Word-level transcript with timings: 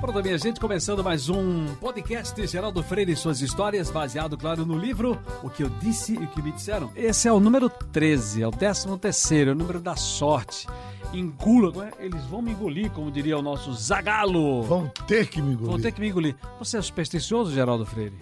Pronto, 0.00 0.22
minha 0.22 0.38
gente, 0.38 0.60
começando 0.60 1.02
mais 1.02 1.28
um 1.28 1.74
podcast 1.76 2.46
Geraldo 2.46 2.84
Freire 2.84 3.10
e 3.12 3.16
suas 3.16 3.40
histórias, 3.40 3.90
baseado, 3.90 4.38
claro, 4.38 4.64
no 4.64 4.78
livro 4.78 5.18
O 5.42 5.50
que 5.50 5.64
eu 5.64 5.68
disse 5.68 6.14
e 6.14 6.18
o 6.18 6.28
que 6.28 6.40
me 6.40 6.52
disseram. 6.52 6.92
Esse 6.94 7.26
é 7.26 7.32
o 7.32 7.40
número 7.40 7.68
13, 7.68 8.42
é 8.42 8.46
o 8.46 8.52
13 8.52 8.96
terceiro, 8.98 9.50
é 9.50 9.52
o 9.54 9.56
número 9.56 9.80
da 9.80 9.96
sorte. 9.96 10.68
Engula, 11.12 11.88
é? 11.88 12.06
eles 12.06 12.22
vão 12.24 12.40
me 12.40 12.52
engolir, 12.52 12.90
como 12.90 13.10
diria 13.10 13.38
o 13.38 13.42
nosso 13.42 13.72
Zagalo. 13.74 14.62
Vão 14.62 14.88
ter 15.06 15.28
que 15.28 15.42
me 15.42 15.52
engolir. 15.52 15.70
Vão 15.70 15.80
ter 15.80 15.92
que 15.92 16.00
me 16.00 16.08
engolir. 16.08 16.36
Você 16.58 16.78
é 16.78 16.82
supersticioso, 16.82 17.52
Geraldo 17.52 17.84
Freire? 17.84 18.16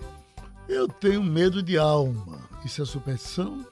Eu 0.68 0.88
tenho 0.88 1.22
medo 1.22 1.62
de 1.62 1.78
alma. 1.78 2.38
Isso 2.64 2.82
é 2.82 2.84
superstição? 2.84 3.64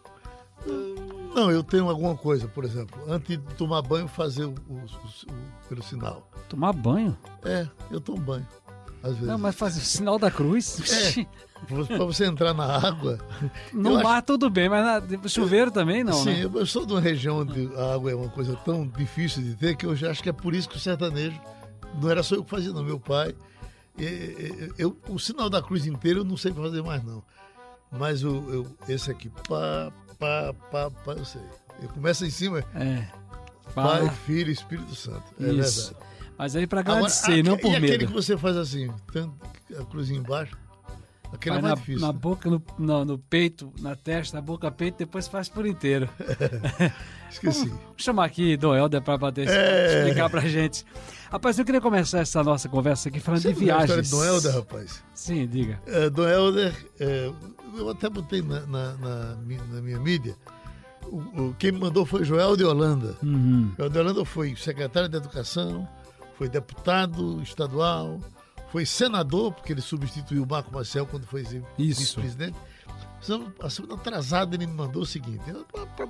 Não, 1.34 1.50
eu 1.50 1.62
tenho 1.62 1.88
alguma 1.88 2.16
coisa, 2.16 2.48
por 2.48 2.64
exemplo, 2.64 2.98
antes 3.06 3.36
de 3.36 3.54
tomar 3.56 3.82
banho, 3.82 4.08
fazer 4.08 4.44
o, 4.44 4.54
o, 4.68 4.74
o, 4.74 4.82
o 4.82 5.68
pelo 5.68 6.22
Tomar 6.48 6.72
banho? 6.72 7.16
É, 7.44 7.68
eu 7.90 8.00
tomo 8.00 8.18
banho. 8.18 8.46
Às 9.02 9.12
vezes. 9.12 9.26
Não, 9.26 9.38
mas 9.38 9.54
fazer 9.54 9.80
o 9.80 9.84
sinal 9.84 10.18
da 10.18 10.30
cruz? 10.30 10.80
É, 10.90 11.26
para 11.86 12.04
você 12.04 12.26
entrar 12.26 12.52
na 12.52 12.64
água. 12.64 13.18
No 13.72 14.02
mar 14.02 14.18
acho... 14.18 14.26
tudo 14.26 14.50
bem, 14.50 14.68
mas 14.68 14.84
na... 14.84 15.28
chuveiro 15.28 15.70
também 15.70 16.02
não, 16.04 16.12
Sim, 16.12 16.44
né? 16.44 16.50
eu 16.54 16.66
sou 16.66 16.84
de 16.84 16.92
uma 16.92 17.00
região 17.00 17.40
onde 17.40 17.70
a 17.76 17.94
água 17.94 18.10
é 18.10 18.14
uma 18.14 18.28
coisa 18.28 18.56
tão 18.56 18.86
difícil 18.86 19.42
de 19.42 19.54
ter 19.54 19.76
que 19.76 19.86
eu 19.86 19.94
já 19.94 20.10
acho 20.10 20.22
que 20.22 20.28
é 20.28 20.32
por 20.32 20.54
isso 20.54 20.68
que 20.68 20.76
o 20.76 20.80
sertanejo 20.80 21.40
não 22.00 22.10
era 22.10 22.22
só 22.22 22.34
eu 22.34 22.44
que 22.44 22.50
fazia, 22.50 22.72
não. 22.72 22.82
Meu 22.82 23.00
pai. 23.00 23.34
Eu, 23.98 24.74
eu, 24.78 24.96
o 25.08 25.18
sinal 25.18 25.48
da 25.48 25.62
cruz 25.62 25.86
inteiro 25.86 26.20
eu 26.20 26.24
não 26.24 26.36
sei 26.36 26.52
fazer 26.52 26.82
mais, 26.82 27.02
não. 27.02 27.22
Mas 27.90 28.22
o, 28.24 28.28
eu, 28.52 28.76
esse 28.88 29.10
aqui, 29.10 29.30
pá, 29.48 29.90
pá, 30.18 30.54
pá, 30.70 30.90
pá, 30.90 31.12
eu 31.12 31.24
sei. 31.24 31.42
Eu 31.82 31.88
começo 31.88 32.24
em 32.24 32.30
cima. 32.30 32.62
É. 32.74 33.06
Pai, 33.74 34.08
Filho 34.26 34.50
e 34.50 34.52
Espírito 34.52 34.94
Santo. 34.94 35.24
É 35.40 35.50
Isso. 35.52 35.92
verdade. 35.92 36.06
Mas 36.38 36.56
aí 36.56 36.66
para 36.66 36.80
agradecer, 36.80 37.32
Agora, 37.32 37.42
não 37.42 37.58
por 37.58 37.68
e 37.68 37.72
medo. 37.72 37.86
E 37.86 37.88
aquele 37.88 38.06
que 38.06 38.12
você 38.12 38.36
faz 38.36 38.56
assim, 38.56 38.90
tanto 39.12 39.34
a 39.78 39.84
cruzinha 39.84 40.18
embaixo, 40.18 40.56
aquele 41.32 41.56
é 41.56 41.60
mais 41.60 41.74
na, 41.74 41.80
difícil. 41.80 42.00
Na 42.00 42.12
boca, 42.12 42.50
no, 42.50 42.62
no, 42.78 43.04
no, 43.04 43.18
peito, 43.18 43.72
na 43.80 43.94
testa, 43.94 44.36
na 44.36 44.40
boca, 44.40 44.70
peito, 44.70 44.98
depois 44.98 45.28
faz 45.28 45.48
por 45.48 45.66
inteiro. 45.66 46.08
Esqueci. 47.30 47.68
Vou 47.68 47.94
chamar 47.96 48.24
aqui 48.24 48.56
Dom 48.56 48.74
Helder 48.74 49.02
para 49.02 49.18
bater, 49.18 49.48
é... 49.48 49.98
explicar 49.98 50.30
pra 50.30 50.40
gente. 50.40 50.84
Rapaz, 51.30 51.58
eu 51.58 51.64
queria 51.64 51.80
começar 51.80 52.20
essa 52.20 52.42
nossa 52.42 52.68
conversa 52.68 53.08
aqui 53.08 53.20
falando 53.20 53.42
você 53.42 53.52
de 53.52 53.58
viagens. 53.58 53.90
A 53.90 54.00
história 54.00 54.02
de 54.02 54.10
Dom 54.10 54.24
Helder, 54.24 54.54
rapaz? 54.54 55.04
Sim, 55.14 55.46
diga. 55.46 55.80
É, 55.86 56.08
Dom 56.08 56.28
Helder, 56.28 56.74
é, 57.00 57.30
eu 57.76 57.90
até 57.90 58.08
botei 58.08 58.42
na, 58.42 58.60
na, 58.66 58.92
na, 58.94 59.36
na 59.36 59.80
minha 59.82 59.98
mídia, 59.98 60.36
o, 61.10 61.18
o, 61.18 61.54
quem 61.58 61.72
me 61.72 61.78
mandou 61.78 62.04
foi 62.04 62.24
Joel 62.24 62.56
de 62.56 62.64
Holanda. 62.64 63.16
Uhum. 63.22 63.72
Joel 63.76 63.90
de 63.90 63.98
Holanda 63.98 64.24
foi 64.24 64.56
secretário 64.56 65.08
de 65.08 65.16
Educação, 65.16 65.88
foi 66.36 66.48
deputado 66.48 67.40
estadual, 67.42 68.20
foi 68.76 68.84
senador, 68.84 69.54
porque 69.54 69.72
ele 69.72 69.80
substituiu 69.80 70.42
o 70.42 70.46
Marco 70.46 70.70
Marcel 70.70 71.06
quando 71.06 71.26
foi 71.26 71.42
vice-presidente. 71.78 72.58
A 73.58 73.70
semana 73.70 73.94
atrasada 73.94 74.54
ele 74.54 74.66
me 74.66 74.74
mandou 74.74 75.00
o 75.00 75.06
seguinte, 75.06 75.42
eu 75.48 75.66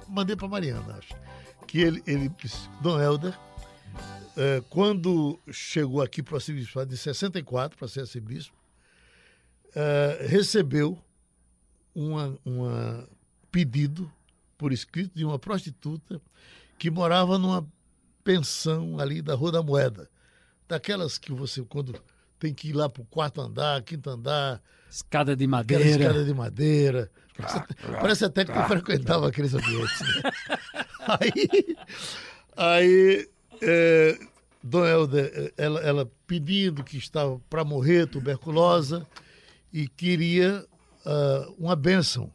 mandei 0.09 0.35
para 0.35 0.49
Mariana, 0.49 0.97
acho, 0.97 1.15
que 1.65 1.79
ele, 1.79 2.03
ele 2.09 2.29
disse, 2.29 2.69
Dom 2.81 3.01
Helder, 3.01 3.39
é, 4.37 4.61
quando 4.69 5.39
chegou 5.53 6.03
aqui 6.03 6.25
para 6.25 6.33
o 6.33 6.35
arcebispo 6.39 6.85
de 6.85 6.97
64, 6.97 7.79
para 7.79 7.87
ser 7.87 8.01
arcebispo, 8.01 8.53
é, 9.73 10.27
recebeu 10.29 10.99
um 11.95 12.37
uma 12.45 13.09
pedido 13.49 14.11
por 14.59 14.73
escrito 14.73 15.15
de 15.15 15.25
uma 15.25 15.39
prostituta 15.39 16.21
que 16.77 16.91
morava 16.91 17.39
numa 17.39 17.65
pensão 18.25 18.99
ali 18.99 19.23
da 19.23 19.37
Rua 19.37 19.53
da 19.53 19.63
Moeda. 19.63 20.11
Daquelas 20.67 21.17
que 21.17 21.33
você, 21.33 21.63
quando 21.63 21.95
tem 22.39 22.55
que 22.55 22.69
ir 22.69 22.73
lá 22.73 22.89
para 22.89 23.03
o 23.03 23.07
quarto 23.07 23.41
andar, 23.41 23.83
quinto 23.83 24.11
andar. 24.11 24.63
Escada 24.91 25.35
de 25.37 25.47
madeira. 25.47 25.85
Escada 25.85 26.25
de 26.25 26.35
madeira. 26.35 27.11
Parece, 27.37 27.65
parece 28.01 28.25
até 28.25 28.45
que 28.45 28.53
tu 28.53 28.63
frequentava 28.63 29.29
aqueles 29.29 29.55
ambientes. 29.55 30.01
Né? 30.01 30.31
Aí, 31.09 31.77
aí 32.57 33.29
é, 33.63 34.19
Dona 34.61 34.89
Helder, 34.89 35.53
ela, 35.57 35.81
ela 35.81 36.13
pedindo 36.27 36.83
que 36.83 36.97
estava 36.97 37.41
para 37.49 37.63
morrer, 37.63 38.09
tuberculosa, 38.09 39.07
e 39.73 39.87
queria 39.87 40.67
uh, 41.05 41.55
uma 41.57 41.77
bênção 41.77 42.33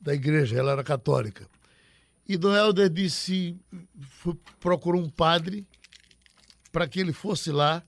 da 0.00 0.12
igreja, 0.12 0.58
ela 0.58 0.72
era 0.72 0.82
católica. 0.82 1.48
E 2.26 2.36
Dom 2.36 2.54
Helder 2.54 2.88
disse, 2.88 3.56
foi, 4.00 4.36
procurou 4.58 5.00
um 5.00 5.08
padre 5.08 5.64
para 6.72 6.88
que 6.88 6.98
ele 6.98 7.12
fosse 7.12 7.52
lá, 7.52 7.82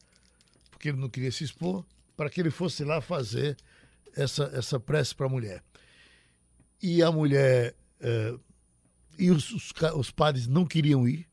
porque 0.84 0.90
ele 0.90 1.00
não 1.00 1.08
queria 1.08 1.32
se 1.32 1.44
expor, 1.44 1.82
para 2.14 2.28
que 2.28 2.38
ele 2.38 2.50
fosse 2.50 2.84
lá 2.84 3.00
fazer 3.00 3.56
essa, 4.14 4.44
essa 4.52 4.78
prece 4.78 5.14
para 5.14 5.24
a 5.24 5.30
mulher. 5.30 5.64
E 6.82 7.02
a 7.02 7.10
mulher 7.10 7.74
eh, 8.00 8.38
e 9.18 9.30
os, 9.30 9.50
os, 9.50 9.72
os, 9.96 10.10
padres 10.10 10.46
não 10.46 10.66
queriam 10.66 11.08
ir, 11.08 11.26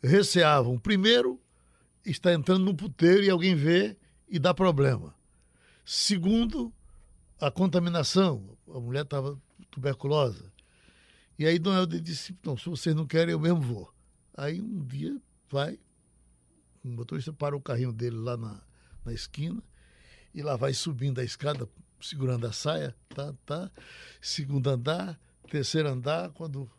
receavam. 0.00 0.78
Primeiro, 0.78 1.40
está 2.04 2.32
entrando 2.32 2.64
no 2.64 2.74
puteiro 2.74 3.24
e 3.24 3.30
alguém 3.30 3.56
vê 3.56 3.96
e 4.28 4.38
dá 4.38 4.54
problema. 4.54 5.12
Segundo, 5.84 6.72
a 7.40 7.50
contaminação. 7.50 8.56
A 8.72 8.78
mulher 8.78 9.02
estava 9.02 9.36
tuberculosa. 9.72 10.52
E 11.36 11.44
aí 11.46 11.58
Dom 11.58 11.74
Helder 11.74 12.00
disse, 12.00 12.36
não, 12.44 12.56
se 12.56 12.68
vocês 12.68 12.94
não 12.94 13.06
querem, 13.06 13.32
eu 13.32 13.40
mesmo 13.40 13.60
vou. 13.60 13.92
Aí 14.36 14.60
um 14.60 14.84
dia 14.84 15.20
vai, 15.50 15.80
o 16.84 16.88
motorista 16.88 17.32
para 17.32 17.56
o 17.56 17.60
carrinho 17.60 17.92
dele 17.92 18.16
lá 18.16 18.36
na, 18.36 18.67
na 19.08 19.14
esquina 19.14 19.62
e 20.34 20.42
lá 20.42 20.56
vai 20.56 20.72
subindo 20.74 21.20
a 21.20 21.24
escada, 21.24 21.68
segurando 22.00 22.46
a 22.46 22.52
saia, 22.52 22.94
tá, 23.08 23.34
tá. 23.44 23.70
Segundo 24.20 24.68
andar, 24.68 25.18
terceiro 25.50 25.88
andar, 25.88 26.30
quando 26.30 26.70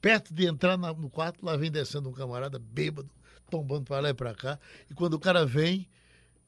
perto 0.00 0.32
de 0.32 0.46
entrar 0.46 0.76
no 0.76 1.10
quarto, 1.10 1.44
lá 1.44 1.56
vem 1.56 1.70
descendo 1.70 2.08
um 2.08 2.12
camarada 2.12 2.58
bêbado, 2.58 3.10
tombando 3.50 3.84
para 3.86 4.00
lá 4.00 4.10
e 4.10 4.14
para 4.14 4.34
cá. 4.34 4.60
E 4.90 4.94
quando 4.94 5.14
o 5.14 5.18
cara 5.18 5.44
vem, 5.44 5.88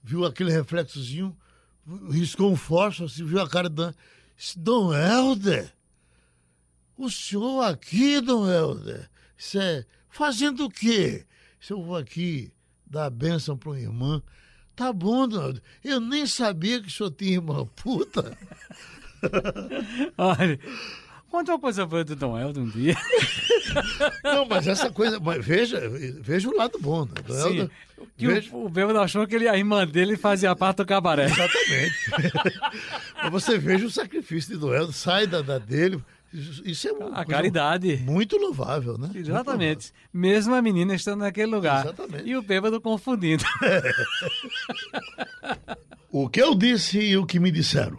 viu 0.02 0.24
aquele 0.24 0.52
reflexozinho, 0.52 1.36
riscou 2.10 2.52
um 2.52 2.56
fósforo, 2.56 3.06
assim, 3.06 3.24
viu 3.24 3.40
a 3.40 3.48
cara 3.48 3.68
do 3.68 3.94
Dom 4.56 4.92
Helder. 4.94 5.74
O 6.96 7.10
senhor 7.10 7.62
aqui, 7.62 8.20
Dom 8.20 8.48
Helder, 8.48 9.08
isso 9.36 9.58
é 9.58 9.86
fazendo 10.10 10.66
o 10.66 10.70
quê? 10.70 11.26
Se 11.60 11.72
eu 11.72 11.82
vou 11.82 11.96
aqui 11.96 12.52
dar 12.90 13.06
a 13.06 13.10
bênção 13.10 13.56
para 13.56 13.70
uma 13.70 13.80
irmã, 13.80 14.22
tá 14.74 14.92
bom, 14.92 15.24
Helder. 15.24 15.62
Eu 15.84 16.00
nem 16.00 16.26
sabia 16.26 16.80
que 16.80 16.88
o 16.88 16.90
senhor 16.90 17.10
tinha 17.10 17.32
irmã 17.32 17.66
puta. 17.76 18.36
Olha, 20.16 20.58
Conta 21.30 21.52
uma 21.52 21.58
coisa 21.58 21.84
boa 21.84 22.02
do 22.02 22.16
Dom 22.16 22.38
Helder 22.38 22.62
um 22.62 22.70
dia. 22.70 22.96
Não, 24.24 24.46
mas 24.46 24.66
essa 24.66 24.90
coisa, 24.90 25.20
mas 25.20 25.44
veja, 25.44 25.82
veja 26.20 26.48
o 26.48 26.56
lado 26.56 26.78
bom. 26.80 27.04
Né? 27.04 27.12
Sim, 27.28 27.34
Helder, 27.34 27.70
que 28.16 28.26
veja... 28.26 28.56
o, 28.56 28.64
o 28.64 28.68
Bêbado 28.68 28.98
achou 28.98 29.26
que 29.26 29.34
ele, 29.34 29.46
a 29.46 29.56
irmã 29.56 29.86
dele 29.86 30.16
fazia 30.16 30.56
parte 30.56 30.78
do 30.78 30.86
cabaré. 30.86 31.26
Exatamente. 31.26 31.94
mas 33.22 33.30
você 33.30 33.58
veja 33.58 33.84
o 33.84 33.90
sacrifício 33.90 34.54
de 34.54 34.58
Dom 34.58 34.72
Helder, 34.72 34.94
sai 34.94 35.26
da, 35.26 35.42
da 35.42 35.58
dele. 35.58 36.02
Isso 36.32 36.88
é 36.88 36.92
a 37.12 37.24
caridade. 37.24 37.96
Muito 37.98 38.36
louvável, 38.36 38.98
né? 38.98 39.10
Exatamente. 39.14 39.92
Mesmo 40.12 40.54
a 40.54 40.60
menina 40.60 40.94
estando 40.94 41.20
naquele 41.20 41.50
lugar. 41.50 41.86
Exatamente. 41.86 42.28
E 42.28 42.36
o 42.36 42.42
bêbado 42.42 42.80
confundindo. 42.80 43.44
o 46.12 46.28
que 46.28 46.40
eu 46.40 46.54
disse 46.54 47.00
e 47.00 47.16
o 47.16 47.24
que 47.24 47.40
me 47.40 47.50
disseram. 47.50 47.96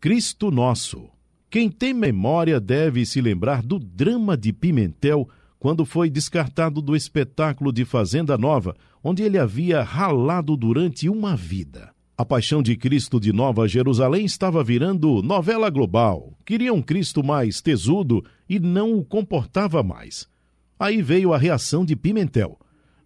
Cristo 0.00 0.50
Nosso. 0.50 1.10
Quem 1.50 1.70
tem 1.70 1.92
memória 1.92 2.58
deve 2.58 3.04
se 3.04 3.20
lembrar 3.20 3.62
do 3.62 3.78
drama 3.78 4.36
de 4.36 4.52
Pimentel 4.52 5.28
quando 5.58 5.84
foi 5.84 6.08
descartado 6.08 6.80
do 6.80 6.96
espetáculo 6.96 7.70
de 7.70 7.84
Fazenda 7.84 8.38
Nova, 8.38 8.74
onde 9.04 9.22
ele 9.22 9.36
havia 9.36 9.82
ralado 9.82 10.56
durante 10.56 11.08
uma 11.08 11.36
vida. 11.36 11.92
A 12.20 12.24
paixão 12.26 12.62
de 12.62 12.76
Cristo 12.76 13.18
de 13.18 13.32
Nova 13.32 13.66
Jerusalém 13.66 14.26
estava 14.26 14.62
virando 14.62 15.22
novela 15.22 15.70
global. 15.70 16.36
Queria 16.44 16.70
um 16.70 16.82
Cristo 16.82 17.24
mais 17.24 17.62
tesudo 17.62 18.22
e 18.46 18.60
não 18.60 18.92
o 18.92 19.02
comportava 19.02 19.82
mais. 19.82 20.28
Aí 20.78 21.00
veio 21.00 21.32
a 21.32 21.38
reação 21.38 21.82
de 21.82 21.96
Pimentel 21.96 22.58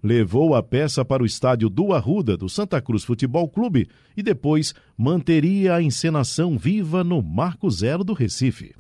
levou 0.03 0.57
a 0.57 0.63
peça 0.65 1.05
para 1.05 1.23
o 1.23 1.27
estádio 1.27 1.71
do 1.71 1.93
Arruda, 1.93 2.37
do 2.37 2.49
Santa 2.49 2.83
Cruz 2.83 3.05
Futebol 3.05 3.49
Clube, 3.49 3.89
e 4.17 4.23
depois 4.23 4.75
manteria 4.99 5.77
a 5.77 5.81
encenação 5.81 6.59
viva 6.59 7.05
no 7.05 7.23
Marco 7.23 7.71
Zero 7.71 8.03
do 8.03 8.15
Recife. 8.15 8.75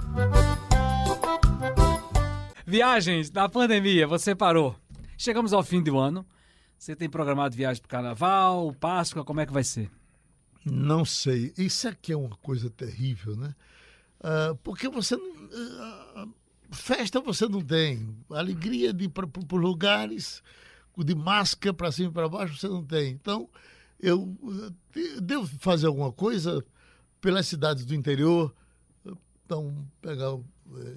Viagens, 2.66 3.30
na 3.30 3.48
pandemia, 3.48 4.04
você 4.08 4.34
parou. 4.34 4.74
Chegamos 5.16 5.52
ao 5.52 5.62
fim 5.62 5.80
do 5.80 5.96
ano. 5.96 6.26
Você 6.76 6.96
tem 6.96 7.08
programado 7.08 7.56
viagem 7.56 7.80
para 7.80 7.88
Carnaval, 7.88 8.74
Páscoa, 8.80 9.24
como 9.24 9.40
é 9.40 9.46
que 9.46 9.52
vai 9.52 9.62
ser? 9.62 9.88
Não 10.64 11.04
sei. 11.04 11.52
Isso 11.58 11.88
aqui 11.88 12.12
é 12.12 12.16
uma 12.16 12.36
coisa 12.36 12.70
terrível, 12.70 13.36
né? 13.36 13.54
Uh, 14.20 14.56
porque 14.62 14.88
você. 14.88 15.14
Uh, 15.14 16.28
festa 16.70 17.20
você 17.20 17.46
não 17.48 17.60
tem. 17.60 18.16
Alegria 18.30 18.92
de 18.92 19.04
ir 19.04 19.08
para 19.08 19.28
lugares, 19.52 20.42
de 20.96 21.14
máscara 21.14 21.74
para 21.74 21.92
cima 21.92 22.08
e 22.08 22.12
para 22.12 22.28
baixo, 22.28 22.56
você 22.56 22.68
não 22.68 22.84
tem. 22.84 23.12
Então, 23.12 23.48
eu, 24.00 24.34
eu 24.94 25.20
devo 25.20 25.46
fazer 25.58 25.86
alguma 25.86 26.12
coisa 26.12 26.64
pelas 27.20 27.46
cidades 27.46 27.84
do 27.84 27.94
interior. 27.94 28.54
Então, 29.44 29.74
pegar. 30.00 30.38
Eh, 30.76 30.94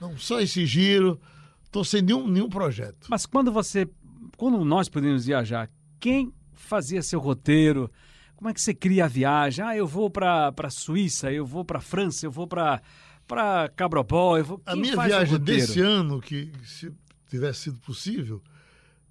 não, 0.00 0.16
só 0.16 0.40
esse 0.40 0.66
giro. 0.66 1.20
Estou 1.64 1.84
sem 1.84 2.00
nenhum, 2.02 2.26
nenhum 2.26 2.48
projeto. 2.48 3.06
Mas 3.08 3.26
quando 3.26 3.52
você. 3.52 3.88
Quando 4.36 4.64
nós 4.64 4.88
podemos 4.88 5.26
viajar, 5.26 5.70
quem 6.00 6.32
fazia 6.54 7.02
seu 7.02 7.20
roteiro? 7.20 7.90
Como 8.38 8.48
é 8.48 8.54
que 8.54 8.60
você 8.60 8.72
cria 8.72 9.06
a 9.06 9.08
viagem? 9.08 9.64
Ah, 9.64 9.76
eu 9.76 9.84
vou 9.84 10.08
para 10.08 10.54
a 10.56 10.70
Suíça, 10.70 11.32
eu 11.32 11.44
vou 11.44 11.64
para 11.64 11.78
a 11.78 11.82
França, 11.82 12.24
eu 12.24 12.30
vou 12.30 12.46
para 12.46 12.80
para 13.26 13.68
Cabrobó. 13.70 14.38
Eu 14.38 14.44
vou... 14.44 14.62
a 14.64 14.76
minha 14.76 14.96
viagem 14.96 15.40
desse 15.40 15.80
ano, 15.80 16.20
que 16.20 16.52
se 16.64 16.92
tivesse 17.28 17.62
sido 17.62 17.80
possível, 17.80 18.40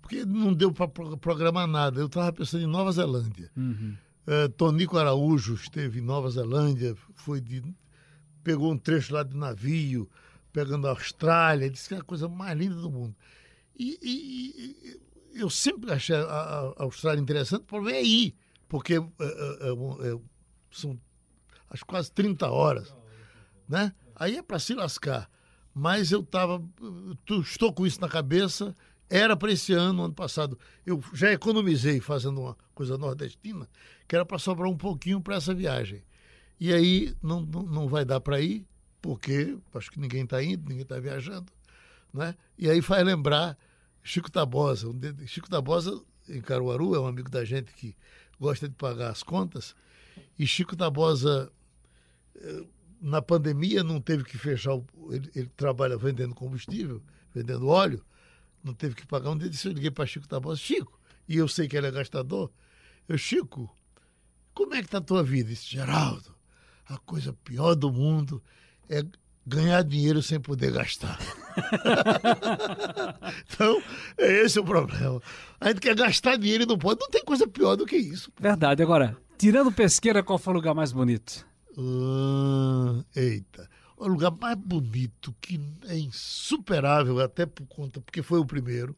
porque 0.02 0.24
não 0.24 0.54
deu 0.54 0.72
para 0.72 0.88
programar 0.88 1.68
nada. 1.68 2.00
Eu 2.00 2.06
estava 2.06 2.32
pensando 2.32 2.64
em 2.64 2.68
Nova 2.68 2.90
Zelândia. 2.90 3.52
Uhum. 3.58 3.98
Uh, 4.26 4.48
Tonico 4.48 4.98
Araújo 4.98 5.56
esteve 5.56 6.00
em 6.00 6.04
Nova 6.04 6.30
Zelândia, 6.30 6.96
foi 7.14 7.42
de, 7.42 7.62
pegou 8.46 8.72
um 8.72 8.78
trecho 8.78 9.14
lá 9.14 9.24
de 9.24 9.36
navio, 9.36 10.10
pegando 10.54 10.88
a 10.88 10.92
Austrália, 10.92 11.70
disse 11.70 11.90
que 11.90 11.96
é 11.96 11.98
a 11.98 12.02
coisa 12.02 12.30
mais 12.30 12.58
linda 12.58 12.76
do 12.76 12.90
mundo. 12.90 13.14
E, 13.78 14.00
e, 14.02 15.38
e 15.38 15.42
eu 15.42 15.50
sempre 15.50 15.92
achei 15.92 16.16
a, 16.16 16.22
a, 16.22 16.74
Austrália 16.78 17.20
interessante, 17.20 17.64
o 17.64 17.66
problema 17.66 17.98
é 17.98 18.04
ir 18.06 18.34
porque 18.68 18.96
é, 18.96 18.98
é, 18.98 19.70
é, 19.70 20.20
são 20.72 21.00
as 21.70 21.84
quase 21.84 22.12
30 22.12 22.50
horas, 22.50 22.94
né? 23.68 23.94
Aí 24.16 24.38
é 24.38 24.42
para 24.42 24.60
se 24.60 24.74
lascar. 24.74 25.30
Mas 25.74 26.12
eu 26.12 26.22
estava, 26.22 26.64
estou 27.44 27.72
com 27.72 27.86
isso 27.86 28.02
na 28.02 28.10
cabeça. 28.10 28.76
Era 29.10 29.38
para 29.38 29.52
esse 29.52 29.74
ano, 29.74 30.04
ano 30.04 30.14
passado, 30.14 30.58
eu 30.86 31.02
já 31.14 31.32
economizei 31.32 32.02
fazendo 32.02 32.42
uma 32.42 32.58
coisa 32.74 32.98
nordestina, 32.98 33.70
que 34.08 34.16
era 34.16 34.26
para 34.26 34.40
sobrar 34.40 34.70
um 34.70 34.76
pouquinho 34.76 35.22
para 35.22 35.36
essa 35.36 35.54
viagem. 35.54 36.04
E 36.60 36.74
aí 36.74 37.16
não, 37.22 37.42
não, 37.42 37.64
não 37.64 37.88
vai 37.88 38.04
dar 38.04 38.20
para 38.20 38.42
ir, 38.42 38.66
porque 39.02 39.58
acho 39.74 39.92
que 39.92 40.00
ninguém 40.00 40.24
está 40.24 40.44
indo, 40.44 40.68
ninguém 40.68 40.82
está 40.82 41.00
viajando. 41.00 41.52
Né? 42.14 42.36
E 42.58 42.70
aí 42.70 42.82
faz 42.82 43.06
lembrar 43.06 43.58
Chico 44.04 44.32
Tabosa. 44.32 44.88
Chico 45.26 45.50
Tabosa, 45.50 46.02
em 46.28 46.42
Caruaru, 46.42 46.96
é 46.96 47.00
um 47.00 47.08
amigo 47.08 47.30
da 47.30 47.46
gente 47.46 47.72
que 47.74 47.96
gosta 48.40 48.68
de 48.68 48.76
pagar 48.76 49.12
as 49.12 49.24
contas. 49.24 49.76
E 50.38 50.46
Chico 50.46 50.76
Tabosa, 50.76 51.52
eh, 52.36 52.66
na 53.02 53.22
pandemia, 53.22 53.84
não 53.84 54.02
teve 54.02 54.24
que 54.24 54.38
fechar. 54.38 54.74
O, 54.74 54.86
ele, 55.12 55.30
ele, 55.36 55.52
trabalha 55.56 55.98
vendendo 55.98 56.34
combustível, 56.34 57.02
vendendo 57.34 57.68
óleo, 57.68 58.04
não 58.64 58.74
teve 58.74 58.96
que 58.96 59.06
pagar. 59.06 59.32
Um 59.32 59.38
dia 59.38 59.50
eu 59.66 59.72
liguei 59.72 59.92
para 59.92 60.06
Chico 60.06 60.28
Tabosa, 60.28 60.60
Chico, 60.60 61.00
e 61.28 61.38
eu 61.38 61.48
sei 61.48 61.68
que 61.68 61.78
ele 61.78 61.88
é 61.88 61.92
gastador. 61.92 62.52
Eu, 63.08 63.18
Chico, 63.18 63.74
como 64.54 64.74
é 64.74 64.80
que 64.80 64.86
está 64.86 64.98
a 64.98 65.02
tua 65.02 65.24
vida? 65.24 65.50
Disse, 65.50 65.68
Geraldo, 65.68 66.36
a 66.88 66.98
coisa 66.98 67.34
pior 67.44 67.76
do 67.76 67.92
mundo 67.92 68.42
é 68.90 69.04
ganhar 69.46 69.84
dinheiro 69.84 70.22
sem 70.22 70.40
poder 70.40 70.72
gastar. 70.72 71.20
então, 73.48 73.82
é 74.18 74.44
esse 74.44 74.60
o 74.60 74.64
problema. 74.64 75.22
A 75.60 75.70
gente 75.70 75.82
quer 75.82 75.96
gastar 75.96 76.38
dinheiro 76.38 76.64
e 76.64 76.68
não 76.68 76.78
pode. 76.78 77.00
Não 77.00 77.10
tem 77.10 77.24
coisa 77.24 77.48
pior 77.48 77.76
do 77.76 77.86
que 77.86 77.98
isso. 77.98 78.32
Verdade. 78.40 78.84
Agora, 78.84 79.18
tirando 79.38 79.72
pesqueira, 79.72 80.24
qual 80.24 80.38
foi 80.38 80.54
o 80.54 80.56
lugar 80.56 80.74
mais 80.74 80.92
bonito? 80.92 81.46
Uh, 81.78 83.04
eita. 83.16 83.70
O 83.96 84.08
lugar 84.08 84.32
mais 84.32 84.56
bonito, 84.58 85.34
que 85.42 85.60
é 85.88 85.98
insuperável, 85.98 87.20
até 87.20 87.46
por 87.46 87.66
conta, 87.68 88.00
porque 88.00 88.22
foi 88.22 88.40
o 88.40 88.46
primeiro. 88.46 88.96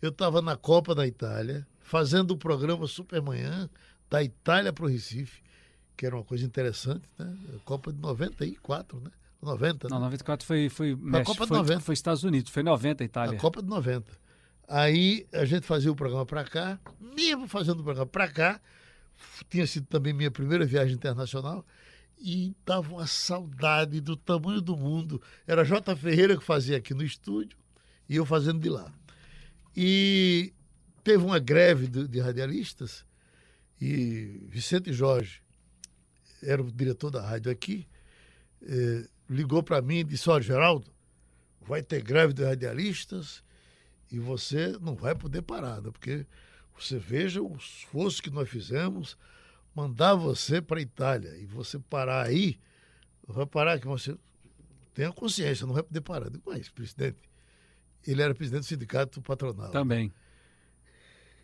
Eu 0.00 0.10
estava 0.10 0.40
na 0.40 0.56
Copa 0.56 0.94
da 0.94 1.06
Itália, 1.06 1.66
fazendo 1.80 2.32
o 2.32 2.36
programa 2.36 2.86
Supermanhã, 2.86 3.68
da 4.08 4.22
Itália 4.22 4.72
para 4.72 4.84
o 4.84 4.88
Recife, 4.88 5.42
que 5.96 6.06
era 6.06 6.16
uma 6.16 6.24
coisa 6.24 6.44
interessante, 6.44 7.08
né? 7.18 7.36
Copa 7.64 7.92
de 7.92 8.00
94, 8.00 9.00
né? 9.00 9.10
90, 9.42 9.88
Não, 9.88 9.98
94 10.00 10.46
foi, 10.46 10.68
foi, 10.68 10.94
México, 10.94 11.32
Copa 11.32 11.44
de 11.44 11.48
foi, 11.48 11.58
90. 11.58 11.80
foi 11.80 11.92
Estados 11.94 12.24
Unidos, 12.24 12.52
foi 12.52 12.62
90 12.62 13.04
Itália. 13.04 13.36
A 13.36 13.40
Copa 13.40 13.62
de 13.62 13.68
90. 13.68 14.06
Aí 14.68 15.26
a 15.32 15.44
gente 15.44 15.66
fazia 15.66 15.90
o 15.90 15.96
programa 15.96 16.24
para 16.24 16.44
cá, 16.44 16.78
mesmo 17.00 17.48
fazendo 17.48 17.80
o 17.80 17.82
programa 17.84 18.06
para 18.06 18.28
cá, 18.28 18.60
tinha 19.50 19.66
sido 19.66 19.86
também 19.86 20.12
minha 20.12 20.30
primeira 20.30 20.64
viagem 20.64 20.94
internacional, 20.94 21.66
e 22.18 22.54
dava 22.64 22.94
uma 22.94 23.06
saudade 23.06 24.00
do 24.00 24.16
tamanho 24.16 24.60
do 24.60 24.76
mundo. 24.76 25.20
Era 25.46 25.64
J. 25.64 25.94
Ferreira 25.96 26.36
que 26.36 26.44
fazia 26.44 26.76
aqui 26.76 26.94
no 26.94 27.02
estúdio 27.02 27.58
e 28.08 28.16
eu 28.16 28.24
fazendo 28.24 28.60
de 28.60 28.68
lá. 28.68 28.92
E 29.76 30.52
teve 31.02 31.24
uma 31.24 31.40
greve 31.40 31.88
de, 31.88 32.06
de 32.06 32.20
radialistas 32.20 33.04
e 33.80 34.40
Vicente 34.48 34.92
Jorge 34.92 35.42
era 36.40 36.62
o 36.62 36.70
diretor 36.70 37.10
da 37.10 37.20
rádio 37.20 37.50
aqui. 37.50 37.86
Eh, 38.62 39.08
ligou 39.28 39.62
para 39.62 39.82
mim 39.82 39.98
e 39.98 40.04
disse: 40.04 40.28
Olha, 40.28 40.42
Geraldo, 40.42 40.90
vai 41.60 41.82
ter 41.82 42.02
greve 42.02 42.32
de 42.32 42.44
radialistas 42.44 43.42
e 44.10 44.18
você 44.18 44.76
não 44.80 44.94
vai 44.94 45.14
poder 45.14 45.42
parar, 45.42 45.80
né? 45.80 45.90
porque 45.90 46.26
você 46.74 46.98
veja 46.98 47.42
o 47.42 47.56
esforço 47.56 48.22
que 48.22 48.30
nós 48.30 48.48
fizemos 48.48 49.16
mandar 49.74 50.14
você 50.14 50.60
para 50.60 50.78
a 50.78 50.82
Itália 50.82 51.36
e 51.36 51.46
você 51.46 51.78
parar 51.78 52.26
aí, 52.26 52.58
vai 53.26 53.46
parar 53.46 53.80
que 53.80 53.86
você 53.86 54.16
tenha 54.94 55.12
consciência, 55.12 55.66
não 55.66 55.74
vai 55.74 55.82
poder 55.82 56.00
parar. 56.00 56.26
Eu 56.26 56.32
digo, 56.32 56.44
mas, 56.46 56.68
presidente, 56.68 57.18
ele 58.06 58.22
era 58.22 58.34
presidente 58.34 58.62
do 58.62 58.66
sindicato 58.66 59.22
patronal. 59.22 59.70
Também. 59.70 60.12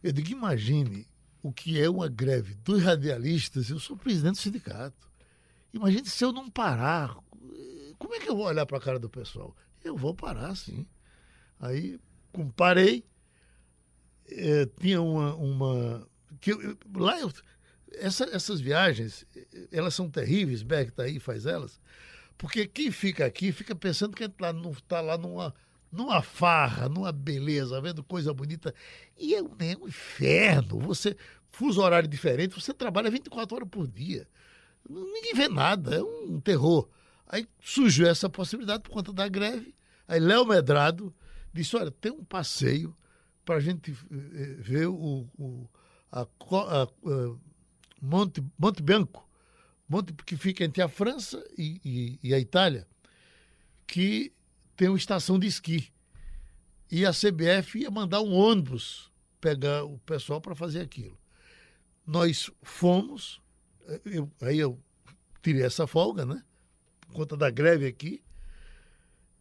Eu 0.02 0.12
digo, 0.12 0.31
imagine 0.31 1.06
o 1.42 1.52
que 1.52 1.81
é 1.81 1.88
uma 1.88 2.08
greve 2.08 2.54
dos 2.56 2.82
radialistas, 2.82 3.70
eu 3.70 3.78
sou 3.78 3.96
presidente 3.96 4.34
do 4.34 4.42
sindicato. 4.42 5.08
Imagine 5.72 6.06
se 6.06 6.24
eu 6.24 6.32
não 6.32 6.50
parar, 6.50 7.16
como 7.99 8.14
é 8.14 8.20
que 8.20 8.29
eu 8.29 8.37
vou 8.37 8.46
olhar 8.46 8.67
para 8.67 8.79
a 8.79 8.81
cara 8.81 8.99
do 8.99 9.08
pessoal? 9.08 9.55
Eu 9.82 9.96
vou 9.96 10.14
parar, 10.14 10.55
sim. 10.55 10.87
Aí, 11.61 11.99
parei, 12.56 13.05
é, 14.29 14.67
tinha 14.81 15.00
uma. 15.00 15.35
uma 15.35 16.08
que 16.40 16.52
eu, 16.52 16.76
lá 16.94 17.19
eu, 17.20 17.32
essa, 17.94 18.24
essas 18.24 18.60
viagens, 18.60 19.27
elas 19.72 19.94
são 19.94 20.10
terríveis, 20.10 20.62
Beck 20.62 20.91
está 20.91 21.05
aí, 21.05 21.19
faz 21.19 21.46
elas, 21.46 21.81
porque 22.36 22.67
quem 22.67 22.91
fica 22.91 23.24
aqui 23.24 23.51
fica 23.51 23.74
pensando 23.74 24.15
que 24.15 24.24
está 24.24 24.55
tá 24.86 25.01
lá 25.01 25.17
numa, 25.19 25.55
numa 25.91 26.22
farra, 26.22 26.89
numa 26.89 27.10
beleza, 27.10 27.81
vendo 27.81 28.05
coisa 28.05 28.32
bonita. 28.32 28.74
E 29.17 29.34
é 29.34 29.43
um, 29.43 29.56
é 29.58 29.77
um 29.77 29.89
inferno. 29.89 30.79
Você, 30.81 31.17
fuso 31.51 31.81
horário 31.81 32.08
diferente, 32.08 32.55
você 32.55 32.72
trabalha 32.72 33.10
24 33.10 33.56
horas 33.56 33.69
por 33.69 33.89
dia. 33.89 34.29
Ninguém 34.89 35.34
vê 35.34 35.48
nada, 35.48 35.96
é 35.96 36.03
um 36.03 36.41
terror. 36.41 36.89
Aí 37.29 37.47
surgiu 37.61 38.08
essa 38.08 38.29
possibilidade 38.31 38.82
por 38.82 38.91
conta 38.91 39.13
da 39.13 39.29
greve. 39.29 39.75
Aí 40.06 40.19
Léo 40.19 40.47
Medrado 40.47 41.15
disse: 41.53 41.77
olha, 41.77 41.91
tem 41.91 42.11
um 42.11 42.25
passeio 42.25 42.97
para 43.44 43.56
a 43.56 43.61
gente 43.61 43.93
eh, 43.93 44.56
ver 44.58 44.87
o, 44.89 45.29
o 45.39 45.69
a, 46.11 46.23
a, 46.23 46.82
a, 46.82 46.89
Monte, 48.01 48.43
Monte 48.58 48.82
Bianco, 48.82 49.29
Monte 49.89 50.15
que 50.25 50.37
fica 50.37 50.65
entre 50.65 50.82
a 50.82 50.89
França 50.89 51.44
e, 51.56 51.81
e, 51.85 52.29
e 52.29 52.35
a 52.35 52.39
Itália, 52.39 52.87
que 53.87 54.32
tem 54.77 54.89
uma 54.89 54.97
estação 54.97 55.39
de 55.39 55.47
esqui. 55.47 55.93
E 56.91 57.05
a 57.05 57.11
CBF 57.11 57.81
ia 57.81 57.91
mandar 57.91 58.23
um 58.23 58.32
ônibus 58.32 59.13
pegar 59.41 59.85
o 59.85 59.99
pessoal 59.99 60.41
para 60.41 60.55
fazer 60.55 60.81
aquilo. 60.81 61.19
Nós 62.06 62.51
fomos, 62.63 63.43
eh, 63.87 64.01
eu, 64.06 64.32
aí 64.41 64.58
eu 64.58 64.79
tirei 65.43 65.63
essa 65.63 65.87
folga, 65.87 66.25
né? 66.25 66.43
Por 67.08 67.15
conta 67.15 67.36
da 67.36 67.50
greve 67.50 67.86
aqui. 67.86 68.22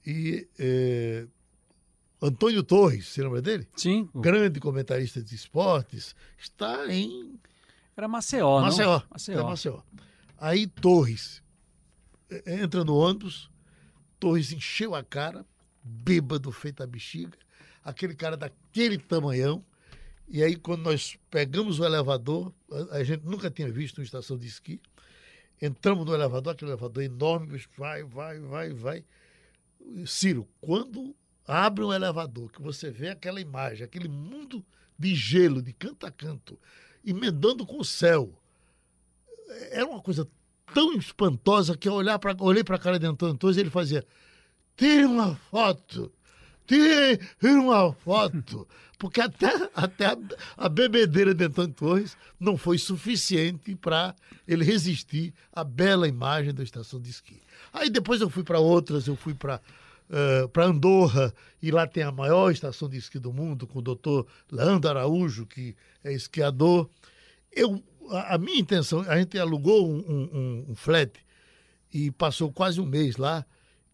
E 0.06 0.48
é, 0.58 1.28
Antônio 2.22 2.64
Torres, 2.64 3.08
você 3.08 3.22
lembra 3.22 3.42
dele? 3.42 3.68
Sim. 3.76 4.10
Grande 4.16 4.60
comentarista 4.60 5.22
de 5.22 5.36
esportes, 5.36 6.16
está 6.38 6.88
em. 6.92 7.40
Era 7.96 8.08
Maceió, 8.08 8.62
Maceió. 8.62 9.00
Não? 9.00 9.04
Maceió. 9.10 9.40
É 9.40 9.44
Maceió. 9.44 9.82
Aí 10.38 10.68
Torres 10.68 11.44
é, 12.30 12.62
entra 12.62 12.84
no 12.84 12.96
ônibus, 12.96 13.50
Torres 14.20 14.52
encheu 14.52 14.96
a 14.96 15.04
cara, 15.04 15.46
bêbado, 15.84 16.52
feito 16.52 16.82
a 16.82 16.88
bexiga, 16.88 17.38
aquele 17.84 18.16
cara 18.16 18.38
daquele 18.38 18.98
tamanhão. 18.98 19.64
E 20.28 20.44
aí, 20.44 20.56
quando 20.56 20.82
nós 20.82 21.18
pegamos 21.30 21.80
o 21.80 21.86
elevador, 21.86 22.52
a, 22.72 22.98
a 22.98 23.04
gente 23.04 23.24
nunca 23.26 23.50
tinha 23.50 23.72
visto 23.72 24.00
uma 24.00 24.04
estação 24.04 24.38
de 24.38 24.48
esqui, 24.48 24.82
Entramos 25.62 26.06
no 26.06 26.14
elevador, 26.14 26.54
aquele 26.54 26.72
elevador 26.72 27.04
enorme, 27.04 27.62
vai, 27.78 28.04
vai, 28.04 28.40
vai, 28.40 28.74
vai. 28.74 29.06
Ciro, 30.06 30.48
quando 30.62 31.16
abre 31.48 31.84
um 31.84 31.94
elevador, 31.94 32.52
que 32.52 32.62
você 32.62 32.92
vê 32.92 33.10
aquela 33.10 33.42
imagem, 33.42 33.84
aquele 33.84 34.08
mundo 34.08 34.64
de 34.98 35.16
gelo, 35.16 35.62
de 35.62 35.74
canto 35.74 36.06
a 36.06 36.12
canto, 36.12 36.60
emendando 37.06 37.66
com 37.66 37.80
o 37.80 37.86
céu. 37.86 38.32
Era 39.72 39.86
uma 39.86 40.02
coisa 40.02 40.28
tão 40.74 40.94
espantosa 40.94 41.78
que 41.78 41.88
eu 41.88 41.94
olhar 41.94 42.20
pra, 42.20 42.36
olhei 42.40 42.64
para 42.64 42.76
a 42.76 42.80
cara 42.80 43.00
de 43.00 43.06
Antônio 43.06 43.38
Torres 43.38 43.58
e 43.58 43.62
ele 43.62 43.70
fazia: 43.70 44.06
tire 44.76 45.06
uma 45.06 45.36
foto, 45.50 46.12
tire 46.68 47.20
uma 47.42 47.94
foto. 47.94 48.68
Porque 48.98 49.22
até, 49.22 49.70
até 49.76 50.08
a, 50.08 50.18
a 50.58 50.70
bebedeira 50.70 51.34
de 51.34 51.46
Antônio 51.46 51.74
Torres 51.74 52.18
não 52.40 52.58
foi 52.58 52.78
suficiente 52.78 53.76
para 53.76 54.16
ele 54.48 54.64
resistir 54.64 55.34
à 55.54 55.64
bela 55.64 56.08
imagem 56.08 56.54
da 56.54 56.64
estação 56.64 57.00
de 57.00 57.10
esqui. 57.10 57.40
Aí 57.72 57.90
depois 57.90 58.22
eu 58.22 58.30
fui 58.30 58.44
para 58.44 58.60
outras, 58.60 59.08
eu 59.08 59.16
fui 59.16 59.34
para 59.36 59.58
uh, 59.58 59.60
eh, 60.10 60.48
para 60.48 60.66
Andorra, 60.66 61.34
e 61.62 61.70
lá 61.70 61.86
tem 61.86 62.04
a 62.04 62.12
maior 62.12 62.52
estação 62.52 62.90
de 62.90 62.98
esqui 62.98 63.20
do 63.20 63.32
mundo, 63.32 63.68
com 63.68 63.80
o 63.80 63.82
doutor 63.82 64.26
Leandro 64.52 64.90
Araújo, 64.90 65.46
que 65.46 65.76
é 66.04 66.12
esquiador. 66.12 66.90
Eu, 67.52 67.84
a, 68.10 68.36
a 68.36 68.38
minha 68.38 68.60
intenção, 68.60 69.02
a 69.02 69.18
gente 69.18 69.38
alugou 69.38 69.88
um, 69.88 70.00
um, 70.00 70.66
um, 70.70 70.76
flat 70.76 71.12
e 71.94 72.10
passou 72.12 72.52
quase 72.52 72.82
um 72.82 72.86
mês 72.86 73.18
lá, 73.18 73.46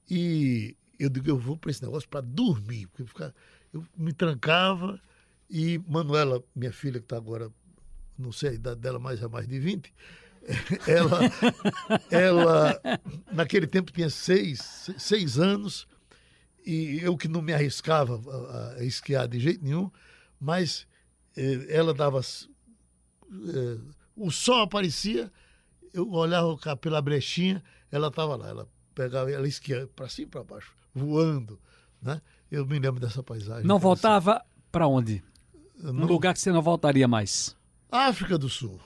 e 0.09 0.75
eu 0.99 1.09
digo, 1.09 1.29
eu 1.29 1.37
vou 1.37 1.57
para 1.57 1.71
esse 1.71 1.83
negócio 1.83 2.07
para 2.07 2.21
dormir, 2.21 2.87
porque 2.87 3.05
ficar, 3.05 3.33
eu 3.73 3.85
me 3.97 4.13
trancava 4.13 4.99
e 5.49 5.79
Manuela, 5.87 6.43
minha 6.55 6.71
filha 6.71 6.99
que 6.99 7.05
está 7.05 7.17
agora, 7.17 7.51
não 8.17 8.31
sei 8.31 8.49
a 8.49 8.53
idade 8.53 8.79
dela, 8.79 8.99
mas 8.99 9.21
é 9.21 9.27
mais 9.27 9.47
de 9.47 9.59
20, 9.59 9.93
ela, 10.87 11.19
ela 12.11 12.79
naquele 13.31 13.65
tempo 13.65 13.91
tinha 13.91 14.09
seis, 14.09 14.89
seis 14.97 15.39
anos 15.39 15.87
e 16.65 16.99
eu 17.01 17.17
que 17.17 17.27
não 17.27 17.41
me 17.41 17.53
arriscava 17.53 18.21
a, 18.49 18.79
a 18.79 18.83
esquiar 18.83 19.27
de 19.27 19.39
jeito 19.39 19.63
nenhum, 19.63 19.91
mas 20.39 20.87
eh, 21.35 21.65
ela 21.69 21.93
dava. 21.93 22.21
Eh, 22.21 23.77
o 24.15 24.31
sol 24.31 24.61
aparecia, 24.61 25.31
eu 25.93 26.09
olhava 26.11 26.57
pela 26.77 27.01
brechinha, 27.01 27.63
ela 27.91 28.07
estava 28.07 28.35
lá, 28.35 28.49
ela 28.49 28.69
pegava, 28.93 29.31
ela 29.31 29.47
esquia 29.47 29.87
para 29.95 30.07
cima 30.07 30.27
e 30.27 30.29
para 30.29 30.43
baixo, 30.43 30.73
voando, 30.93 31.59
né? 32.01 32.21
Eu 32.51 32.65
me 32.65 32.77
lembro 32.77 32.99
dessa 32.99 33.23
paisagem. 33.23 33.65
Não 33.65 33.79
voltava 33.79 34.43
para 34.71 34.87
onde? 34.87 35.23
No 35.75 36.05
lugar 36.05 36.33
que 36.33 36.39
você 36.39 36.51
não 36.51 36.61
voltaria 36.61 37.07
mais. 37.07 37.55
África 37.91 38.37
do 38.37 38.47
Sul. 38.47 38.79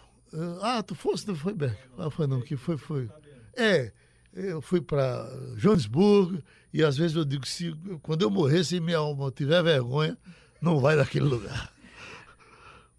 Ah, 0.61 0.81
tu 0.83 0.95
fosse, 0.95 1.27
não 1.27 1.35
foi 1.35 1.53
bem. 1.53 1.75
Ah, 1.97 2.09
foi 2.09 2.27
não, 2.27 2.41
que 2.41 2.55
foi, 2.55 2.77
foi. 2.77 3.09
É, 3.55 3.91
eu 4.33 4.61
fui 4.61 4.81
para 4.81 5.27
Joanesburgo 5.55 6.41
e 6.73 6.83
às 6.83 6.97
vezes 6.97 7.15
eu 7.15 7.25
digo 7.25 7.47
se 7.47 7.73
quando 8.01 8.21
eu 8.21 8.29
morrer, 8.29 8.63
se 8.63 8.79
minha 8.79 8.97
alma 8.97 9.31
tiver 9.31 9.63
vergonha, 9.63 10.17
não 10.61 10.79
vai 10.79 10.95
naquele 10.95 11.25
lugar. 11.25 11.71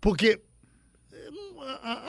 Porque 0.01 0.41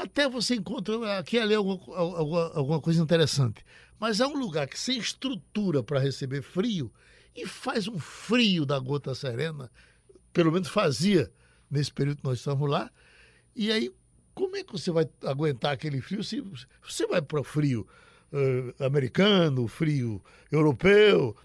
até 0.02 0.28
você 0.30 0.56
encontra 0.56 1.18
aqui 1.18 1.38
ali 1.38 1.54
alguma, 1.54 1.98
alguma, 1.98 2.52
alguma 2.54 2.82
coisa 2.82 3.02
interessante. 3.02 3.64
Mas 4.00 4.20
é 4.20 4.28
um 4.28 4.38
lugar 4.38 4.68
que 4.68 4.80
sem 4.80 4.98
estrutura 4.98 5.84
para 5.84 6.00
receber 6.00 6.42
frio 6.42 6.92
e 7.36 7.46
faz 7.46 7.88
um 7.88 8.00
frio 8.00 8.66
da 8.66 8.80
gota 8.80 9.14
serena, 9.14 9.70
pelo 10.32 10.52
menos 10.52 10.70
fazia 10.70 11.32
nesse 11.70 11.92
período 11.92 12.20
que 12.20 12.24
nós 12.24 12.40
estamos 12.40 12.70
lá. 12.70 12.90
E 13.56 13.72
aí, 13.72 13.92
como 14.34 14.56
é 14.56 14.64
que 14.64 14.72
você 14.72 14.90
vai 14.90 15.08
aguentar 15.26 15.74
aquele 15.74 16.02
frio 16.02 16.24
se 16.24 16.42
você 16.82 17.06
vai 17.08 17.22
para 17.22 17.42
o 17.42 17.44
frio 17.44 17.86
uh, 18.32 18.84
americano, 18.84 19.68
frio 19.68 20.24
europeu? 20.50 21.36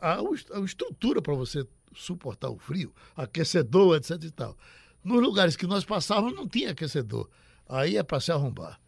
Há 0.00 0.22
uma 0.22 0.64
estrutura 0.64 1.20
para 1.20 1.34
você 1.34 1.66
suportar 1.94 2.48
o 2.48 2.58
frio, 2.58 2.94
aquecedor, 3.14 3.96
etc 3.96 4.22
e 4.24 4.30
tal. 4.30 4.56
Nos 5.04 5.20
lugares 5.22 5.54
que 5.54 5.66
nós 5.66 5.84
passávamos 5.84 6.34
não 6.34 6.48
tinha 6.48 6.70
aquecedor. 6.70 7.28
Aí 7.68 7.96
é 7.96 8.02
para 8.02 8.20
se 8.20 8.32
arrombar. 8.32 8.79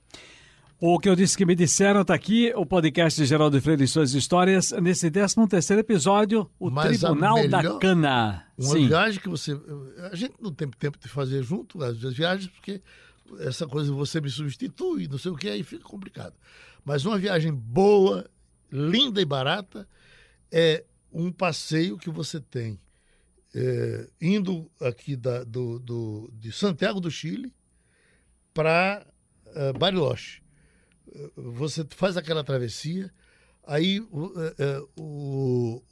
O 0.84 0.98
que 0.98 1.08
eu 1.08 1.14
disse 1.14 1.36
que 1.36 1.46
me 1.46 1.54
disseram 1.54 2.00
está 2.00 2.12
aqui, 2.12 2.52
o 2.56 2.66
podcast 2.66 3.16
de 3.16 3.24
Geraldo 3.24 3.62
Freire 3.62 3.84
e 3.84 3.86
suas 3.86 4.14
histórias, 4.14 4.72
nesse 4.72 5.08
13 5.12 5.46
terceiro 5.48 5.78
episódio, 5.78 6.50
o 6.58 6.72
Mas 6.72 6.98
Tribunal 6.98 7.36
melhor, 7.36 7.62
da 7.62 7.78
Cana. 7.78 8.48
Uma 8.58 8.72
Sim. 8.72 8.88
viagem 8.88 9.20
que 9.20 9.28
você... 9.28 9.52
A 10.10 10.16
gente 10.16 10.34
não 10.40 10.52
tem 10.52 10.68
tempo 10.68 10.98
de 10.98 11.06
fazer 11.06 11.40
junto 11.44 11.80
as 11.84 11.98
viagens, 11.98 12.48
porque 12.48 12.82
essa 13.38 13.64
coisa 13.64 13.92
você 13.92 14.20
me 14.20 14.28
substitui, 14.28 15.06
não 15.06 15.18
sei 15.18 15.30
o 15.30 15.36
que, 15.36 15.48
aí 15.48 15.62
fica 15.62 15.84
complicado. 15.84 16.34
Mas 16.84 17.04
uma 17.04 17.16
viagem 17.16 17.54
boa, 17.54 18.28
linda 18.68 19.22
e 19.22 19.24
barata, 19.24 19.88
é 20.50 20.84
um 21.12 21.30
passeio 21.30 21.96
que 21.96 22.10
você 22.10 22.40
tem 22.40 22.76
é, 23.54 24.08
indo 24.20 24.68
aqui 24.80 25.14
da, 25.14 25.44
do, 25.44 25.78
do, 25.78 26.28
de 26.32 26.50
Santiago 26.50 27.00
do 27.00 27.08
Chile 27.08 27.54
para 28.52 29.06
uh, 29.46 29.78
Bariloche 29.78 30.41
você 31.37 31.87
faz 31.90 32.16
aquela 32.16 32.42
travessia, 32.42 33.12
aí 33.66 33.99
é, 34.59 34.83
o, 34.97 35.83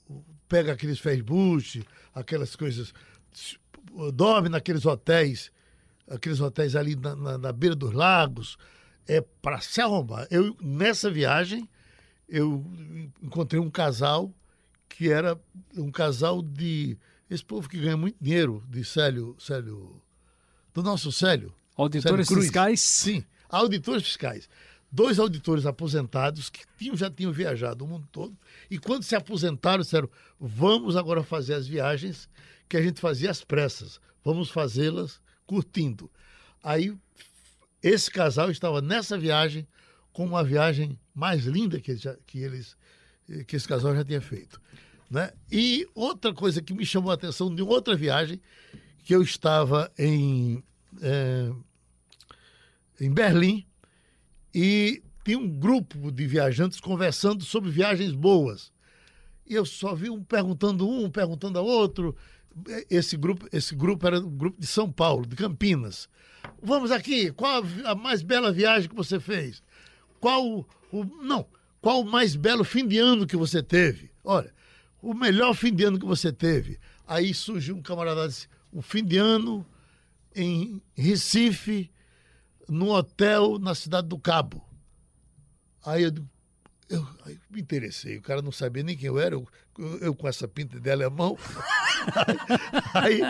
pega 0.48 0.72
aqueles 0.72 0.98
Facebook, 0.98 1.84
aquelas 2.14 2.56
coisas, 2.56 2.92
dorme 4.14 4.48
naqueles 4.48 4.84
hotéis, 4.86 5.50
aqueles 6.08 6.40
hotéis 6.40 6.74
ali 6.74 6.96
na, 6.96 7.14
na, 7.14 7.38
na 7.38 7.52
beira 7.52 7.76
dos 7.76 7.92
lagos, 7.92 8.56
é 9.06 9.20
para 9.20 9.60
se 9.60 9.80
arrombar. 9.80 10.26
Eu, 10.30 10.56
nessa 10.60 11.10
viagem, 11.10 11.68
eu 12.28 12.64
encontrei 13.22 13.60
um 13.60 13.70
casal 13.70 14.32
que 14.88 15.10
era 15.10 15.38
um 15.76 15.90
casal 15.90 16.42
de. 16.42 16.98
Esse 17.28 17.44
povo 17.44 17.68
que 17.68 17.78
ganha 17.78 17.96
muito 17.96 18.16
dinheiro, 18.20 18.64
de 18.68 18.84
Célio. 18.84 19.36
Célio 19.38 20.02
do 20.74 20.82
nosso 20.82 21.12
Célio. 21.12 21.54
Auditores 21.76 22.26
Célio 22.26 22.42
fiscais? 22.42 22.80
Sim, 22.80 23.24
auditores 23.48 24.02
fiscais 24.02 24.48
dois 24.90 25.18
auditores 25.18 25.66
aposentados 25.66 26.50
que 26.50 26.64
tinham, 26.76 26.96
já 26.96 27.10
tinham 27.10 27.32
viajado 27.32 27.84
o 27.84 27.88
mundo 27.88 28.08
todo 28.10 28.36
e 28.70 28.78
quando 28.78 29.02
se 29.02 29.14
aposentaram 29.14 29.82
disseram 29.82 30.10
vamos 30.38 30.96
agora 30.96 31.22
fazer 31.22 31.54
as 31.54 31.66
viagens 31.66 32.28
que 32.68 32.76
a 32.76 32.82
gente 32.82 33.00
fazia 33.00 33.30
às 33.30 33.42
pressas, 33.42 34.00
vamos 34.24 34.50
fazê-las 34.50 35.20
curtindo. 35.46 36.10
Aí 36.62 36.96
esse 37.82 38.10
casal 38.10 38.50
estava 38.50 38.80
nessa 38.80 39.18
viagem 39.18 39.66
com 40.12 40.24
uma 40.24 40.44
viagem 40.44 40.98
mais 41.14 41.44
linda 41.44 41.80
que, 41.80 41.96
já, 41.96 42.16
que 42.26 42.38
eles 42.38 42.76
que 43.46 43.56
esse 43.56 43.66
casal 43.68 43.94
já 43.94 44.04
tinha 44.04 44.20
feito. 44.20 44.60
Né? 45.10 45.32
E 45.50 45.88
outra 45.94 46.32
coisa 46.32 46.62
que 46.62 46.72
me 46.72 46.84
chamou 46.84 47.10
a 47.10 47.14
atenção 47.14 47.52
de 47.54 47.62
outra 47.62 47.96
viagem, 47.96 48.40
que 49.04 49.14
eu 49.14 49.22
estava 49.22 49.90
em, 49.98 50.62
é, 51.02 51.50
em 53.00 53.12
Berlim, 53.12 53.66
e 54.54 55.02
tinha 55.24 55.38
um 55.38 55.48
grupo 55.48 56.10
de 56.10 56.26
viajantes 56.26 56.80
conversando 56.80 57.44
sobre 57.44 57.70
viagens 57.70 58.12
boas. 58.12 58.72
E 59.46 59.54
eu 59.54 59.66
só 59.66 59.94
vi 59.94 60.10
um 60.10 60.22
perguntando 60.22 60.88
um, 60.88 61.10
perguntando 61.10 61.58
a 61.58 61.62
outro. 61.62 62.16
Esse 62.88 63.16
grupo, 63.16 63.48
esse 63.52 63.74
grupo 63.74 64.06
era 64.06 64.20
um 64.20 64.30
grupo 64.30 64.60
de 64.60 64.66
São 64.66 64.90
Paulo, 64.90 65.26
de 65.26 65.36
Campinas. 65.36 66.08
Vamos 66.62 66.90
aqui, 66.90 67.30
qual 67.32 67.62
a 67.84 67.94
mais 67.94 68.22
bela 68.22 68.52
viagem 68.52 68.88
que 68.88 68.94
você 68.94 69.18
fez? 69.20 69.62
Qual 70.20 70.66
o. 70.92 71.04
Não, 71.22 71.46
qual 71.80 72.00
o 72.00 72.04
mais 72.04 72.36
belo 72.36 72.64
fim 72.64 72.86
de 72.86 72.98
ano 72.98 73.26
que 73.26 73.36
você 73.36 73.62
teve? 73.62 74.10
Olha, 74.24 74.52
o 75.02 75.14
melhor 75.14 75.54
fim 75.54 75.72
de 75.72 75.84
ano 75.84 75.98
que 75.98 76.06
você 76.06 76.32
teve. 76.32 76.78
Aí 77.06 77.32
surgiu 77.34 77.76
um 77.76 77.82
camarada 77.82 78.28
disse, 78.28 78.48
o 78.72 78.82
fim 78.82 79.04
de 79.04 79.16
ano 79.16 79.66
em 80.34 80.80
Recife, 80.94 81.90
num 82.70 82.90
hotel 82.90 83.58
na 83.58 83.74
cidade 83.74 84.06
do 84.06 84.18
Cabo. 84.18 84.64
Aí 85.84 86.04
eu, 86.04 86.12
eu, 86.88 87.06
eu 87.26 87.36
me 87.50 87.60
interessei, 87.60 88.16
o 88.16 88.22
cara 88.22 88.40
não 88.40 88.52
sabia 88.52 88.82
nem 88.82 88.96
quem 88.96 89.08
eu 89.08 89.18
era, 89.18 89.34
eu, 89.34 89.46
eu 90.00 90.14
com 90.14 90.28
essa 90.28 90.46
pinta 90.46 90.78
de 90.78 90.90
alemão. 90.90 91.36
aí, 92.94 93.20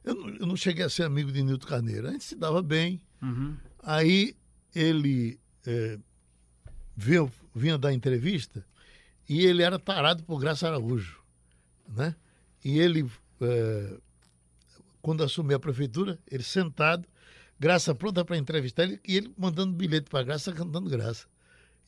Eu 0.03 0.15
não, 0.15 0.29
eu 0.29 0.45
não 0.45 0.55
cheguei 0.55 0.85
a 0.85 0.89
ser 0.89 1.03
amigo 1.03 1.31
de 1.31 1.43
Nilton 1.43 1.67
Carneiro, 1.67 2.07
a 2.07 2.11
gente 2.11 2.23
se 2.23 2.35
dava 2.35 2.61
bem. 2.61 3.01
Uhum. 3.21 3.57
Aí 3.81 4.35
ele 4.73 5.39
é, 5.65 5.97
vinha, 6.95 7.31
vinha 7.55 7.77
dar 7.77 7.93
entrevista 7.93 8.63
e 9.27 9.45
ele 9.45 9.63
era 9.63 9.79
tarado 9.79 10.23
por 10.23 10.39
Graça 10.39 10.67
Araújo, 10.67 11.19
né? 11.87 12.15
E 12.63 12.77
ele, 12.77 13.09
é, 13.41 13.97
quando 15.01 15.23
assumiu 15.23 15.57
a 15.57 15.59
prefeitura, 15.59 16.19
ele 16.29 16.43
sentado, 16.43 17.07
Graça 17.59 17.93
pronta 17.93 18.23
para 18.23 18.37
entrevistar 18.37 18.83
ele 18.83 18.99
e 19.05 19.17
ele 19.17 19.33
mandando 19.37 19.73
bilhete 19.73 20.09
para 20.09 20.23
Graça, 20.23 20.51
cantando 20.51 20.89
Graça. 20.89 21.27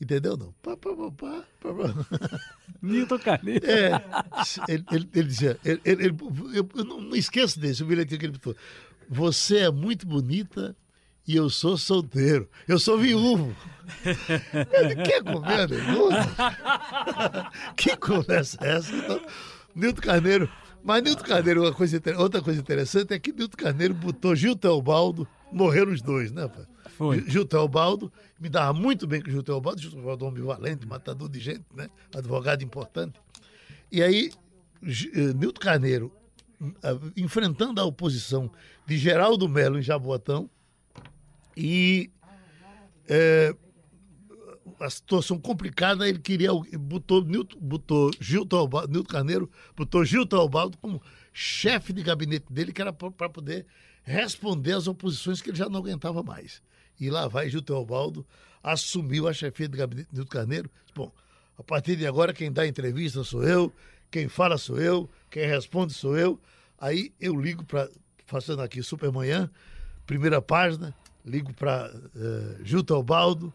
Entendeu? 0.00 0.36
Não. 0.36 0.52
Pá, 0.60 0.76
pá, 0.76 0.90
pá, 0.96 1.10
pá, 1.12 1.44
pá. 1.60 2.40
Nilton 2.82 3.18
Carneiro. 3.18 3.64
É, 3.64 3.92
ele, 4.68 4.84
ele, 4.90 5.08
ele 5.14 5.28
dizia, 5.28 5.58
ele, 5.64 5.80
ele, 5.84 6.16
eu, 6.54 6.68
eu, 6.74 6.84
não 6.84 7.14
esqueço 7.14 7.58
desse, 7.60 7.82
o 7.82 7.86
bilhete 7.86 8.18
que 8.18 8.26
ele 8.26 8.32
botou. 8.32 8.56
Você 9.08 9.58
é 9.58 9.70
muito 9.70 10.06
bonita 10.06 10.76
e 11.26 11.36
eu 11.36 11.48
sou 11.48 11.78
solteiro. 11.78 12.48
Eu 12.66 12.78
sou 12.78 12.98
viúvo. 12.98 13.54
Ele 14.72 14.96
quer 14.96 15.22
comer, 15.22 15.68
né? 15.68 15.76
Que 17.76 17.96
conversa 17.96 18.58
é 18.60 18.76
essa? 18.76 18.94
Então, 18.94 19.20
Nilton 19.74 20.00
Carneiro. 20.00 20.50
Mas 20.82 21.02
Nilton 21.02 21.24
Carneiro, 21.24 21.72
coisa, 21.74 22.02
outra 22.16 22.40
coisa 22.40 22.60
interessante 22.60 23.14
é 23.14 23.18
que 23.18 23.32
Nilton 23.32 23.56
Carneiro 23.56 23.94
botou 23.94 24.34
Gil 24.34 24.56
Teobaldo, 24.56 25.28
morreram 25.52 25.92
os 25.92 26.02
dois, 26.02 26.32
né, 26.32 26.48
pai? 26.48 26.66
Foi. 26.96 27.28
Gil 27.28 27.44
Teobaldo, 27.44 28.12
me 28.38 28.48
dava 28.48 28.72
muito 28.72 29.06
bem 29.06 29.20
com 29.20 29.28
o 29.28 29.30
Gil 29.30 29.42
Teobaldo, 29.42 29.80
Gil 29.80 29.90
Teobaldo 29.92 30.24
é 30.24 30.28
um 30.28 30.30
homem 30.30 30.42
valente, 30.42 30.86
matador 30.86 31.28
de 31.28 31.40
gente, 31.40 31.64
né? 31.74 31.88
Advogado 32.14 32.62
importante. 32.62 33.20
E 33.90 34.02
aí, 34.02 34.30
eh, 34.82 35.32
Nilton 35.34 35.60
Carneiro, 35.60 36.12
enfrentando 37.16 37.80
a 37.80 37.84
oposição 37.84 38.50
de 38.86 38.96
Geraldo 38.96 39.48
Melo 39.48 39.78
em 39.78 39.82
Jaboatão, 39.82 40.48
e 41.56 42.10
é, 43.08 43.54
a 44.80 44.90
situação 44.90 45.38
complicada, 45.38 46.08
ele 46.08 46.18
queria. 46.18 46.50
Botou, 46.78 47.24
Nilton, 47.24 47.58
botou 47.60 48.10
Gil 48.20 48.46
Teobaldo, 48.46 48.92
Nilton 48.92 49.08
Carneiro, 49.08 49.50
botou 49.76 50.04
Gil 50.04 50.26
Teobaldo 50.26 50.76
como 50.78 51.02
chefe 51.32 51.92
de 51.92 52.02
gabinete 52.02 52.46
dele, 52.50 52.72
que 52.72 52.80
era 52.80 52.92
para 52.92 53.28
poder 53.28 53.66
responder 54.02 54.72
às 54.72 54.86
oposições 54.86 55.40
que 55.40 55.50
ele 55.50 55.58
já 55.58 55.68
não 55.68 55.80
aguentava 55.80 56.22
mais. 56.22 56.62
E 57.00 57.10
lá 57.10 57.28
vai 57.28 57.48
Gil 57.48 57.62
Teobaldo, 57.62 58.26
assumiu 58.62 59.28
a 59.28 59.32
chefia 59.32 59.68
de 59.68 59.76
gabinete 59.76 60.08
Nilton 60.12 60.30
Carneiro. 60.30 60.70
Bom, 60.94 61.12
a 61.58 61.62
partir 61.62 61.96
de 61.96 62.06
agora, 62.06 62.32
quem 62.32 62.52
dá 62.52 62.66
entrevista 62.66 63.24
sou 63.24 63.42
eu, 63.42 63.72
quem 64.10 64.28
fala 64.28 64.58
sou 64.58 64.78
eu, 64.78 65.08
quem 65.30 65.46
responde 65.46 65.92
sou 65.92 66.16
eu. 66.16 66.38
Aí 66.78 67.12
eu 67.20 67.34
ligo 67.34 67.64
para, 67.64 67.88
fazendo 68.26 68.62
aqui 68.62 68.82
Supermanhã, 68.82 69.50
primeira 70.06 70.42
página, 70.42 70.94
ligo 71.24 71.52
para 71.54 71.90
uh, 71.94 72.10
eh, 72.16 72.56
Gil 72.64 72.82
Teobaldo. 72.82 73.52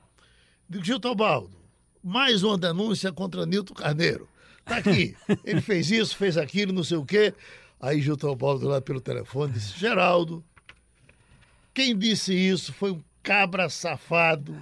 Digo, 0.69 0.83
Gil 0.83 0.99
Teobaldo, 0.99 1.55
mais 2.03 2.43
uma 2.43 2.57
denúncia 2.57 3.12
contra 3.12 3.45
Nilton 3.45 3.73
Carneiro. 3.73 4.27
Tá 4.65 4.77
aqui, 4.77 5.15
ele 5.45 5.62
fez 5.62 5.89
isso, 5.89 6.15
fez 6.15 6.38
aquilo, 6.38 6.73
não 6.73 6.83
sei 6.83 6.97
o 6.97 7.05
quê. 7.05 7.33
Aí 7.79 8.01
Gil 8.01 8.17
Teobaldo 8.17 8.67
lá 8.67 8.81
pelo 8.81 8.99
telefone 8.99 9.53
disse, 9.53 9.77
Geraldo, 9.77 10.43
quem 11.73 11.97
disse 11.97 12.33
isso 12.33 12.73
foi 12.73 12.91
um 12.91 13.03
cabra 13.21 13.69
safado. 13.69 14.61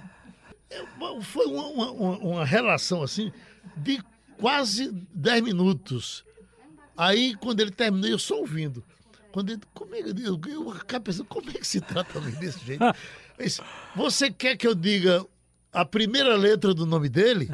É, 0.68 0.82
foi 1.22 1.46
uma, 1.46 1.66
uma, 1.66 2.18
uma 2.18 2.44
relação 2.44 3.02
assim 3.02 3.32
de 3.76 4.02
quase 4.38 4.90
10 5.14 5.42
minutos. 5.42 6.24
Aí, 6.96 7.34
quando 7.36 7.60
ele 7.60 7.70
terminou, 7.70 8.08
eu 8.08 8.18
só 8.18 8.38
ouvindo. 8.38 8.82
Quando 9.32 9.50
ele, 9.50 9.60
como 9.74 9.94
é, 9.94 10.00
eu, 10.00 10.40
eu 10.48 10.70
acabo 10.70 11.04
pensando, 11.04 11.26
como 11.26 11.50
é 11.50 11.54
que 11.54 11.66
se 11.66 11.80
trata 11.80 12.20
desse 12.20 12.64
jeito? 12.64 12.82
Disse, 13.38 13.60
Você 13.94 14.30
quer 14.30 14.56
que 14.56 14.66
eu 14.66 14.74
diga 14.74 15.24
a 15.72 15.84
primeira 15.84 16.34
letra 16.36 16.72
do 16.72 16.86
nome 16.86 17.08
dele? 17.08 17.50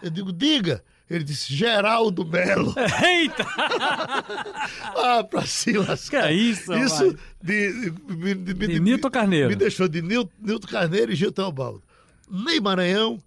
Eu 0.00 0.10
digo, 0.10 0.32
diga. 0.32 0.84
Ele 1.08 1.22
disse, 1.22 1.52
Geraldo 1.54 2.24
Melo. 2.24 2.74
Eita! 3.04 3.44
ah, 4.96 5.24
pra 5.28 5.44
se 5.44 5.72
lascar. 5.72 6.22
Que 6.22 6.28
é 6.28 6.32
isso, 6.32 6.72
Isso 6.74 7.16
de, 7.42 7.90
de, 7.90 8.34
de, 8.34 8.54
de, 8.54 8.80
Nilton 8.80 9.10
Carneiro. 9.10 9.48
Me 9.50 9.56
deixou 9.56 9.86
de 9.86 10.00
Nilton, 10.00 10.32
Nilton 10.40 10.66
Carneiro 10.66 11.12
e 11.12 11.14
Gil 11.14 11.30
Teobaldo. 11.30 11.82
Ney 12.30 12.58
Maranhão, 12.58 13.22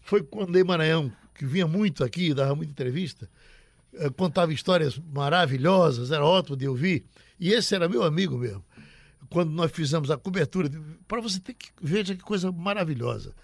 foi 0.00 0.22
quando 0.22 0.52
Ney 0.52 0.64
Maranhão, 0.64 1.12
que 1.34 1.44
vinha 1.44 1.66
muito 1.66 2.02
aqui, 2.02 2.32
dava 2.32 2.54
muita 2.54 2.72
entrevista, 2.72 3.28
eh, 3.94 4.08
contava 4.10 4.52
histórias 4.52 4.98
maravilhosas, 5.12 6.10
era 6.10 6.24
ótimo 6.24 6.56
de 6.56 6.66
ouvir. 6.66 7.04
E 7.38 7.52
esse 7.52 7.74
era 7.74 7.88
meu 7.88 8.02
amigo 8.02 8.38
mesmo. 8.38 8.64
Quando 9.28 9.50
nós 9.50 9.70
fizemos 9.70 10.10
a 10.10 10.16
cobertura, 10.16 10.70
para 11.06 11.20
você 11.20 11.38
ter 11.38 11.52
que 11.52 11.68
veja 11.80 12.14
que 12.14 12.22
coisa 12.22 12.50
maravilhosa. 12.50 13.34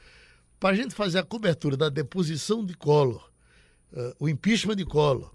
Para 0.58 0.70
a 0.70 0.74
gente 0.74 0.94
fazer 0.94 1.18
a 1.18 1.22
cobertura 1.22 1.76
da 1.76 1.90
deposição 1.90 2.64
de 2.64 2.74
Collor, 2.74 3.30
uh, 3.94 4.14
o 4.18 4.28
impeachment 4.28 4.76
de 4.76 4.84
Collor, 4.84 5.32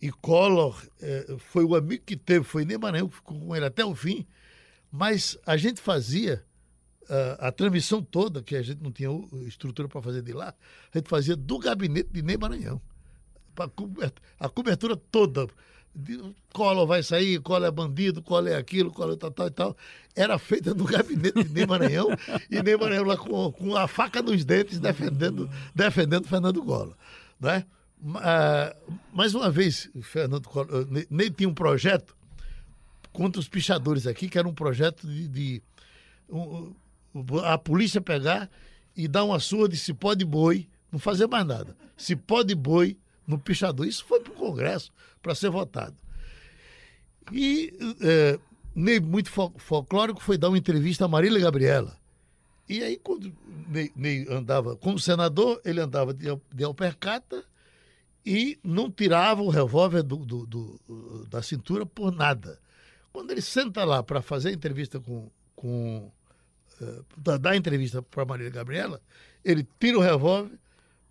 e 0.00 0.10
Collor 0.10 0.82
uh, 1.02 1.38
foi 1.38 1.64
o 1.64 1.74
amigo 1.74 2.02
que 2.04 2.16
teve, 2.16 2.44
foi 2.44 2.64
nem 2.64 2.78
Maranhão, 2.78 3.08
que 3.08 3.16
ficou 3.16 3.38
com 3.38 3.54
ele 3.54 3.66
até 3.66 3.84
o 3.84 3.94
fim, 3.94 4.26
mas 4.90 5.36
a 5.44 5.56
gente 5.56 5.80
fazia 5.80 6.44
uh, 7.02 7.36
a 7.38 7.52
transmissão 7.52 8.02
toda, 8.02 8.42
que 8.42 8.56
a 8.56 8.62
gente 8.62 8.82
não 8.82 8.90
tinha 8.90 9.10
estrutura 9.46 9.88
para 9.88 10.00
fazer 10.00 10.22
de 10.22 10.32
lá, 10.32 10.54
a 10.92 10.98
gente 10.98 11.08
fazia 11.08 11.36
do 11.36 11.58
gabinete 11.58 12.08
de 12.10 12.22
Ney 12.22 12.36
Maranhão. 12.36 12.80
A 14.38 14.48
cobertura 14.48 14.96
toda 14.96 15.46
Collor 16.52 16.86
vai 16.86 17.02
sair, 17.02 17.40
Collor 17.40 17.68
é 17.68 17.70
bandido, 17.70 18.22
Collor 18.22 18.48
é 18.48 18.56
aquilo, 18.56 18.90
Collor 18.90 19.14
é 19.14 19.16
tal, 19.16 19.30
tal 19.30 19.46
e 19.46 19.50
tal. 19.50 19.76
Era 20.14 20.38
feita 20.38 20.72
no 20.72 20.84
gabinete 20.84 21.44
de 21.44 21.52
Ney 21.52 21.66
Maranhão 21.66 22.08
e 22.50 22.62
Ney 22.62 22.76
Maranhão 22.76 23.04
lá 23.04 23.16
com, 23.16 23.52
com 23.52 23.76
a 23.76 23.88
faca 23.88 24.22
nos 24.22 24.44
dentes 24.44 24.78
defendendo, 24.78 25.50
defendendo 25.74 26.26
Fernando 26.26 26.62
Collor. 26.62 26.94
Né? 27.38 27.64
Uh, 28.02 28.96
mais 29.12 29.34
uma 29.34 29.50
vez, 29.50 29.90
Fernando 30.02 30.48
Collor, 30.48 30.86
Ney 31.10 31.30
tinha 31.30 31.48
um 31.48 31.54
projeto 31.54 32.16
contra 33.12 33.38
os 33.38 33.48
pichadores 33.48 34.06
aqui, 34.06 34.28
que 34.28 34.38
era 34.38 34.48
um 34.48 34.54
projeto 34.54 35.06
de, 35.06 35.28
de 35.28 35.62
um, 36.28 36.72
a 37.44 37.58
polícia 37.58 38.00
pegar 38.00 38.48
e 38.96 39.06
dar 39.06 39.24
uma 39.24 39.38
surra 39.38 39.68
de 39.68 39.76
cipó 39.76 40.14
de 40.14 40.24
boi, 40.24 40.66
não 40.90 40.98
fazer 40.98 41.26
mais 41.26 41.46
nada. 41.46 41.76
Cipó 41.96 42.42
de 42.42 42.54
boi 42.54 42.96
no 43.26 43.38
pichador. 43.38 43.86
Isso 43.86 44.04
foi 44.04 44.20
para 44.20 44.32
o 44.32 44.36
Congresso 44.36 44.90
para 45.22 45.34
ser 45.34 45.50
votado. 45.50 45.96
E 47.30 47.72
é, 48.00 48.38
Ney, 48.74 48.98
muito 48.98 49.30
folclórico, 49.30 50.22
foi 50.22 50.38
dar 50.38 50.48
uma 50.48 50.58
entrevista 50.58 51.04
a 51.04 51.08
Marília 51.08 51.40
Gabriela. 51.40 51.98
E 52.68 52.82
aí, 52.82 52.96
quando 52.96 53.32
Ney, 53.68 53.92
Ney 53.94 54.26
andava 54.30 54.76
como 54.76 54.98
senador, 54.98 55.60
ele 55.64 55.80
andava 55.80 56.14
de, 56.14 56.26
de 56.54 56.64
alpercata 56.64 57.44
e 58.24 58.58
não 58.62 58.90
tirava 58.90 59.42
o 59.42 59.48
revólver 59.48 60.02
do, 60.02 60.16
do, 60.18 60.46
do, 60.46 61.26
da 61.28 61.42
cintura 61.42 61.86
por 61.86 62.12
nada. 62.12 62.60
Quando 63.12 63.30
ele 63.30 63.40
senta 63.40 63.84
lá 63.84 64.02
para 64.02 64.22
fazer 64.22 64.50
a 64.50 64.52
entrevista 64.52 65.00
com. 65.00 65.30
com 65.56 66.12
uh, 66.80 67.38
dar 67.38 67.56
entrevista 67.56 68.02
para 68.02 68.24
Marília 68.24 68.50
Gabriela, 68.50 69.00
ele 69.44 69.66
tira 69.78 69.98
o 69.98 70.02
revólver, 70.02 70.58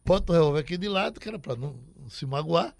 bota 0.05 0.31
o 0.31 0.35
revólver 0.35 0.59
aqui 0.59 0.77
de 0.77 0.87
lado, 0.87 1.19
que 1.19 1.27
era 1.27 1.39
para 1.39 1.55
não 1.55 1.75
se 2.09 2.25
magoar, 2.25 2.75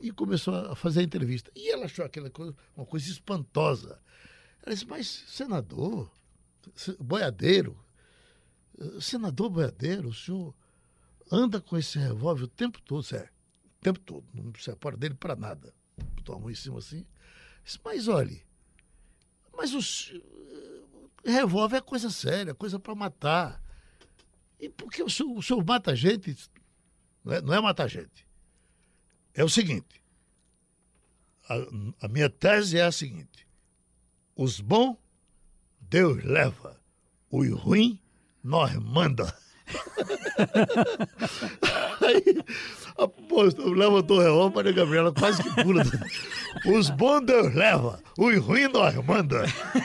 e 0.00 0.10
começou 0.10 0.54
a 0.54 0.76
fazer 0.76 1.00
a 1.00 1.04
entrevista. 1.04 1.50
E 1.54 1.70
ela 1.70 1.84
achou 1.84 2.04
aquela 2.04 2.30
coisa, 2.30 2.54
uma 2.76 2.84
coisa 2.86 3.08
espantosa. 3.08 4.00
Ela 4.62 4.74
disse, 4.74 4.86
mas 4.86 5.24
senador, 5.28 6.10
boiadeiro, 6.98 7.76
senador 9.00 9.50
boiadeiro, 9.50 10.08
o 10.08 10.14
senhor 10.14 10.54
anda 11.30 11.60
com 11.60 11.76
esse 11.76 11.98
revólver 11.98 12.44
o 12.44 12.48
tempo 12.48 12.80
todo, 12.82 13.02
sério, 13.02 13.28
o 13.28 13.33
tempo 13.84 14.00
todo, 14.00 14.26
não 14.32 14.52
se 14.54 14.62
separa 14.62 14.96
dele 14.96 15.14
para 15.14 15.36
nada. 15.36 15.74
Botou 16.16 16.34
a 16.34 16.38
mão 16.38 16.50
em 16.50 16.54
cima 16.54 16.78
assim. 16.78 17.06
Disse, 17.62 17.78
mas 17.84 18.08
olhe, 18.08 18.42
mas 19.56 19.72
o, 19.74 19.80
Revólver 21.24 21.76
é 21.76 21.80
coisa 21.80 22.10
séria, 22.10 22.54
coisa 22.54 22.78
para 22.78 22.94
matar. 22.94 23.62
E 24.58 24.68
por 24.68 24.90
que 24.90 25.02
o 25.02 25.08
senhor, 25.08 25.36
o 25.36 25.42
senhor 25.42 25.64
mata 25.64 25.94
gente? 25.94 26.36
Não 27.24 27.32
é, 27.32 27.40
não 27.40 27.54
é 27.54 27.60
matar 27.60 27.88
gente. 27.88 28.26
É 29.34 29.44
o 29.44 29.48
seguinte: 29.48 30.02
a, 31.48 32.06
a 32.06 32.08
minha 32.08 32.28
tese 32.28 32.78
é 32.78 32.84
a 32.84 32.92
seguinte: 32.92 33.46
os 34.36 34.60
bons, 34.60 34.96
Deus 35.80 36.22
leva, 36.24 36.80
os 37.30 37.50
ruins, 37.50 37.98
nós 38.42 38.74
manda. 38.76 39.34
Aí, 42.00 42.38
apóstolo, 42.98 43.72
levantou 43.72 44.18
o 44.18 44.20
revólver, 44.20 44.56
Maria 44.56 44.72
Gabriela 44.72 45.12
quase 45.12 45.42
que 45.42 45.62
pula. 45.62 45.82
Os 46.66 46.90
bons 46.90 47.20
Deus 47.22 47.54
leva, 47.54 48.00
os 48.18 48.38
ruins 48.38 48.70
nós 48.72 48.94
manda. 49.04 49.44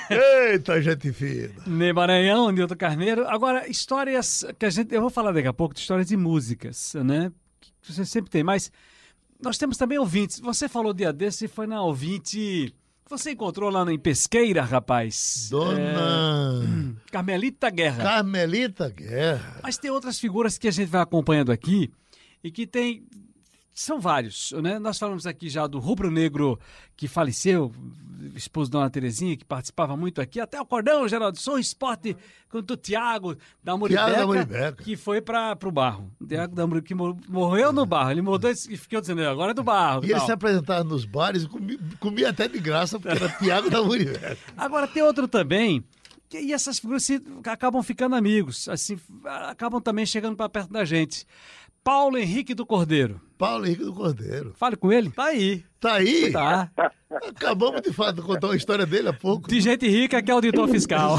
Eita, 0.09 0.81
gente 0.81 1.11
fina. 1.13 1.53
Ney 1.65 1.93
Maranhão, 1.93 2.51
Nilton 2.51 2.75
Carneiro. 2.75 3.27
Agora, 3.27 3.67
histórias 3.67 4.45
que 4.57 4.65
a 4.65 4.69
gente. 4.69 4.93
Eu 4.93 5.01
vou 5.01 5.09
falar 5.09 5.31
daqui 5.31 5.47
a 5.47 5.53
pouco 5.53 5.73
de 5.73 5.81
histórias 5.81 6.07
de 6.07 6.17
músicas, 6.17 6.93
né? 6.95 7.31
Que 7.81 7.93
você 7.93 8.05
sempre 8.05 8.29
tem, 8.29 8.43
mas 8.43 8.71
nós 9.41 9.57
temos 9.57 9.77
também 9.77 9.97
ouvintes. 9.97 10.39
Você 10.39 10.67
falou 10.67 10.93
dia 10.93 11.13
desse 11.13 11.45
e 11.45 11.47
foi 11.47 11.65
na 11.65 11.81
ouvinte. 11.81 12.73
Você 13.09 13.31
encontrou 13.31 13.71
lá 13.71 13.91
em 13.91 13.97
Pesqueira, 13.97 14.61
rapaz. 14.61 15.47
Dona 15.49 15.79
É, 15.81 17.11
Carmelita 17.11 17.67
Guerra. 17.71 18.03
Carmelita 18.03 18.87
Guerra. 18.87 19.59
Mas 19.63 19.79
tem 19.79 19.89
outras 19.89 20.19
figuras 20.19 20.59
que 20.59 20.67
a 20.67 20.71
gente 20.71 20.89
vai 20.89 21.01
acompanhando 21.01 21.51
aqui 21.51 21.91
e 22.43 22.51
que 22.51 22.67
tem. 22.67 23.03
São 23.79 23.97
vários, 23.97 24.51
né? 24.61 24.77
Nós 24.77 24.99
falamos 24.99 25.25
aqui 25.25 25.47
já 25.47 25.65
do 25.65 25.79
Rubro 25.79 26.11
Negro 26.11 26.59
que 26.97 27.07
faleceu, 27.07 27.71
esposo 28.35 28.69
da 28.69 28.79
Dona 28.79 28.89
Terezinha, 28.89 29.37
que 29.37 29.45
participava 29.45 29.95
muito 29.95 30.19
aqui, 30.19 30.37
até 30.37 30.59
o 30.59 30.65
Cordão, 30.65 31.07
Geraldo, 31.07 31.39
sou 31.39 31.57
esporte 31.57 32.13
com 32.49 32.57
o 32.57 32.61
Tiago 32.75 33.37
da 33.63 33.77
Muribeca, 33.77 34.03
que 34.83 34.97
foi 34.97 35.21
para 35.21 35.57
o 35.63 35.71
barro. 35.71 36.11
Tiago 36.27 36.53
da 36.53 36.67
Muribeca, 36.67 36.87
que 36.89 36.93
mor- 36.93 37.15
morreu 37.29 37.71
no 37.71 37.85
barro, 37.85 38.11
ele 38.11 38.21
mudou 38.21 38.51
e 38.51 38.75
ficou 38.75 38.99
dizendo, 38.99 39.25
agora 39.25 39.51
é 39.51 39.53
do 39.53 39.63
barro. 39.63 40.01
E 40.03 40.07
ele 40.07 40.15
tal. 40.15 40.25
se 40.25 40.31
apresentava 40.33 40.83
nos 40.83 41.05
bares 41.05 41.43
e 41.43 41.47
comia, 41.47 41.79
comia 42.01 42.29
até 42.31 42.49
de 42.49 42.59
graça, 42.59 42.99
porque 42.99 43.15
era 43.15 43.29
Tiago 43.37 43.69
da 43.69 43.81
Muribeca. 43.81 44.37
Agora 44.57 44.87
tem 44.89 45.03
outro 45.03 45.25
também, 45.25 45.81
e 46.33 46.51
essas 46.51 46.79
figuras 46.79 47.05
se, 47.05 47.23
acabam 47.45 47.81
ficando 47.81 48.13
amigos, 48.17 48.67
assim, 48.67 48.99
acabam 49.47 49.79
também 49.79 50.05
chegando 50.05 50.35
para 50.35 50.49
perto 50.49 50.69
da 50.73 50.83
gente. 50.83 51.25
Paulo 51.81 52.17
Henrique 52.17 52.53
do 52.53 52.65
Cordeiro. 52.65 53.21
Paulo 53.39 53.65
Henrique 53.65 53.85
do 53.85 53.93
Cordeiro. 53.93 54.53
Fale 54.57 54.75
com 54.75 54.91
ele. 54.91 55.09
Tá 55.11 55.23
aí. 55.27 55.63
Tá 55.79 55.93
aí? 55.93 56.29
Tá. 56.31 56.69
Acabamos 57.29 57.81
de 57.81 57.93
fato 57.93 58.17
de 58.17 58.21
contar 58.21 58.47
uma 58.47 58.55
história 58.55 58.85
dele 58.85 59.07
há 59.07 59.13
pouco. 59.13 59.47
De 59.47 59.61
gente 59.61 59.87
rica 59.87 60.21
que 60.21 60.29
é 60.29 60.33
auditor 60.33 60.67
fiscal. 60.67 61.17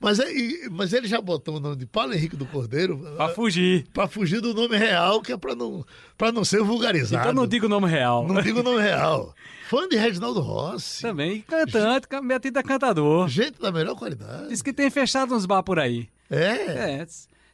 Mas, 0.00 0.18
é- 0.18 0.32
mas 0.70 0.92
ele 0.92 1.06
já 1.06 1.20
botou 1.20 1.56
o 1.56 1.60
nome 1.60 1.76
de 1.76 1.86
Paulo 1.86 2.14
Henrique 2.14 2.36
do 2.36 2.46
Cordeiro 2.46 2.98
pra 3.16 3.28
fugir. 3.28 3.86
para 3.92 4.08
fugir 4.08 4.40
do 4.40 4.54
nome 4.54 4.76
real, 4.76 5.20
que 5.20 5.32
é 5.32 5.36
para 5.36 5.54
não, 5.54 5.84
pra 6.16 6.32
não 6.32 6.44
ser 6.44 6.62
vulgarizado. 6.62 7.22
Então 7.22 7.32
não 7.34 7.46
diga 7.46 7.66
o 7.66 7.68
nome 7.68 7.88
real. 7.88 8.26
Não 8.26 8.40
digo 8.40 8.60
o 8.60 8.62
nome 8.62 8.80
real. 8.80 9.34
Fã 9.68 9.86
de 9.88 9.96
Reginaldo 9.96 10.40
Rossi. 10.40 11.02
Também 11.02 11.42
cantante, 11.42 12.08
ca- 12.08 12.22
metido 12.22 12.56
a 12.58 12.62
cantador. 12.62 13.28
Gente 13.28 13.60
da 13.60 13.70
melhor 13.70 13.94
qualidade. 13.94 14.48
Diz 14.48 14.62
que 14.62 14.72
tem 14.72 14.88
fechado 14.90 15.34
uns 15.34 15.44
bar 15.44 15.62
por 15.62 15.78
aí. 15.78 16.08
É. 16.30 17.00
É. 17.02 17.06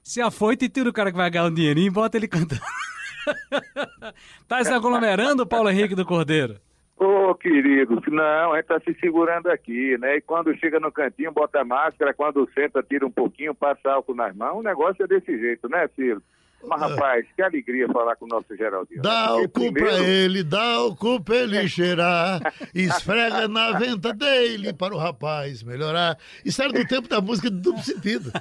Se 0.05 0.21
afoita 0.21 0.67
e 0.67 0.69
tira 0.69 0.91
o 0.91 0.93
cara 0.93 1.11
que 1.11 1.17
vai 1.17 1.31
ganhar 1.31 1.47
um 1.47 1.55
dinheirinho 1.55 1.87
e 1.87 1.91
bota 1.91 2.19
ele 2.19 2.29
cantando. 2.29 2.61
tá 4.47 4.63
se 4.63 4.71
aglomerando, 4.71 5.47
Paulo 5.47 5.71
Henrique 5.71 5.95
do 5.95 6.05
Cordeiro? 6.05 6.57
Ô, 6.99 7.35
querido, 7.35 8.03
não, 8.09 8.53
a 8.53 8.57
gente 8.57 8.67
tá 8.67 8.79
se 8.81 8.95
segurando 9.01 9.47
aqui, 9.47 9.97
né? 9.97 10.19
E 10.19 10.21
quando 10.21 10.55
chega 10.59 10.79
no 10.79 10.93
cantinho, 10.93 11.33
bota 11.33 11.65
máscara, 11.65 12.13
quando 12.13 12.47
senta, 12.53 12.83
tira 12.83 13.07
um 13.07 13.11
pouquinho, 13.11 13.55
passa 13.55 13.93
álcool 13.93 14.15
nas 14.15 14.37
mãos. 14.37 14.59
O 14.59 14.63
negócio 14.63 15.03
é 15.03 15.09
desse 15.09 15.39
jeito, 15.39 15.71
né, 15.71 15.89
Ciro? 15.97 16.23
Mas, 16.67 16.81
rapaz, 16.81 17.27
que 17.37 17.43
alegria 17.43 17.87
falar 17.89 18.17
com 18.17 18.25
o 18.25 18.29
nosso 18.29 18.57
Geraldinho. 18.57 19.03
Dá 19.03 19.29
Porque 19.29 19.45
o 19.45 19.49
cu 19.49 19.61
primeiro- 19.73 19.89
pra 19.97 20.05
ele, 20.05 20.43
dá 20.43 20.81
o 20.83 20.97
cu 20.97 21.21
pra 21.23 21.37
ele 21.37 21.67
cheirar, 21.69 22.41
esfrega 22.75 23.47
na 23.49 23.79
venta 23.79 24.13
dele 24.13 24.73
para 24.73 24.95
o 24.95 24.99
rapaz 24.99 25.63
melhorar. 25.63 26.17
Isso 26.45 26.63
era 26.63 26.73
do 26.73 26.87
tempo 26.87 27.09
da 27.09 27.21
música 27.21 27.51
de 27.51 27.57
duplo 27.61 27.83
sentido, 27.83 28.33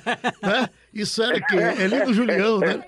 né? 0.41 0.69
Isso 0.93 1.21
era 1.21 1.41
que 1.41 1.55
é 1.57 1.87
Lino 1.87 2.13
Julião, 2.13 2.59
né? 2.59 2.83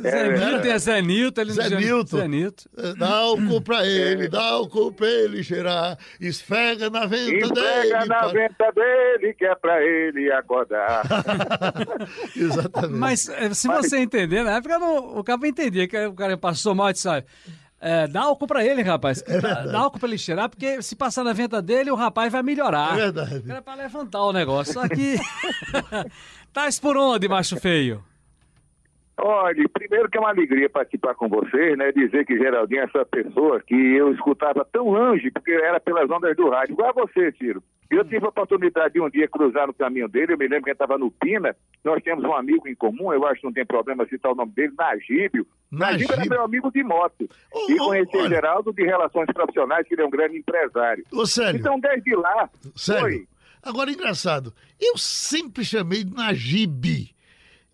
Zé 0.00 0.28
Nilton, 0.38 0.68
é 0.68 0.78
Zé 0.78 1.02
Nilton. 1.02 1.40
Ele 1.40 1.52
Zé 1.52 1.68
não- 1.70 1.78
Nilton. 1.80 2.16
Zé 2.18 2.28
Nilton. 2.28 2.64
Dá 2.98 3.26
o 3.26 3.36
cu 3.46 3.60
pra 3.60 3.86
ele, 3.86 4.28
dá 4.28 4.58
o 4.58 4.68
cu 4.68 4.92
pra 4.92 5.06
ele 5.06 5.42
cheirar, 5.42 5.98
esfrega 6.20 6.90
na 6.90 7.06
venta 7.06 7.32
Esfrega 7.32 7.54
dele. 7.54 8.06
na 8.06 8.06
para- 8.06 8.28
venta 8.28 8.72
dele, 8.72 9.34
que 9.34 9.44
é 9.44 9.54
pra 9.54 9.82
ele 9.82 10.30
acordar. 10.32 11.02
Exatamente. 12.36 12.98
Mas 12.98 13.30
se 13.52 13.68
você 13.68 13.98
entender, 13.98 14.42
na 14.42 14.56
época 14.56 14.78
não, 14.78 15.18
o 15.18 15.24
cara 15.24 15.46
entendia 15.46 15.86
que 15.88 16.06
o 16.06 16.14
cara 16.14 16.36
passou 16.36 16.74
mal 16.74 16.90
e 16.90 16.92
disse, 16.92 17.08
olha, 17.08 17.24
é, 17.80 18.06
dá 18.08 18.22
álcool 18.22 18.46
pra 18.46 18.64
ele, 18.64 18.82
rapaz. 18.82 19.22
dá, 19.22 19.66
dá 19.66 19.78
álcool 19.78 19.98
pra 19.98 20.08
ele 20.08 20.18
cheirar, 20.18 20.48
porque 20.48 20.80
se 20.82 20.96
passar 20.96 21.22
na 21.24 21.32
venta 21.32 21.60
dele, 21.60 21.90
o 21.90 21.94
rapaz 21.94 22.32
vai 22.32 22.42
melhorar. 22.42 22.94
É 22.94 22.96
verdade. 23.02 23.42
Era 23.48 23.62
pra 23.62 23.74
levantar 23.74 24.22
o 24.22 24.32
negócio. 24.32 24.72
Só 24.72 24.88
que. 24.88 25.16
tá 26.52 26.68
por 26.80 26.96
onde, 26.96 27.28
macho 27.28 27.56
feio? 27.60 28.02
Olha, 29.18 29.68
primeiro 29.70 30.10
que 30.10 30.18
é 30.18 30.20
uma 30.20 30.28
alegria 30.28 30.68
participar 30.68 31.14
com 31.14 31.28
vocês, 31.28 31.76
né? 31.78 31.90
Dizer 31.90 32.26
que 32.26 32.36
Geraldinho 32.36 32.82
é 32.82 32.84
essa 32.84 33.04
pessoa 33.06 33.60
que 33.60 33.74
eu 33.74 34.12
escutava 34.12 34.66
tão 34.70 34.90
longe, 34.90 35.30
porque 35.30 35.52
era 35.52 35.80
pelas 35.80 36.10
ondas 36.10 36.36
do 36.36 36.50
rádio, 36.50 36.74
igual 36.74 36.90
a 36.90 36.92
você, 36.92 37.32
Ciro. 37.32 37.62
Eu 37.88 38.04
tive 38.04 38.26
a 38.26 38.28
oportunidade 38.28 38.94
de 38.94 39.00
um 39.00 39.08
dia 39.08 39.28
cruzar 39.28 39.68
no 39.68 39.72
caminho 39.72 40.08
dele, 40.08 40.34
eu 40.34 40.38
me 40.38 40.46
lembro 40.46 40.64
que 40.64 40.70
ele 40.70 40.74
estava 40.74 40.98
no 40.98 41.10
Pina, 41.10 41.56
nós 41.84 42.02
temos 42.02 42.24
um 42.24 42.34
amigo 42.34 42.68
em 42.68 42.74
comum, 42.74 43.12
eu 43.12 43.24
acho 43.26 43.40
que 43.40 43.46
não 43.46 43.52
tem 43.52 43.64
problema 43.64 44.06
citar 44.06 44.32
o 44.32 44.34
nome 44.34 44.52
dele, 44.52 44.74
Nagíbio. 44.76 45.46
Nagíbio 45.70 46.12
era 46.12 46.26
meu 46.26 46.42
amigo 46.42 46.70
de 46.70 46.82
moto. 46.82 47.28
Ô, 47.52 47.70
e 47.70 47.76
conheci 47.76 48.16
olha. 48.16 48.28
Geraldo 48.28 48.72
de 48.72 48.84
relações 48.84 49.26
profissionais, 49.32 49.86
que 49.86 49.94
ele 49.94 50.02
é 50.02 50.06
um 50.06 50.10
grande 50.10 50.36
empresário. 50.36 51.04
Ô, 51.12 51.24
sério. 51.24 51.58
Então, 51.58 51.78
desde 51.78 52.14
lá, 52.16 52.50
Sério. 52.74 53.00
foi. 53.00 53.28
Agora, 53.62 53.90
engraçado, 53.90 54.52
eu 54.80 54.98
sempre 54.98 55.64
chamei 55.64 56.04
de. 56.04 57.15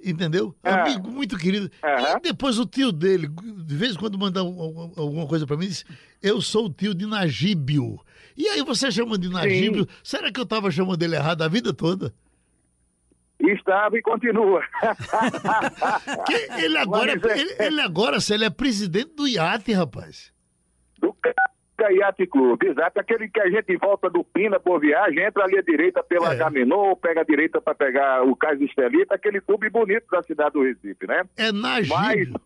Entendeu? 0.05 0.55
Ah. 0.65 0.83
Amigo 0.83 1.11
muito 1.11 1.39
querido. 1.39 1.71
Aham. 1.85 2.17
E 2.19 2.21
depois 2.21 2.59
o 2.59 2.67
tio 2.67 2.91
dele, 2.91 3.29
de 3.29 3.77
vez 3.77 3.95
em 3.95 3.99
quando 3.99 4.19
manda 4.19 4.43
um- 4.43 4.49
um- 4.49 4.93
alguma 4.97 5.27
coisa 5.27 5.47
pra 5.47 5.57
mim, 5.57 5.69
diz: 5.69 5.85
Eu 6.21 6.41
sou 6.41 6.67
o 6.67 6.71
tio 6.73 6.93
de 6.95 7.07
Nagíbio. 7.07 8.01
E 8.37 8.49
aí 8.49 8.63
você 8.63 8.91
chama 8.91 9.17
de 9.17 9.29
Nagíbio. 9.29 9.87
Será 10.03 10.33
que 10.33 10.41
eu 10.41 10.47
tava 10.47 10.71
chamando 10.71 11.03
ele 11.03 11.15
errado 11.15 11.43
a 11.43 11.49
vida 11.49 11.73
toda? 11.73 12.13
Estava 13.39 13.97
e 13.99 14.03
continua. 14.03 14.63
Ele 16.63 16.79
agora, 16.79 17.17
Mas 17.21 17.25
é- 17.33 17.41
ele, 17.41 17.57
ele 17.59 17.81
agora, 17.81 18.21
se 18.21 18.33
ele 18.35 18.45
é 18.45 18.51
presidente 18.51 19.15
do 19.17 19.27
IAT, 19.27 19.73
rapaz. 19.73 20.33
do 21.01 21.13
Yacht 21.91 22.27
Clube, 22.27 22.67
exato. 22.69 23.01
Aquele 23.01 23.29
que 23.29 23.41
a 23.41 23.51
gente 23.51 23.77
volta 23.77 24.09
do 24.11 24.23
Pina 24.25 24.59
por 24.61 24.81
viagem, 24.81 25.25
entra 25.25 25.45
ali 25.45 25.59
à 25.59 25.63
direita 25.63 26.03
pela 26.03 26.35
É. 26.35 26.39
Pega 27.01 27.21
a 27.21 27.25
direita 27.25 27.61
para 27.61 27.75
pegar 27.75 28.23
o 28.23 28.37
Cais 28.37 28.61
Estelita, 28.61 29.15
aquele 29.15 29.41
clube 29.41 29.69
bonito 29.71 30.07
da 30.11 30.23
cidade 30.23 30.53
do 30.53 30.63
Recife, 30.63 31.07
né? 31.07 31.25
É 31.37 31.53
Nagíbio. 31.53 32.41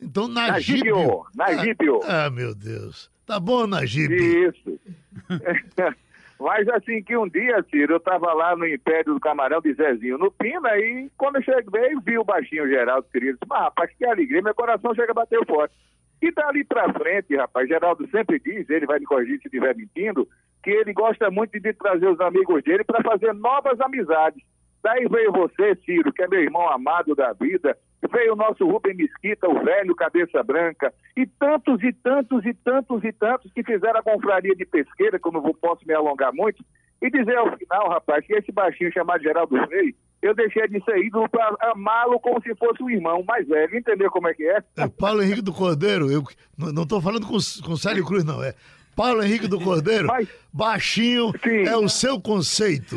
Então, 0.00 0.28
Nagíbio. 0.28 0.94
Nagíbio, 0.94 1.26
Nagíbio. 1.34 2.00
Ah, 2.04 2.26
ah, 2.26 2.30
meu 2.30 2.54
Deus. 2.54 3.10
Tá 3.26 3.38
bom, 3.38 3.66
Nagíbio. 3.66 4.48
Isso. 4.48 4.80
Mas 6.40 6.68
assim 6.68 7.02
que 7.02 7.16
um 7.16 7.28
dia, 7.28 7.64
Ciro, 7.68 7.94
eu 7.94 7.96
estava 7.96 8.32
lá 8.32 8.54
no 8.54 8.66
Império 8.66 9.14
do 9.14 9.20
Camarão 9.20 9.60
de 9.60 9.74
Zezinho, 9.74 10.16
no 10.16 10.30
Pina, 10.30 10.76
e 10.78 11.10
quando 11.16 11.36
eu 11.36 11.42
cheguei, 11.42 11.94
vi 12.04 12.16
o 12.16 12.24
baixinho 12.24 12.68
Geraldo 12.68 13.08
querido. 13.10 13.32
Disse, 13.32 13.48
mas 13.48 13.60
rapaz, 13.60 13.90
que 13.98 14.04
alegria, 14.04 14.40
meu 14.40 14.54
coração 14.54 14.94
chega 14.94 15.10
a 15.10 15.14
bater 15.14 15.44
forte. 15.44 15.74
E 16.20 16.32
dali 16.32 16.64
pra 16.64 16.92
frente, 16.92 17.36
rapaz, 17.36 17.68
Geraldo 17.68 18.08
sempre 18.08 18.40
diz, 18.40 18.68
ele 18.68 18.86
vai 18.86 18.98
me 18.98 19.06
corrigir 19.06 19.38
se 19.38 19.46
estiver 19.46 19.74
mentindo, 19.76 20.28
que 20.62 20.70
ele 20.70 20.92
gosta 20.92 21.30
muito 21.30 21.58
de 21.60 21.72
trazer 21.72 22.08
os 22.08 22.20
amigos 22.20 22.62
dele 22.64 22.82
para 22.84 23.02
fazer 23.02 23.32
novas 23.34 23.80
amizades. 23.80 24.42
Daí 24.82 25.06
veio 25.08 25.32
você, 25.32 25.76
Ciro, 25.84 26.12
que 26.12 26.22
é 26.22 26.28
meu 26.28 26.40
irmão 26.40 26.68
amado 26.68 27.14
da 27.14 27.32
vida, 27.32 27.76
veio 28.10 28.32
o 28.32 28.36
nosso 28.36 28.66
Rubem 28.66 28.94
Mesquita, 28.94 29.48
o 29.48 29.62
velho 29.62 29.94
cabeça 29.94 30.42
branca, 30.42 30.92
e 31.16 31.26
tantos 31.26 31.82
e 31.82 31.92
tantos 31.92 32.44
e 32.44 32.54
tantos 32.54 33.04
e 33.04 33.12
tantos 33.12 33.52
que 33.52 33.62
fizeram 33.62 34.00
a 34.00 34.02
confraria 34.02 34.54
de 34.54 34.64
pesqueira, 34.64 35.18
que 35.18 35.26
eu 35.26 35.32
não 35.32 35.40
vou, 35.40 35.54
posso 35.54 35.86
me 35.86 35.94
alongar 35.94 36.32
muito, 36.32 36.64
e 37.02 37.10
dizer 37.10 37.36
ao 37.36 37.56
final, 37.56 37.88
rapaz, 37.88 38.24
que 38.24 38.34
esse 38.34 38.50
baixinho 38.52 38.92
chamado 38.92 39.22
Geraldo 39.22 39.56
Freire, 39.66 39.96
eu 40.22 40.34
deixei 40.34 40.66
de 40.68 40.82
ser 40.84 40.98
ídolo 40.98 41.28
para 41.28 41.56
amá-lo 41.72 42.18
como 42.20 42.40
se 42.42 42.54
fosse 42.56 42.82
um 42.82 42.90
irmão 42.90 43.22
mais 43.26 43.46
velho, 43.46 43.76
entendeu 43.76 44.10
como 44.10 44.28
é 44.28 44.34
que 44.34 44.44
é? 44.44 44.62
É 44.76 44.88
Paulo 44.88 45.22
Henrique 45.22 45.42
do 45.42 45.52
Cordeiro. 45.52 46.10
Eu 46.10 46.24
não 46.56 46.86
tô 46.86 47.00
falando 47.00 47.26
com, 47.26 47.36
com 47.64 47.76
Célio 47.76 48.04
Cruz, 48.04 48.24
não. 48.24 48.42
É 48.42 48.54
Paulo 48.96 49.22
Henrique 49.22 49.46
do 49.46 49.60
Cordeiro. 49.60 50.08
Mas- 50.08 50.28
Baixinho 50.52 51.32
Sim. 51.44 51.62
é 51.68 51.76
o 51.76 51.88
seu 51.88 52.20
conceito. 52.20 52.96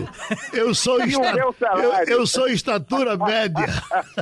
Eu 0.52 0.74
sou, 0.74 1.00
esta- 1.00 1.38
eu, 1.38 1.54
eu 2.08 2.26
sou 2.26 2.48
estatura 2.48 3.16
média. 3.18 3.68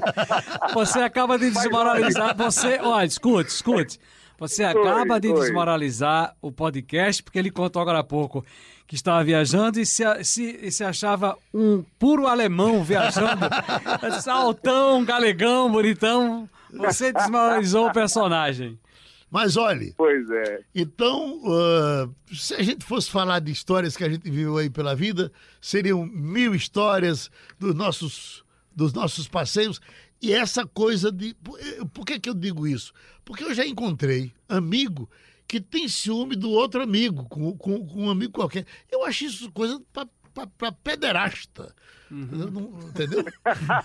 Você 0.73 0.99
acaba 0.99 1.37
de 1.37 1.49
desmoralizar. 1.49 2.35
Você, 2.35 2.79
olha, 2.81 3.05
escute, 3.05 3.49
escute. 3.49 3.99
Você 4.37 4.63
acaba 4.63 5.19
de 5.19 5.33
desmoralizar 5.33 6.35
o 6.41 6.51
podcast, 6.51 7.21
porque 7.23 7.39
ele 7.39 7.51
contou 7.51 7.81
agora 7.81 7.99
há 7.99 8.03
pouco 8.03 8.43
que 8.89 8.95
estava 8.95 9.23
viajando 9.23 9.79
e 9.79 9.85
se, 9.85 10.03
se, 10.23 10.71
se 10.71 10.83
achava 10.83 11.37
um 11.53 11.83
puro 11.99 12.25
alemão 12.25 12.83
viajando. 12.83 13.45
Saltão, 14.19 15.05
galegão, 15.05 15.71
bonitão. 15.71 16.49
Você 16.73 17.13
desmoralizou 17.13 17.87
o 17.87 17.93
personagem. 17.93 18.79
Mas 19.29 19.55
olhe. 19.57 19.93
Pois 19.95 20.27
é. 20.31 20.61
Então, 20.73 21.39
uh, 21.43 22.35
se 22.35 22.55
a 22.55 22.63
gente 22.63 22.83
fosse 22.83 23.11
falar 23.11 23.37
de 23.41 23.51
histórias 23.51 23.95
que 23.95 24.03
a 24.03 24.09
gente 24.09 24.27
viveu 24.27 24.57
aí 24.57 24.71
pela 24.71 24.95
vida, 24.95 25.31
seriam 25.61 26.03
mil 26.03 26.55
histórias 26.55 27.29
dos 27.59 27.75
nossos, 27.75 28.43
dos 28.75 28.91
nossos 28.91 29.27
passeios. 29.27 29.79
E 30.19 30.33
essa 30.33 30.65
coisa 30.65 31.11
de. 31.11 31.35
Por 31.93 32.07
que, 32.07 32.19
que 32.19 32.27
eu 32.27 32.33
digo 32.33 32.65
isso? 32.65 32.91
Porque 33.23 33.43
eu 33.43 33.53
já 33.53 33.63
encontrei 33.63 34.33
amigo 34.49 35.07
que 35.49 35.59
tem 35.59 35.87
ciúme 35.87 36.35
do 36.35 36.51
outro 36.51 36.79
amigo, 36.79 37.27
com, 37.27 37.57
com, 37.57 37.83
com 37.83 38.03
um 38.03 38.09
amigo 38.11 38.33
qualquer. 38.33 38.67
Eu 38.91 39.03
acho 39.03 39.25
isso 39.25 39.51
coisa 39.51 39.81
para 39.89 40.71
pederasta. 40.71 41.75
Uhum. 42.11 42.87
Entendeu? 42.87 43.25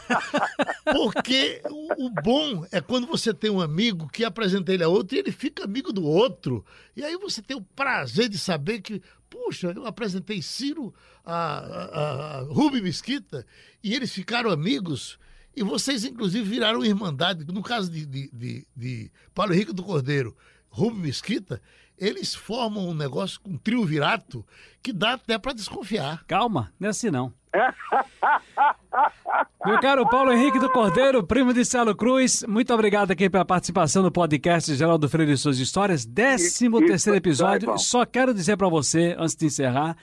Porque 0.85 1.62
o, 1.70 2.07
o, 2.07 2.11
bom 2.11 2.66
é 2.70 2.83
quando 2.83 3.07
você 3.07 3.33
tem 3.33 3.50
um 3.50 3.62
amigo 3.62 4.07
que 4.09 4.27
apresenta 4.27 4.74
ele 4.74 4.85
a 4.85 4.88
outro 4.88 5.16
e 5.16 5.20
ele 5.20 5.33
fica 5.33 5.64
amigo 5.64 5.90
do 5.90 6.05
outro. 6.05 6.62
E 6.94 7.03
aí 7.03 7.16
você 7.16 7.40
tem 7.40 7.57
o 7.57 7.62
prazer 7.62 8.29
de 8.29 8.37
saber 8.37 8.83
que, 8.83 9.00
puxa, 9.31 9.72
eu 9.74 9.87
apresentei 9.87 10.42
Ciro 10.42 10.94
a, 11.24 11.35
a, 11.35 12.38
a 12.40 12.40
Rubi 12.42 12.83
Mesquita 12.83 13.46
e 13.83 13.94
eles 13.94 14.12
ficaram 14.12 14.50
amigos. 14.50 15.18
E 15.57 15.62
vocês, 15.62 16.05
inclusive, 16.05 16.46
viraram 16.46 16.85
irmandade. 16.85 17.46
No 17.50 17.62
caso 17.62 17.90
de, 17.90 18.05
de, 18.05 18.31
de, 18.31 18.66
de 18.77 19.11
Paulo 19.35 19.55
Henrique 19.55 19.72
do 19.72 19.83
Cordeiro 19.83 20.37
Rubem 20.75 21.03
Mesquita, 21.03 21.63
eles 21.97 22.35
formam 22.35 22.89
um 22.89 22.95
negócio 22.95 23.41
com 23.41 23.51
um 23.51 23.57
triunvirato 23.57 24.45
que 24.83 24.93
dá 24.93 25.13
até 25.13 25.39
para 25.39 25.53
desconfiar. 25.53 26.25
Calma, 26.27 26.73
não 26.81 26.89
é 26.89 26.91
assim 26.91 27.13
não. 27.13 27.33
Meu 29.65 29.81
caro 29.81 30.05
Paulo 30.09 30.33
Henrique 30.33 30.59
do 30.59 30.69
Cordeiro, 30.69 31.25
primo 31.25 31.55
de 31.55 31.65
Celo 31.65 31.95
Cruz, 31.95 32.45
muito 32.49 32.75
obrigado 32.75 33.13
aqui 33.13 33.31
pela 33.31 33.45
participação 33.45 34.03
no 34.03 34.11
podcast 34.11 34.75
Geraldo 34.75 35.09
Freire 35.09 35.31
e 35.31 35.37
Suas 35.37 35.61
Histórias, 35.61 36.05
13 36.05 36.69
terceiro 36.85 37.17
episódio. 37.17 37.79
Só 37.79 38.05
quero 38.05 38.35
dizer 38.35 38.57
para 38.57 38.69
você, 38.69 39.15
antes 39.17 39.37
de 39.37 39.47
encerrar, 39.47 39.97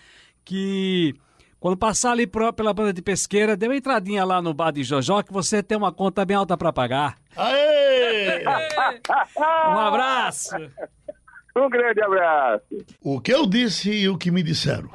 que 0.46 1.14
quando 1.60 1.76
passar 1.76 2.14
ali 2.14 2.26
pela 2.26 2.74
banda 2.74 2.94
de 2.94 3.02
pesqueira, 3.02 3.58
dê 3.58 3.68
uma 3.68 3.76
entradinha 3.76 4.24
lá 4.24 4.42
no 4.42 4.54
bar 4.54 4.72
de 4.72 4.86
Jojó 4.86 5.22
que 5.22 5.34
você 5.34 5.62
tem 5.62 5.78
uma 5.78 5.92
conta 5.92 6.24
bem 6.24 6.38
alta 6.38 6.56
para 6.56 6.72
pagar. 6.72 7.18
Aê! 7.36 7.91
Um 8.46 9.80
abraço! 9.80 10.56
Um 11.56 11.70
grande 11.70 12.02
abraço! 12.02 12.64
O 13.02 13.20
que 13.20 13.34
eu 13.34 13.46
disse 13.46 13.92
e 13.92 14.10
o 14.10 14.18
que 14.18 14.32
me 14.32 14.42
disseram. 14.42 14.90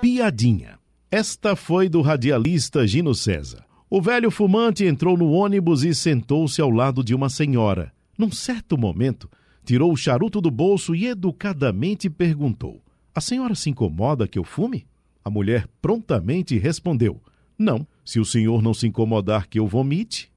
Piadinha. 0.00 0.78
Esta 1.10 1.54
foi 1.54 1.88
do 1.88 2.00
radialista 2.00 2.86
Gino 2.86 3.14
César. 3.14 3.64
O 3.88 4.00
velho 4.00 4.30
fumante 4.30 4.84
entrou 4.84 5.16
no 5.16 5.30
ônibus 5.30 5.84
e 5.84 5.94
sentou-se 5.94 6.60
ao 6.60 6.70
lado 6.70 7.04
de 7.04 7.14
uma 7.14 7.28
senhora. 7.28 7.92
Num 8.16 8.30
certo 8.30 8.78
momento, 8.78 9.30
tirou 9.64 9.92
o 9.92 9.96
charuto 9.96 10.40
do 10.40 10.50
bolso 10.50 10.94
e 10.94 11.06
educadamente 11.06 12.08
perguntou: 12.08 12.82
a 13.14 13.20
senhora 13.20 13.54
se 13.54 13.68
incomoda 13.68 14.26
que 14.26 14.38
eu 14.38 14.44
fume? 14.44 14.86
A 15.22 15.28
mulher 15.28 15.68
prontamente 15.82 16.56
respondeu: 16.56 17.20
Não, 17.58 17.86
se 18.04 18.18
o 18.18 18.24
senhor 18.24 18.62
não 18.62 18.74
se 18.74 18.86
incomodar 18.86 19.48
que 19.48 19.58
eu 19.58 19.66
vomite. 19.66 20.30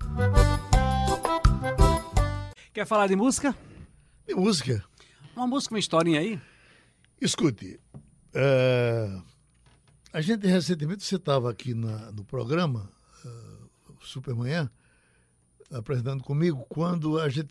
Quer 2.73 2.85
falar 2.85 3.07
de 3.07 3.15
música? 3.15 3.55
De 4.27 4.35
música. 4.35 4.83
Uma 5.35 5.47
música, 5.47 5.73
uma 5.73 5.79
historinha 5.79 6.19
aí? 6.19 6.39
Escute, 7.19 7.79
uh, 8.35 9.23
a 10.11 10.21
gente 10.21 10.45
recentemente, 10.47 11.03
você 11.03 11.15
estava 11.15 11.49
aqui 11.49 11.73
na, 11.73 12.11
no 12.11 12.23
programa 12.23 12.89
uh, 13.25 13.95
Supermanhã, 14.01 14.69
apresentando 15.71 16.23
comigo, 16.23 16.65
quando 16.69 17.19
a 17.19 17.27
gente 17.29 17.49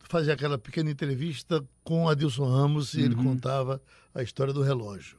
fazia 0.00 0.32
aquela 0.34 0.58
pequena 0.58 0.90
entrevista 0.90 1.64
com 1.84 2.08
Adilson 2.08 2.46
Ramos 2.46 2.94
e 2.94 3.02
ele 3.02 3.14
uhum. 3.14 3.24
contava 3.24 3.82
a 4.14 4.22
história 4.22 4.52
do 4.52 4.62
relógio. 4.62 5.18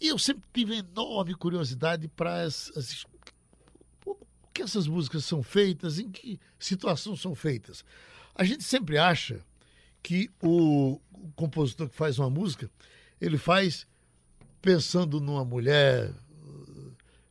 E 0.00 0.08
eu 0.08 0.18
sempre 0.18 0.44
tive 0.52 0.78
enorme 0.78 1.34
curiosidade 1.34 2.08
para 2.08 2.48
que 4.56 4.62
essas 4.62 4.86
músicas 4.86 5.22
são 5.24 5.42
feitas, 5.42 5.98
em 5.98 6.10
que 6.10 6.40
situação 6.58 7.14
são 7.14 7.34
feitas. 7.34 7.84
A 8.34 8.42
gente 8.42 8.64
sempre 8.64 8.96
acha 8.96 9.44
que 10.02 10.30
o, 10.42 10.98
compositor 11.34 11.90
que 11.90 11.94
faz 11.94 12.18
uma 12.18 12.30
música, 12.30 12.70
ele 13.20 13.36
faz 13.36 13.86
pensando 14.62 15.20
numa 15.20 15.44
mulher, 15.44 16.10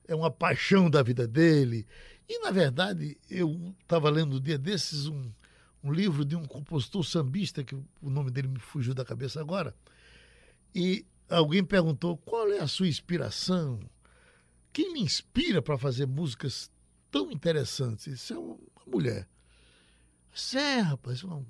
é 0.07 0.13
uma 0.13 0.29
paixão 0.29 0.87
da 0.87 1.01
vida 1.01 1.27
dele, 1.27 1.87
e, 2.29 2.39
na 2.43 2.51
verdade, 2.51 3.17
eu 3.27 3.73
estava 3.81 4.09
lendo 4.09 4.37
um 4.37 4.39
dia 4.39 4.57
desses 4.57 5.07
um, 5.07 5.31
um 5.83 5.91
livro 5.91 6.23
de 6.23 6.35
um 6.35 6.45
compositor 6.45 7.03
sambista, 7.03 7.63
que 7.63 7.75
o 7.75 8.09
nome 8.09 8.29
dele 8.29 8.47
me 8.47 8.59
fugiu 8.59 8.93
da 8.93 9.03
cabeça 9.03 9.41
agora, 9.41 9.75
e 10.75 11.03
alguém 11.27 11.63
perguntou 11.63 12.17
qual 12.17 12.51
é 12.51 12.59
a 12.59 12.67
sua 12.67 12.87
inspiração, 12.87 13.79
quem 14.71 14.93
lhe 14.93 14.99
inspira 14.99 15.59
para 15.59 15.77
fazer 15.77 16.05
músicas 16.05 16.69
tão 17.15 17.31
interessantes? 17.31 18.07
Isso 18.07 18.33
é 18.33 18.37
uma 18.37 18.57
mulher. 18.85 19.25
É, 20.53 20.79
rapaz, 20.81 21.23
uma, 21.23 21.45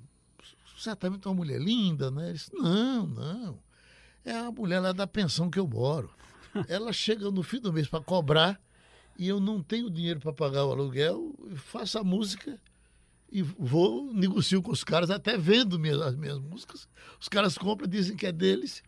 certamente 0.78 1.26
uma 1.26 1.34
mulher 1.34 1.60
linda, 1.60 2.08
né? 2.08 2.26
Ele 2.26 2.34
disse, 2.34 2.54
não, 2.54 3.04
não. 3.04 3.58
É 4.24 4.30
a 4.30 4.52
mulher 4.52 4.78
lá 4.78 4.92
da 4.92 5.08
pensão 5.08 5.50
que 5.50 5.58
eu 5.58 5.66
moro. 5.66 6.08
Ela 6.68 6.92
chega 6.92 7.32
no 7.32 7.42
fim 7.42 7.58
do 7.58 7.72
mês 7.72 7.88
para 7.88 8.00
cobrar 8.00 8.60
e 9.18 9.26
eu 9.26 9.40
não 9.40 9.60
tenho 9.60 9.90
dinheiro 9.90 10.20
para 10.20 10.32
pagar 10.32 10.64
o 10.64 10.70
aluguel, 10.70 11.34
faço 11.56 11.98
a 11.98 12.04
música 12.04 12.60
e 13.32 13.42
vou, 13.42 14.14
negocio 14.14 14.62
com 14.62 14.70
os 14.70 14.84
caras, 14.84 15.10
até 15.10 15.36
vendo 15.36 15.80
minhas, 15.80 16.00
as 16.00 16.14
minhas 16.14 16.38
músicas. 16.38 16.88
Os 17.20 17.28
caras 17.28 17.58
compram, 17.58 17.88
dizem 17.88 18.16
que 18.16 18.24
é 18.24 18.30
deles. 18.30 18.84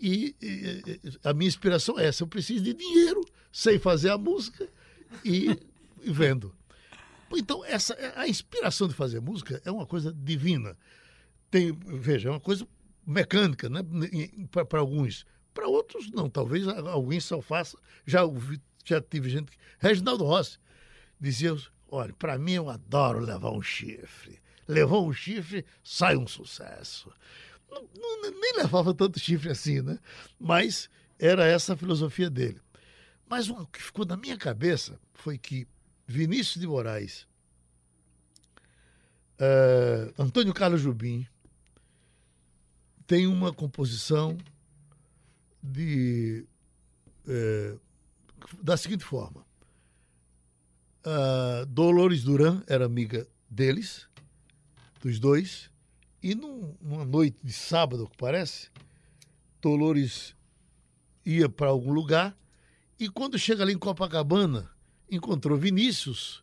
E, 0.00 0.34
e, 0.40 1.18
a 1.22 1.34
minha 1.34 1.48
inspiração 1.48 1.98
é 1.98 2.06
essa: 2.06 2.22
eu 2.22 2.26
preciso 2.26 2.64
de 2.64 2.72
dinheiro, 2.72 3.20
sei 3.52 3.78
fazer 3.78 4.08
a 4.10 4.16
música 4.16 4.66
e, 5.22 5.58
e 6.02 6.12
vendo. 6.12 6.54
Então, 7.32 7.64
essa, 7.64 7.96
a 8.14 8.28
inspiração 8.28 8.86
de 8.86 8.94
fazer 8.94 9.20
música 9.20 9.60
é 9.64 9.70
uma 9.70 9.86
coisa 9.86 10.12
divina. 10.12 10.76
Tem, 11.50 11.72
veja, 11.72 12.28
é 12.28 12.32
uma 12.32 12.40
coisa 12.40 12.66
mecânica, 13.04 13.68
né? 13.68 13.80
Para 14.68 14.80
alguns. 14.80 15.26
Para 15.52 15.66
outros, 15.66 16.10
não. 16.10 16.30
Talvez 16.30 16.66
alguém 16.68 17.20
só 17.20 17.40
faça. 17.40 17.76
Já 18.04 18.24
ouvi 18.24 18.60
já 18.86 19.00
tive 19.00 19.28
gente. 19.28 19.58
Reginaldo 19.78 20.24
Rossi 20.24 20.58
dizia: 21.20 21.56
olha, 21.88 22.14
para 22.14 22.38
mim 22.38 22.52
eu 22.52 22.70
adoro 22.70 23.18
levar 23.20 23.50
um 23.50 23.62
chifre. 23.62 24.40
Levou 24.68 25.08
um 25.08 25.12
chifre, 25.12 25.64
sai 25.82 26.16
um 26.16 26.26
sucesso. 26.26 27.12
Não, 27.70 27.88
não, 27.96 28.30
nem 28.30 28.56
levava 28.56 28.94
tanto 28.94 29.18
chifre 29.18 29.50
assim, 29.50 29.82
né? 29.82 29.98
Mas 30.38 30.88
era 31.18 31.44
essa 31.46 31.74
a 31.74 31.76
filosofia 31.76 32.30
dele. 32.30 32.60
Mas 33.28 33.48
o 33.48 33.66
que 33.66 33.82
ficou 33.82 34.04
na 34.06 34.16
minha 34.16 34.36
cabeça 34.36 34.98
foi 35.14 35.36
que 35.36 35.66
Vinícius 36.06 36.60
de 36.60 36.66
Moraes, 36.66 37.26
uh, 39.40 40.22
Antônio 40.22 40.54
Carlos 40.54 40.80
Jubim, 40.80 41.26
tem 43.06 43.26
uma 43.26 43.52
composição 43.52 44.36
de 45.62 46.46
uh, 47.26 47.80
da 48.62 48.76
seguinte 48.76 49.04
forma: 49.04 49.44
uh, 51.04 51.66
Dolores 51.66 52.22
Duran 52.22 52.62
era 52.66 52.86
amiga 52.86 53.26
deles, 53.50 54.08
dos 55.02 55.18
dois, 55.18 55.70
e 56.22 56.34
num, 56.34 56.74
numa 56.80 57.04
noite 57.04 57.38
de 57.42 57.52
sábado, 57.52 58.08
que 58.08 58.16
parece, 58.16 58.70
Dolores 59.60 60.34
ia 61.24 61.48
para 61.48 61.68
algum 61.68 61.92
lugar 61.92 62.36
e 62.98 63.08
quando 63.08 63.38
chega 63.38 63.62
ali 63.62 63.72
em 63.72 63.78
Copacabana, 63.78 64.70
encontrou 65.10 65.56
Vinícius 65.56 66.42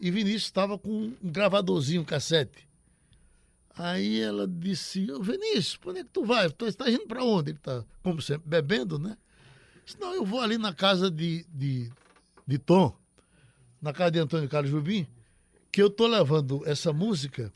e 0.00 0.10
Vinícius 0.10 0.44
estava 0.44 0.78
com 0.78 0.90
um 0.90 1.16
gravadorzinho, 1.22 2.02
um 2.02 2.04
cassete. 2.04 2.66
Aí 3.74 4.20
ela 4.20 4.46
disse, 4.46 5.06
Vinícius, 5.20 5.76
para 5.76 5.90
onde 5.90 6.00
é 6.00 6.04
que 6.04 6.10
tu 6.10 6.24
vai? 6.24 6.50
Tu 6.50 6.66
está 6.66 6.90
indo 6.90 7.06
para 7.06 7.22
onde? 7.22 7.50
Ele 7.50 7.58
está, 7.58 7.84
como 8.02 8.22
sempre, 8.22 8.48
bebendo, 8.48 8.98
né? 8.98 9.16
Senão 9.84 10.14
eu 10.14 10.24
vou 10.24 10.40
ali 10.40 10.56
na 10.56 10.72
casa 10.72 11.10
de, 11.10 11.44
de, 11.48 11.90
de 12.46 12.58
Tom, 12.58 12.96
na 13.80 13.92
casa 13.92 14.10
de 14.12 14.18
Antônio 14.18 14.48
Carlos 14.48 14.70
Jubim, 14.70 15.06
que 15.70 15.82
eu 15.82 15.90
tô 15.90 16.06
levando 16.06 16.62
essa 16.66 16.92
música 16.92 17.52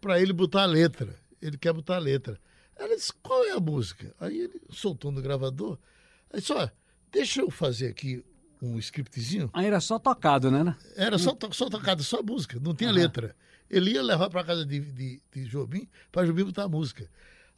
para 0.00 0.20
ele 0.20 0.32
botar 0.32 0.62
a 0.62 0.66
letra. 0.66 1.16
Ele 1.40 1.58
quer 1.58 1.72
botar 1.72 1.96
a 1.96 1.98
letra. 1.98 2.40
Ela 2.76 2.96
disse, 2.96 3.12
qual 3.22 3.44
é 3.44 3.50
a 3.50 3.60
música? 3.60 4.14
Aí 4.20 4.38
ele 4.38 4.60
soltou 4.70 5.10
no 5.10 5.20
gravador. 5.20 5.76
Aí 6.32 6.40
disse, 6.40 6.52
olha, 6.52 6.72
deixa 7.10 7.40
eu 7.40 7.50
fazer 7.50 7.88
aqui 7.88 8.24
um 8.62 8.78
scriptzinho. 8.78 9.50
Aí 9.52 9.66
era 9.66 9.80
só 9.80 9.98
tocado, 9.98 10.50
né? 10.50 10.76
Era 10.96 11.18
só, 11.18 11.34
to- 11.34 11.52
só 11.52 11.68
tocado, 11.68 12.02
só 12.04 12.22
música, 12.22 12.58
não 12.60 12.74
tinha 12.74 12.90
letra. 12.92 13.34
Ele 13.68 13.90
ia 13.92 14.02
levar 14.02 14.30
para 14.30 14.44
casa 14.44 14.64
de, 14.64 14.78
de, 14.80 15.20
de 15.32 15.44
Jobim, 15.46 15.88
para 16.12 16.24
Jobim 16.26 16.44
botar 16.44 16.64
a 16.64 16.68
música. 16.68 17.10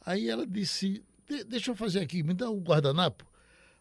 Aí 0.05 0.29
ela 0.29 0.47
disse: 0.47 1.03
"De- 1.29 1.43
Deixa 1.43 1.71
eu 1.71 1.75
fazer 1.75 1.99
aqui, 1.99 2.23
me 2.23 2.33
dá 2.33 2.49
um 2.49 2.59
guardanapo. 2.59 3.25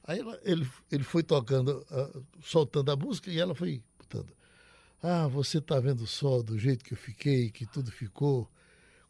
Aí 0.06 0.18
ela- 0.20 0.38
ele, 0.44 0.68
ele 0.92 1.02
foi 1.04 1.22
tocando, 1.22 1.84
ah, 1.90 2.20
soltando 2.42 2.90
a 2.90 2.96
música 2.96 3.30
e 3.30 3.38
ela 3.40 3.54
foi 3.54 3.82
botando. 3.98 4.32
Ah, 5.02 5.26
você 5.28 5.60
tá 5.60 5.80
vendo 5.80 6.06
só 6.06 6.42
do 6.42 6.58
jeito 6.58 6.84
que 6.84 6.92
eu 6.92 6.98
fiquei, 6.98 7.50
que 7.50 7.64
tudo 7.66 7.90
ficou. 7.90 8.50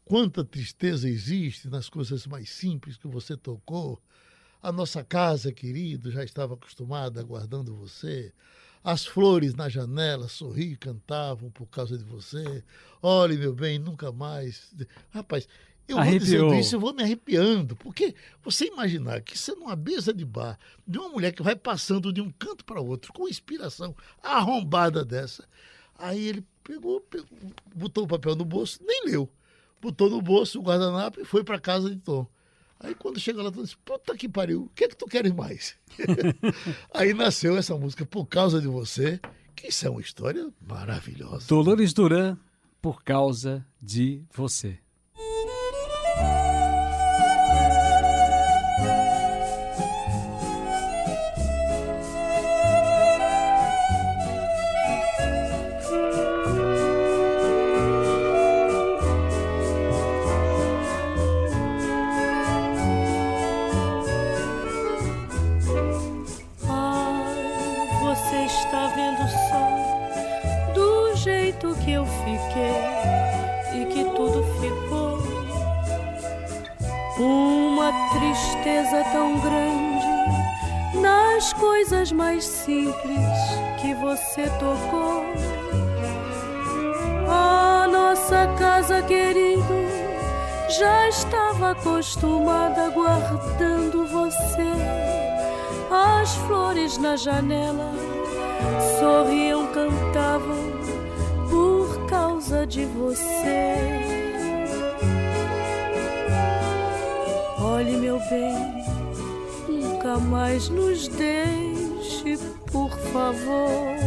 Quanta 0.05 0.43
tristeza 0.45 1.09
existe 1.09 1.67
nas 1.67 1.89
coisas 1.89 2.27
mais 2.27 2.49
simples 2.49 2.95
que 2.95 3.07
você 3.07 3.35
tocou. 3.35 3.99
A 4.65 4.71
nossa 4.71 5.03
casa, 5.03 5.51
querido, 5.51 6.09
já 6.09 6.23
estava 6.23 6.55
acostumada 6.55 7.19
aguardando 7.19 7.75
você. 7.75 8.33
As 8.83 9.05
flores 9.05 9.53
na 9.53 9.69
janela 9.69 10.27
sorriam 10.27 10.71
e 10.71 10.75
cantavam 10.75 11.51
por 11.51 11.67
causa 11.67 11.95
de 11.95 12.03
você. 12.03 12.63
Olhe, 12.99 13.37
meu 13.37 13.53
bem, 13.53 13.77
nunca 13.77 14.11
mais. 14.11 14.73
Rapaz, 15.11 15.47
eu 15.87 15.97
vou 15.97 16.01
Arrepiou. 16.01 16.19
dizendo 16.19 16.55
isso, 16.55 16.75
eu 16.75 16.79
vou 16.79 16.95
me 16.95 17.03
arrepiando. 17.03 17.75
Porque 17.75 18.15
você 18.43 18.65
imaginar 18.65 19.21
que 19.21 19.37
você 19.37 19.53
numa 19.53 19.75
mesa 19.75 20.11
de 20.11 20.25
bar, 20.25 20.57
de 20.87 20.97
uma 20.97 21.09
mulher 21.09 21.31
que 21.31 21.43
vai 21.43 21.55
passando 21.55 22.11
de 22.11 22.19
um 22.19 22.31
canto 22.31 22.65
para 22.65 22.81
outro, 22.81 23.13
com 23.13 23.29
inspiração 23.29 23.95
arrombada 24.23 25.05
dessa. 25.05 25.47
Aí 25.95 26.27
ele 26.27 26.43
pegou, 26.63 27.01
pegou, 27.01 27.27
botou 27.75 28.05
o 28.05 28.07
papel 28.07 28.35
no 28.35 28.43
bolso, 28.43 28.79
nem 28.83 29.05
leu. 29.05 29.29
Botou 29.79 30.09
no 30.09 30.23
bolso 30.23 30.59
o 30.59 30.63
guardanapo 30.63 31.21
e 31.21 31.23
foi 31.23 31.43
para 31.43 31.59
casa 31.59 31.87
de 31.87 31.97
Tom. 31.97 32.25
Aí 32.79 32.93
quando 32.93 33.19
chega 33.19 33.41
lá, 33.41 33.51
Tom 33.51 33.63
disse, 33.63 33.77
puta 33.77 34.15
que 34.15 34.27
pariu, 34.27 34.63
o 34.63 34.69
que 34.75 34.83
é 34.85 34.87
que 34.87 34.95
tu 34.95 35.05
queres 35.05 35.31
mais? 35.31 35.75
Aí 36.93 37.13
nasceu 37.13 37.57
essa 37.57 37.75
música, 37.75 38.05
Por 38.05 38.25
Causa 38.25 38.59
de 38.61 38.67
Você, 38.67 39.19
que 39.55 39.67
isso 39.67 39.87
é 39.87 39.89
uma 39.89 40.01
história 40.01 40.51
maravilhosa. 40.61 41.47
Dolores 41.47 41.93
Duran, 41.93 42.37
por 42.81 43.03
causa 43.03 43.65
de 43.81 44.21
você. 44.31 44.77
Tristeza 78.35 79.01
tão 79.13 79.39
grande 79.39 80.99
nas 80.99 81.53
coisas 81.53 82.11
mais 82.11 82.43
simples 82.43 83.21
que 83.79 83.93
você 83.95 84.49
tocou. 84.59 85.23
A 87.29 87.87
nossa 87.87 88.47
casa, 88.59 89.01
querido, 89.03 89.63
já 90.77 91.07
estava 91.07 91.71
acostumada 91.71 92.87
aguardando 92.87 94.05
você. 94.05 94.73
As 95.89 96.35
flores 96.35 96.97
na 96.97 97.15
janela 97.15 97.93
sorriam, 98.99 99.67
cantavam 99.67 100.75
por 101.49 102.05
causa 102.07 102.67
de 102.67 102.85
você. 102.85 104.24
Olhe, 107.75 107.97
meu 107.97 108.17
bem, 108.29 108.55
nunca 109.67 110.17
mais 110.17 110.69
nos 110.69 111.09
deixe, 111.09 112.37
por 112.71 112.89
favor. 113.11 113.97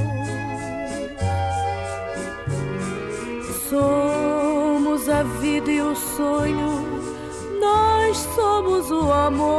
Somos 3.68 5.06
a 5.10 5.22
vida 5.22 5.70
e 5.70 5.82
o 5.82 5.94
sonho, 5.94 6.82
nós 7.60 8.16
somos 8.34 8.90
o 8.90 9.12
amor. 9.12 9.58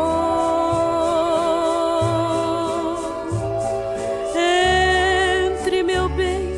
Entre, 5.46 5.84
meu 5.84 6.10
bem, 6.10 6.52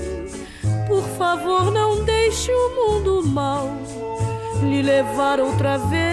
por 0.87 1.03
favor, 1.17 1.69
não 1.69 2.01
deixe 2.05 2.49
o 2.49 2.75
mundo 2.77 3.21
mal 3.25 3.67
lhe 4.63 4.81
levar 4.81 5.41
outra 5.41 5.77
vez. 5.77 6.10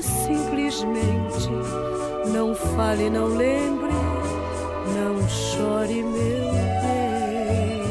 Simplesmente, 0.00 1.50
não 2.32 2.54
fale, 2.54 3.10
não 3.10 3.26
lembre, 3.26 3.92
não 4.94 5.28
chore, 5.28 6.02
meu 6.02 6.50
bem. 6.80 7.82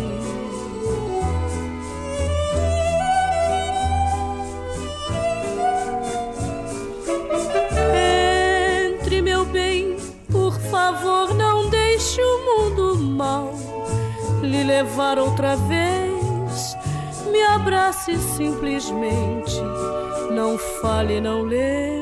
Entre, 8.96 9.22
meu 9.22 9.46
bem, 9.46 9.96
por 10.32 10.60
favor, 10.60 11.34
não 11.36 11.70
deixe 11.70 12.20
o 12.22 12.46
mundo 12.46 12.96
mal 12.98 13.54
lhe 14.42 14.64
levar 14.64 15.20
outra 15.20 15.56
vez. 15.56 16.76
Me 17.32 17.44
abrace 17.44 18.18
simplesmente, 18.18 19.62
não 20.32 20.58
fale, 20.58 21.20
não 21.20 21.42
lembre, 21.42 22.01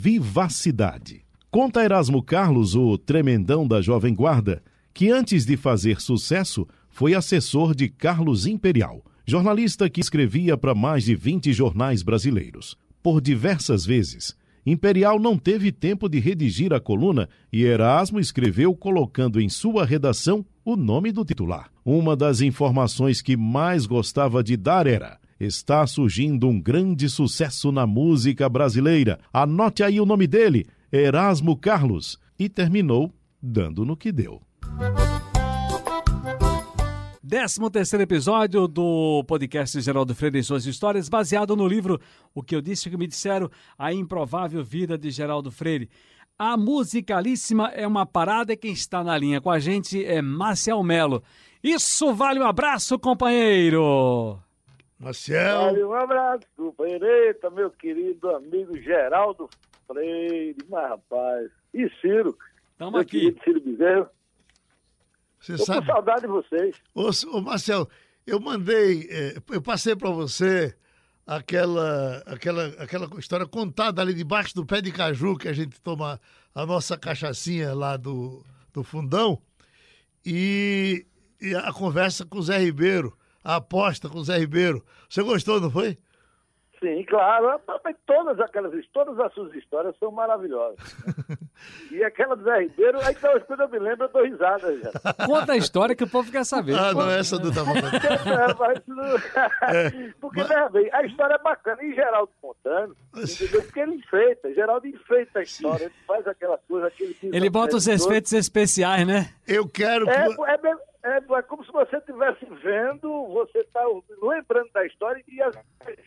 Vivacidade. 0.00 1.24
Conta 1.50 1.82
Erasmo 1.82 2.22
Carlos, 2.22 2.76
o 2.76 2.96
tremendão 2.96 3.66
da 3.66 3.82
Jovem 3.82 4.14
Guarda, 4.14 4.62
que 4.94 5.10
antes 5.10 5.44
de 5.44 5.56
fazer 5.56 6.00
sucesso 6.00 6.68
foi 6.88 7.14
assessor 7.14 7.74
de 7.74 7.88
Carlos 7.88 8.46
Imperial, 8.46 9.04
jornalista 9.26 9.90
que 9.90 10.00
escrevia 10.00 10.56
para 10.56 10.72
mais 10.72 11.02
de 11.02 11.16
20 11.16 11.52
jornais 11.52 12.04
brasileiros. 12.04 12.78
Por 13.02 13.20
diversas 13.20 13.84
vezes, 13.84 14.36
Imperial 14.64 15.18
não 15.18 15.36
teve 15.36 15.72
tempo 15.72 16.08
de 16.08 16.20
redigir 16.20 16.72
a 16.72 16.78
coluna 16.78 17.28
e 17.52 17.64
Erasmo 17.64 18.20
escreveu 18.20 18.76
colocando 18.76 19.40
em 19.40 19.48
sua 19.48 19.84
redação 19.84 20.46
o 20.64 20.76
nome 20.76 21.10
do 21.10 21.24
titular. 21.24 21.72
Uma 21.84 22.14
das 22.14 22.40
informações 22.40 23.20
que 23.20 23.36
mais 23.36 23.84
gostava 23.84 24.44
de 24.44 24.56
dar 24.56 24.86
era: 24.86 25.17
está 25.38 25.86
surgindo 25.86 26.48
um 26.48 26.60
grande 26.60 27.08
sucesso 27.08 27.70
na 27.70 27.86
música 27.86 28.48
brasileira. 28.48 29.18
Anote 29.32 29.82
aí 29.82 30.00
o 30.00 30.06
nome 30.06 30.26
dele, 30.26 30.66
Erasmo 30.92 31.56
Carlos. 31.56 32.18
E 32.38 32.48
terminou 32.48 33.12
dando 33.42 33.84
no 33.84 33.96
que 33.96 34.12
deu. 34.12 34.40
13 37.28 37.70
terceiro 37.70 38.02
episódio 38.02 38.66
do 38.66 39.22
podcast 39.24 39.78
Geraldo 39.82 40.14
Freire 40.14 40.38
e 40.38 40.42
suas 40.42 40.64
histórias, 40.64 41.10
baseado 41.10 41.54
no 41.54 41.68
livro 41.68 42.00
O 42.34 42.42
que 42.42 42.56
eu 42.56 42.62
disse 42.62 42.88
o 42.88 42.90
que 42.90 42.96
me 42.96 43.06
disseram, 43.06 43.50
A 43.78 43.92
Improvável 43.92 44.64
Vida 44.64 44.96
de 44.96 45.10
Geraldo 45.10 45.50
Freire. 45.50 45.90
A 46.38 46.56
musicalíssima 46.56 47.68
é 47.68 47.86
uma 47.86 48.06
parada 48.06 48.54
e 48.54 48.56
quem 48.56 48.72
está 48.72 49.04
na 49.04 49.18
linha 49.18 49.42
com 49.42 49.50
a 49.50 49.58
gente 49.58 50.02
é 50.02 50.22
Marcel 50.22 50.82
Melo. 50.82 51.22
Isso 51.62 52.14
vale 52.14 52.40
um 52.40 52.46
abraço, 52.46 52.98
companheiro! 52.98 54.40
Marcel. 54.98 55.64
Vale 55.66 55.84
um 55.84 55.92
abraço, 55.94 56.46
companheireta, 56.56 57.50
meu 57.50 57.70
querido 57.70 58.30
amigo 58.30 58.76
Geraldo 58.78 59.48
Freire, 59.86 60.56
mas 60.68 60.88
rapaz. 60.90 61.50
E 61.72 61.88
Ciro, 62.00 62.36
Estamos 62.72 62.92
meu 62.92 63.00
aqui. 63.02 63.20
querido 63.32 63.40
Ciro 63.44 63.60
Bezerro. 63.60 64.08
Você 65.40 65.52
Tô 65.52 65.58
com 65.58 65.64
sabe. 65.66 65.86
saudade 65.86 66.20
de 66.22 66.26
vocês. 66.26 66.76
Ô, 66.94 67.10
ô, 67.36 67.40
Marcel, 67.40 67.88
eu 68.26 68.40
mandei, 68.40 69.06
eh, 69.08 69.36
eu 69.50 69.62
passei 69.62 69.94
para 69.94 70.10
você 70.10 70.74
aquela, 71.24 72.22
aquela, 72.26 72.66
aquela 72.82 73.08
história 73.20 73.46
contada 73.46 74.02
ali 74.02 74.12
debaixo 74.14 74.54
do 74.54 74.66
pé 74.66 74.80
de 74.80 74.90
caju 74.90 75.36
que 75.36 75.46
a 75.46 75.52
gente 75.52 75.80
toma 75.80 76.20
a 76.54 76.66
nossa 76.66 76.98
cachaçinha 76.98 77.72
lá 77.72 77.96
do, 77.96 78.44
do 78.72 78.82
fundão 78.82 79.40
e, 80.26 81.06
e 81.40 81.54
a 81.54 81.72
conversa 81.72 82.26
com 82.26 82.38
o 82.38 82.42
Zé 82.42 82.58
Ribeiro, 82.58 83.16
a 83.48 83.56
aposta 83.56 84.10
com 84.10 84.18
o 84.18 84.24
Zé 84.24 84.36
Ribeiro. 84.36 84.84
Você 85.08 85.22
gostou, 85.22 85.58
não 85.58 85.70
foi? 85.70 85.96
Sim, 86.78 87.02
claro. 87.04 87.58
Mas 87.82 87.96
Todas 88.06 88.38
aquelas 88.40 88.72
todas 88.92 89.18
as 89.18 89.32
suas 89.32 89.54
histórias 89.54 89.96
são 89.98 90.10
maravilhosas. 90.10 90.78
né? 90.78 91.36
e 91.90 92.04
aquela 92.04 92.36
do 92.36 92.44
Zé 92.44 92.60
Ribeiro, 92.60 93.00
aí 93.00 93.14
então, 93.16 93.40
quando 93.40 93.60
eu 93.60 93.68
me 93.70 93.78
lembro, 93.78 94.04
eu 94.04 94.08
dou 94.10 94.22
risada 94.22 94.78
já. 94.78 94.92
Conta 95.26 95.52
a 95.54 95.56
história 95.56 95.96
que 95.96 96.04
o 96.04 96.08
povo 96.08 96.30
quer 96.30 96.44
saber. 96.44 96.74
Ah, 96.74 96.92
não, 96.92 97.10
essa 97.10 97.38
do 97.38 97.52
tava 97.52 97.72
É, 97.78 98.54
mas 98.60 100.14
Porque, 100.20 100.42
veja 100.42 100.68
bem, 100.68 100.90
a 100.92 101.02
história 101.04 101.34
é 101.34 101.38
bacana. 101.38 101.82
E 101.82 101.94
Geraldo 101.94 102.30
contando, 102.40 102.94
entendeu? 103.16 103.62
Porque 103.62 103.80
ele 103.80 103.94
enfeita, 103.94 104.52
Geraldo 104.52 104.86
enfeita 104.86 105.38
a 105.38 105.42
história, 105.42 105.84
ele 105.84 105.94
faz 106.06 106.26
aquela 106.26 106.58
coisa, 106.68 106.86
aquele... 106.88 107.16
Ele 107.22 107.48
bota 107.48 107.76
os 107.76 107.88
efeitos 107.88 108.32
especiais, 108.32 109.06
né? 109.06 109.32
Eu 109.46 109.66
quero 109.66 110.04
que. 110.04 110.12
É, 110.12 110.26
é, 110.26 110.58
é, 111.02 111.16
é 111.16 111.42
como 111.42 111.64
se 111.64 111.72
você 111.72 111.96
estivesse 111.96 112.44
vendo, 112.62 113.28
você 113.28 113.58
está 113.58 113.82
lembrando 114.22 114.70
da 114.72 114.84
história 114.86 115.22
e 115.28 115.42
as 115.42 115.56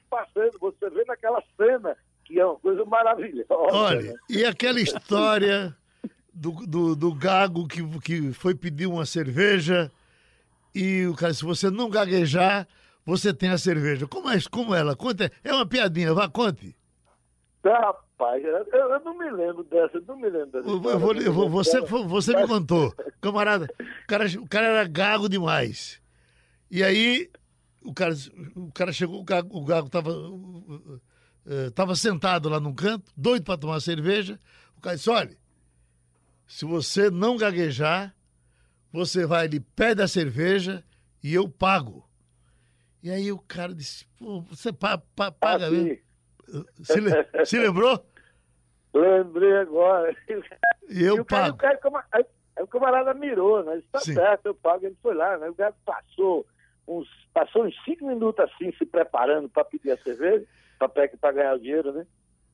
passando, 0.10 0.58
você 0.60 0.90
vê 0.90 1.04
naquela 1.06 1.42
cena, 1.56 1.96
que 2.26 2.40
é 2.40 2.46
uma 2.46 2.60
coisa 2.60 2.84
maravilhosa. 2.86 3.46
Olha, 3.50 4.14
né? 4.14 4.16
e 4.30 4.46
aquela 4.46 4.80
história 4.80 5.76
do, 6.34 6.52
do, 6.66 6.96
do 6.96 7.14
gago 7.14 7.68
que, 7.68 7.82
que 8.00 8.34
foi 8.34 8.54
pedir 8.54 8.88
uma 8.88 9.06
cerveja 9.06 9.92
e 10.74 11.06
o 11.06 11.16
cara, 11.16 11.34
se 11.34 11.44
você 11.44 11.70
não 11.70 11.90
gaguejar, 11.90 12.68
você 13.06 13.34
tem 13.34 13.50
a 13.50 13.58
cerveja. 13.58 14.08
Como 14.08 14.30
é, 14.30 14.38
como 14.50 14.74
ela? 14.74 14.96
Conta, 14.96 15.32
é 15.44 15.54
uma 15.54 15.66
piadinha, 15.66 16.14
vá, 16.14 16.30
conte. 16.30 16.76
Tá, 17.62 17.96
Eu, 18.24 18.90
eu 18.90 19.00
não 19.04 19.18
me 19.18 19.30
lembro 19.32 19.64
dessa, 19.64 19.98
eu 19.98 20.04
não 20.08 20.16
me 20.18 20.30
lembro 20.30 20.52
dessa. 20.52 20.70
Eu 20.70 20.80
vou- 20.80 21.14
eu 21.16 21.34
vou- 21.34 21.50
você, 21.50 21.82
você 21.82 22.36
me 22.36 22.48
contou. 22.48 22.94
Camarada, 23.22 23.68
o 23.80 24.08
cara, 24.08 24.26
o 24.40 24.48
cara 24.48 24.68
era 24.68 24.88
gago 24.88 25.28
demais. 25.30 26.00
E 26.70 26.84
aí, 26.84 27.30
o 27.82 27.94
cara, 27.94 28.14
o 28.56 28.72
cara 28.72 28.92
chegou, 28.92 29.20
o 29.22 29.24
gago, 29.24 29.58
o 29.58 29.66
gago 29.66 29.90
tava, 29.90 30.12
uh, 30.12 31.72
tava 31.74 31.96
sentado 31.96 32.48
lá 32.50 32.60
num 32.60 32.74
canto, 32.74 33.12
doido 33.18 33.44
para 33.44 33.58
tomar 33.58 33.80
cerveja. 33.80 34.40
O 34.78 34.82
cara 34.82 34.96
disse: 34.96 35.10
olha, 35.10 35.38
se 36.48 36.66
você 36.66 37.10
não 37.10 37.38
gaguejar, 37.38 38.16
você 38.92 39.26
vai 39.26 39.46
ali, 39.46 39.60
pede 39.60 40.02
a 40.02 40.08
cerveja 40.08 40.84
e 41.24 41.34
eu 41.34 41.48
pago. 41.50 42.08
E 43.04 43.10
aí 43.10 43.32
o 43.32 43.40
cara 43.40 43.74
disse: 43.74 44.06
você 44.50 44.72
pa, 44.72 44.98
pa- 45.16 45.32
paga 45.32 45.68
Ah, 45.68 45.72
mesmo? 45.72 45.98
Se, 46.84 47.00
le- 47.00 47.46
se 47.46 47.58
lembrou? 47.60 48.06
Lembrei 48.94 49.58
agora. 49.58 50.16
E 50.90 51.04
eu 51.04 51.18
E 51.18 51.20
o 51.22 51.26
cara, 51.26 51.54
pago. 51.54 51.56
o 51.56 51.58
cara, 51.90 52.06
aí- 52.12 52.26
aí 52.58 52.64
o 52.64 52.68
camarada 52.68 53.14
mirou, 53.14 53.64
né? 53.64 53.74
Ele 53.74 53.86
tá 53.92 54.00
Sim. 54.00 54.14
certo, 54.14 54.46
eu 54.48 54.56
pago. 54.56 54.86
Ele 54.86 54.98
foi 55.02 55.14
lá, 55.14 55.38
né? 55.38 55.50
O 55.50 55.56
cara 55.56 55.74
passou 55.86 56.46
uns, 56.88 57.08
passou 57.34 57.64
uns 57.66 57.76
cinco 57.84 58.06
minutos 58.08 58.44
assim, 58.44 58.72
se 58.74 58.86
preparando 58.86 59.48
para 59.50 59.64
pedir 59.66 59.92
a 59.92 59.98
cerveja, 59.98 60.46
para 60.78 61.32
ganhar 61.32 61.56
o 61.56 61.60
dinheiro, 61.60 61.92
né? 61.94 62.06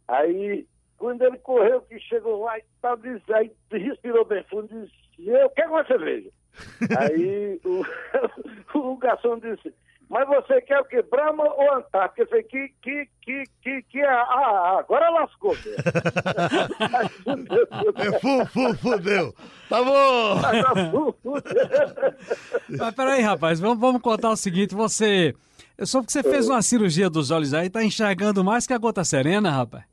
Aí, 0.07 0.67
quando 0.97 1.21
ele 1.23 1.37
correu, 1.39 1.81
que 1.81 1.99
chegou 1.99 2.43
lá 2.43 2.57
e 2.59 2.63
tal, 2.81 2.97
disse, 2.97 3.33
aí 3.33 3.51
respirou 3.71 4.25
bem 4.25 4.43
fundo 4.43 4.67
e 4.71 4.85
disse, 4.85 5.29
eu 5.29 5.49
quero 5.51 5.71
uma 5.71 5.85
cerveja. 5.85 6.29
aí 6.97 7.59
o, 7.65 7.83
o 8.93 8.97
garçom 8.97 9.37
disse, 9.39 9.73
mas 10.09 10.27
você 10.27 10.61
quer 10.61 10.79
o 10.79 10.85
quê? 10.85 11.01
Brahma 11.01 11.43
ou 11.43 11.73
Antártica? 11.75 12.21
Eu 12.21 12.27
falei, 12.27 12.43
que, 12.43 12.73
que, 12.81 13.09
que, 13.21 13.43
que, 13.61 13.81
que, 13.83 14.01
ah, 14.01 14.21
ah, 14.21 14.79
agora 14.79 15.09
lascou. 15.09 15.55
É, 17.97 18.19
fu, 18.19 18.45
fu, 18.47 18.77
fudeu. 18.77 19.33
Tá 19.69 19.83
bom. 19.83 20.35
Mas 22.69 22.95
peraí, 22.95 23.21
rapaz, 23.21 23.59
vamos, 23.59 23.79
vamos 23.79 24.01
contar 24.01 24.29
o 24.29 24.35
seguinte: 24.35 24.73
você. 24.73 25.35
Eu 25.77 25.85
soube 25.85 26.07
que 26.07 26.13
você 26.13 26.23
fez 26.23 26.47
uma 26.47 26.61
cirurgia 26.61 27.09
dos 27.09 27.29
olhos 27.31 27.53
aí, 27.53 27.69
tá 27.69 27.83
enxergando 27.83 28.43
mais 28.43 28.65
que 28.65 28.73
a 28.73 28.77
gota 28.77 29.03
serena, 29.03 29.51
rapaz. 29.51 29.83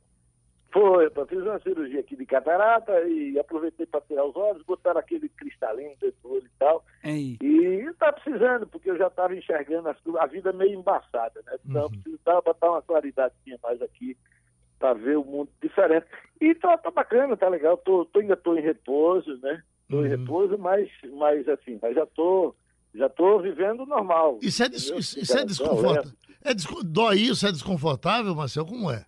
Foi, 0.75 1.07
eu 1.07 1.27
fiz 1.27 1.39
uma 1.41 1.61
cirurgia 1.61 2.01
aqui 2.01 2.17
de 2.17 2.27
catarata 2.27 3.01
e 3.03 3.39
aproveitei 3.39 3.87
para 3.87 4.01
tirar 4.01 4.25
os 4.27 4.35
olhos, 4.35 4.61
botaram 4.65 4.99
aquele 4.99 5.29
cristalinho 5.29 5.95
dentro 6.01 6.17
do 6.21 6.33
olho 6.33 6.45
e 6.47 6.59
tal. 6.59 6.85
Ei. 7.05 7.39
E 7.41 7.93
tá 7.97 8.13
precisando, 8.13 8.67
porque 8.67 8.91
eu 8.91 8.99
já 8.99 9.07
estava 9.07 9.37
enxergando 9.37 9.89
as 9.89 9.97
a 10.19 10.27
vida 10.27 10.53
meio 10.53 10.77
embaçada, 10.81 11.41
né? 11.47 11.57
Então 11.65 11.83
eu 11.83 11.91
precisava 11.91 12.43
botar 12.43 12.71
uma 12.73 12.83
claridadezinha 12.83 13.57
mais 13.63 13.81
aqui 13.81 14.17
para 14.81 14.95
ver 14.95 15.17
o 15.17 15.25
mundo 15.25 15.49
diferente. 15.63 16.07
E 16.41 16.53
tá, 16.57 16.77
tá 16.77 16.91
bacana, 16.91 17.37
tá 17.37 17.49
legal. 17.49 17.77
Tô, 17.77 18.05
tô- 18.07 18.19
ainda 18.19 18.37
tô 18.37 18.57
em 18.57 18.61
repouso, 18.61 19.39
né? 19.39 19.63
Tô 19.89 20.05
em 20.05 20.09
repouso, 20.09 20.59
mas, 20.59 20.91
mas 21.13 21.49
assim, 21.49 21.79
mas 21.81 21.95
já 21.95 22.05
tô, 22.05 22.53
já 22.93 23.09
tô 23.09 23.39
vivendo 23.39 23.87
normal. 23.87 24.41
Isso 24.43 24.61
é, 24.61 24.69
des- 24.69 24.91
isso, 24.91 25.21
isso 25.21 25.33
é 25.37 25.41
tô 25.43 25.47
desconfortável. 25.47 25.91
alerta. 26.03 26.13
É 26.45 26.53
desco- 26.53 26.83
Dói 26.83 27.19
isso? 27.19 27.47
É 27.47 27.53
desconfortável, 27.53 28.35
Marcel? 28.35 28.67
Como 28.67 28.91
é? 28.91 29.05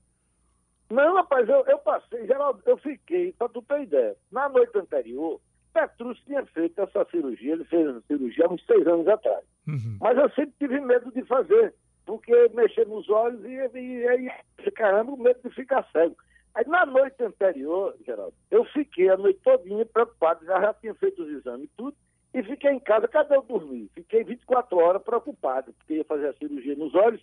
Não, 0.90 1.14
rapaz, 1.14 1.48
eu, 1.48 1.64
eu 1.66 1.78
passei, 1.78 2.26
Geraldo, 2.26 2.62
eu 2.64 2.76
fiquei, 2.76 3.32
pra 3.32 3.48
tu 3.48 3.60
ter 3.62 3.82
ideia, 3.82 4.16
na 4.30 4.48
noite 4.48 4.76
anterior, 4.78 5.40
Petrus 5.72 6.18
tinha 6.24 6.44
feito 6.46 6.80
essa 6.80 7.04
cirurgia, 7.10 7.52
ele 7.52 7.64
fez 7.64 7.86
essa 7.88 8.00
cirurgia 8.02 8.46
há 8.46 8.52
uns 8.52 8.64
seis 8.64 8.86
anos 8.86 9.06
atrás. 9.08 9.44
Uhum. 9.66 9.98
Mas 10.00 10.16
eu 10.16 10.30
sempre 10.30 10.54
tive 10.58 10.80
medo 10.80 11.10
de 11.12 11.22
fazer, 11.24 11.74
porque 12.06 12.32
mexer 12.54 12.86
nos 12.86 13.08
olhos 13.10 13.44
e, 13.44 13.78
e 13.78 14.08
aí, 14.08 14.30
caramba, 14.74 15.12
o 15.12 15.18
medo 15.18 15.40
de 15.42 15.54
ficar 15.54 15.86
cego. 15.92 16.16
Aí 16.54 16.66
na 16.66 16.86
noite 16.86 17.22
anterior, 17.22 17.94
Geraldo, 18.06 18.32
eu 18.50 18.64
fiquei 18.66 19.10
a 19.10 19.16
noite 19.16 19.40
todinha 19.42 19.84
preocupado, 19.84 20.46
já, 20.46 20.58
já 20.60 20.72
tinha 20.72 20.94
feito 20.94 21.22
os 21.22 21.28
exames 21.28 21.66
e 21.66 21.70
tudo, 21.76 21.96
e 22.32 22.42
fiquei 22.42 22.70
em 22.70 22.80
casa, 22.80 23.06
cadê 23.08 23.36
eu 23.36 23.42
dormir? 23.42 23.90
Fiquei 23.94 24.24
24 24.24 24.78
horas 24.78 25.02
preocupado, 25.02 25.72
porque 25.74 25.94
ia 25.94 26.04
fazer 26.04 26.28
a 26.28 26.34
cirurgia 26.34 26.74
nos 26.74 26.94
olhos, 26.94 27.22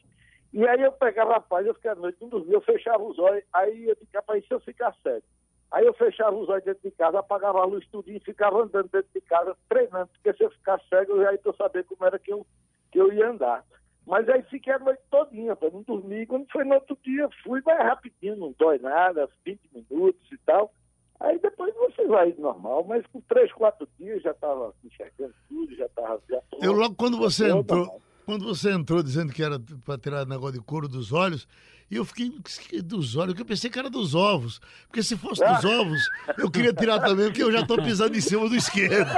e 0.53 0.67
aí 0.67 0.81
eu 0.81 0.91
pegava 0.91 1.35
a 1.35 1.41
paz, 1.41 1.65
eu 1.65 1.73
ficava 1.73 1.99
noite, 1.99 2.21
não 2.21 2.29
dormia, 2.29 2.53
eu 2.53 2.61
fechava 2.61 3.03
os 3.03 3.17
olhos, 3.17 3.43
aí 3.51 3.89
eu 3.89 3.95
ficava, 3.95 4.21
rapaz, 4.27 4.47
se 4.47 4.53
eu 4.53 4.59
ficar 4.59 4.95
cego? 5.01 5.23
Aí 5.71 5.83
eu 5.83 5.93
fechava 5.95 6.35
os 6.35 6.47
olhos 6.47 6.63
dentro 6.63 6.83
de 6.83 6.91
casa, 6.91 7.17
apagava 7.17 7.59
a 7.59 7.65
luz 7.65 7.83
tudinho 7.87 8.17
e 8.17 8.23
ficava 8.23 8.61
andando 8.61 8.87
dentro 8.89 9.09
de 9.11 9.21
casa, 9.21 9.57
treinando, 9.67 10.07
porque 10.13 10.31
se 10.37 10.43
eu 10.43 10.51
ficar 10.51 10.79
cego, 10.87 11.13
eu 11.13 11.23
já 11.23 11.33
ia 11.33 11.39
sabendo 11.57 11.85
como 11.85 12.05
era 12.05 12.19
que 12.19 12.31
eu, 12.31 12.45
que 12.91 13.01
eu 13.01 13.11
ia 13.11 13.29
andar. 13.29 13.65
Mas 14.05 14.29
aí 14.29 14.43
fiquei 14.43 14.73
a 14.73 14.79
noite 14.79 15.01
todinha, 15.09 15.55
para 15.55 15.71
não 15.71 15.81
dormir. 15.81 16.27
Quando 16.27 16.45
foi 16.51 16.63
no 16.65 16.75
outro 16.75 16.95
dia, 17.03 17.27
fui 17.41 17.61
mais 17.65 17.79
rapidinho, 17.79 18.35
não 18.35 18.53
dói 18.59 18.77
nada, 18.77 19.27
20 19.45 19.61
minutos 19.73 20.31
e 20.31 20.37
tal. 20.45 20.71
Aí 21.19 21.39
depois 21.39 21.73
você 21.73 22.05
vai 22.05 22.35
normal, 22.37 22.83
mas 22.83 23.05
com 23.07 23.21
três, 23.21 23.51
quatro 23.53 23.87
dias 23.97 24.21
já 24.21 24.31
estava 24.31 24.73
enxergando 24.83 25.33
tudo, 25.47 25.73
já 25.75 25.85
estava. 25.85 26.21
Eu 26.61 26.73
logo 26.73 26.95
quando 26.95 27.17
você 27.17 27.49
entrou. 27.49 28.02
Quando 28.25 28.45
você 28.45 28.71
entrou 28.71 29.03
dizendo 29.03 29.31
que 29.33 29.43
era 29.43 29.59
para 29.59 29.97
tirar 29.97 30.25
negócio 30.25 30.59
de 30.59 30.65
couro 30.65 30.87
dos 30.87 31.11
olhos, 31.11 31.47
e 31.91 31.95
eu 31.95 32.05
fiquei 32.05 32.31
que 32.69 32.81
dos 32.81 33.15
olhos, 33.15 33.33
que 33.35 33.41
eu 33.41 33.45
pensei 33.45 33.69
que 33.69 33.77
era 33.79 33.89
dos 33.89 34.15
ovos. 34.15 34.59
Porque 34.87 35.03
se 35.03 35.15
fosse 35.17 35.43
dos 35.45 35.63
ovos, 35.65 36.01
eu 36.37 36.49
queria 36.49 36.73
tirar 36.73 36.99
também, 36.99 37.25
porque 37.27 37.43
eu 37.43 37.51
já 37.51 37.65
tô 37.65 37.75
pisando 37.77 38.15
em 38.17 38.21
cima 38.21 38.47
do 38.49 38.55
esquerdo. 38.55 39.09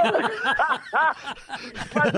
Mas 1.94 2.12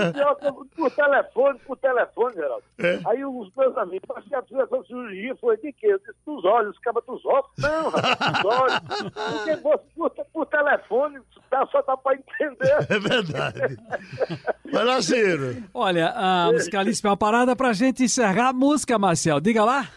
por 0.75 0.91
telefone, 0.91 1.59
por 1.65 1.77
telefone, 1.77 2.35
Geraldo. 2.35 2.63
É. 2.77 2.99
Aí 3.07 3.23
os 3.25 3.51
meus 3.55 3.77
amigos, 3.77 4.07
mas 4.13 4.23
a 4.33 4.37
essa 4.63 4.83
cirurgia 4.87 5.35
foi 5.39 5.57
de 5.57 5.71
quê? 5.73 5.87
Eu 5.87 5.99
disse, 5.99 6.11
dos 6.25 6.43
olhos, 6.45 6.75
acaba 6.77 7.01
dos 7.07 7.25
olhos. 7.25 7.45
Não, 7.57 7.89
rapaz, 7.89 8.43
dos 8.43 8.45
olhos. 8.45 8.79
Porque 9.13 9.55
você, 9.57 9.77
por, 9.95 10.09
por 10.33 10.45
telefone, 10.47 11.19
dá- 11.51 11.65
só 11.71 11.81
dá 11.81 11.97
para 11.97 12.17
entender. 12.17 12.85
É 12.89 12.99
verdade. 12.99 13.77
Vai 14.71 14.83
lá, 14.83 15.01
Ciro. 15.01 15.63
Olha, 15.73 16.09
a 16.15 16.51
musicalíssima 16.51 17.09
é 17.09 17.11
uma 17.11 17.17
parada 17.17 17.55
pra 17.55 17.73
gente 17.73 18.03
encerrar 18.03 18.49
a 18.49 18.53
música, 18.53 18.97
Marcel. 18.99 19.39
Diga 19.39 19.63
lá. 19.63 19.87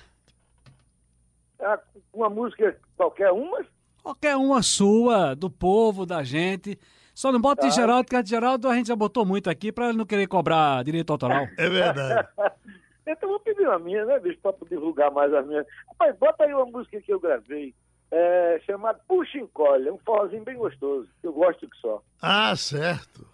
É 1.62 1.78
Uma 2.12 2.28
música 2.28 2.76
qualquer 2.96 3.30
uma, 3.32 3.64
Qualquer 4.02 4.36
uma 4.36 4.62
sua, 4.62 5.34
do 5.34 5.48
povo, 5.48 6.04
da 6.04 6.22
gente. 6.24 6.76
Só 7.14 7.30
não 7.30 7.40
bota 7.40 7.68
de 7.68 7.74
Geraldo, 7.74 8.04
porque 8.04 8.16
a 8.16 8.22
de 8.22 8.30
Geraldo 8.30 8.68
a 8.68 8.74
gente 8.74 8.88
já 8.88 8.96
botou 8.96 9.24
muito 9.24 9.48
aqui 9.48 9.70
pra 9.70 9.88
ele 9.90 9.98
não 9.98 10.04
querer 10.06 10.26
cobrar 10.26 10.82
direito 10.82 11.12
autoral. 11.12 11.46
É 11.56 11.68
verdade. 11.68 12.28
então 13.06 13.28
eu 13.28 13.28
vou 13.28 13.40
pedir 13.40 13.62
uma 13.68 13.78
minha, 13.78 14.04
né, 14.04 14.18
bicho, 14.18 14.38
para 14.42 14.54
divulgar 14.68 15.10
mais 15.12 15.32
as 15.32 15.46
minhas. 15.46 15.66
Rapaz, 15.88 16.16
bota 16.18 16.44
aí 16.44 16.52
uma 16.54 16.66
música 16.66 17.00
que 17.00 17.12
eu 17.12 17.20
gravei 17.20 17.74
é, 18.10 18.60
chamado 18.66 18.98
Puxa 19.06 19.38
Encolhe, 19.38 19.88
é 19.88 19.92
um 19.92 19.98
forrozinho 19.98 20.42
bem 20.42 20.56
gostoso, 20.56 21.08
que 21.20 21.26
eu 21.26 21.32
gosto 21.32 21.68
que 21.68 21.76
só. 21.78 22.02
Ah, 22.20 22.56
certo. 22.56 23.26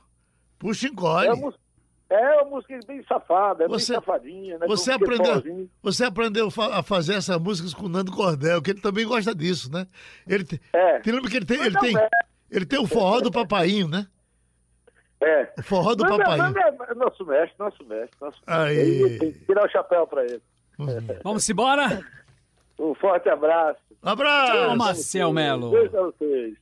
Puxa, 0.59 0.87
É 0.87 0.91
encolhe. 0.91 1.29
uma, 1.29 1.37
música- 1.37 1.63
é 2.11 2.35
uma 2.37 2.45
música 2.51 2.79
bem 2.87 3.03
safada, 3.07 3.65
é 3.65 3.69
Você- 3.69 3.93
bem 3.93 4.01
safadinha, 4.01 4.59
né? 4.59 4.67
Você 4.67 4.93
aprendeu, 4.93 5.69
você 5.83 6.05
aprendeu 6.05 6.49
a 6.73 6.83
fazer 6.83 7.15
essas 7.15 7.39
músicas 7.39 7.75
com 7.75 7.87
o 7.87 7.89
Nando 7.89 8.13
Cordel, 8.13 8.63
que 8.63 8.71
ele 8.71 8.81
também 8.81 9.07
gosta 9.07 9.35
disso, 9.35 9.71
né? 9.73 9.87
Ele 10.27 10.45
te, 10.45 10.61
É. 10.73 11.03
Você 11.03 11.13
lembra 11.13 11.31
que 11.31 11.37
ele 11.37 11.47
tem, 11.47 11.61
ele 11.63 11.79
tem, 11.79 11.97
é. 11.99 12.09
ele 12.51 12.65
tem 12.67 12.79
o 12.79 12.87
forró 12.87 13.21
do 13.21 13.31
papainho, 13.31 13.89
né? 13.89 14.07
É. 15.21 15.53
O 15.59 15.63
forró 15.63 15.95
do 15.95 16.05
Nando 16.05 16.15
é- 16.15 16.25
papainho. 16.25 16.45
Nando 16.45 16.59
é 16.85 16.95
nosso 16.95 17.27
mestre, 17.27 17.55
nosso 17.59 17.85
mestre. 17.85 18.17
Nosso... 18.21 18.39
Aí. 18.47 18.79
Aí 19.05 19.19
Tem 19.19 19.33
que 19.33 19.39
tirar 19.47 19.65
o 19.67 19.69
chapéu 19.71 20.07
pra 20.07 20.25
ele. 20.25 20.41
Vamos 21.25 21.49
embora? 21.49 22.01
Um 22.79 22.95
forte 22.95 23.29
abraço. 23.29 23.81
Abraço! 24.01 24.53
Tchau, 24.53 24.77
Marcel 24.77 25.33
Melo. 25.33 25.71
Beijo 25.71 25.91
pra 25.91 26.03
vocês. 26.03 26.55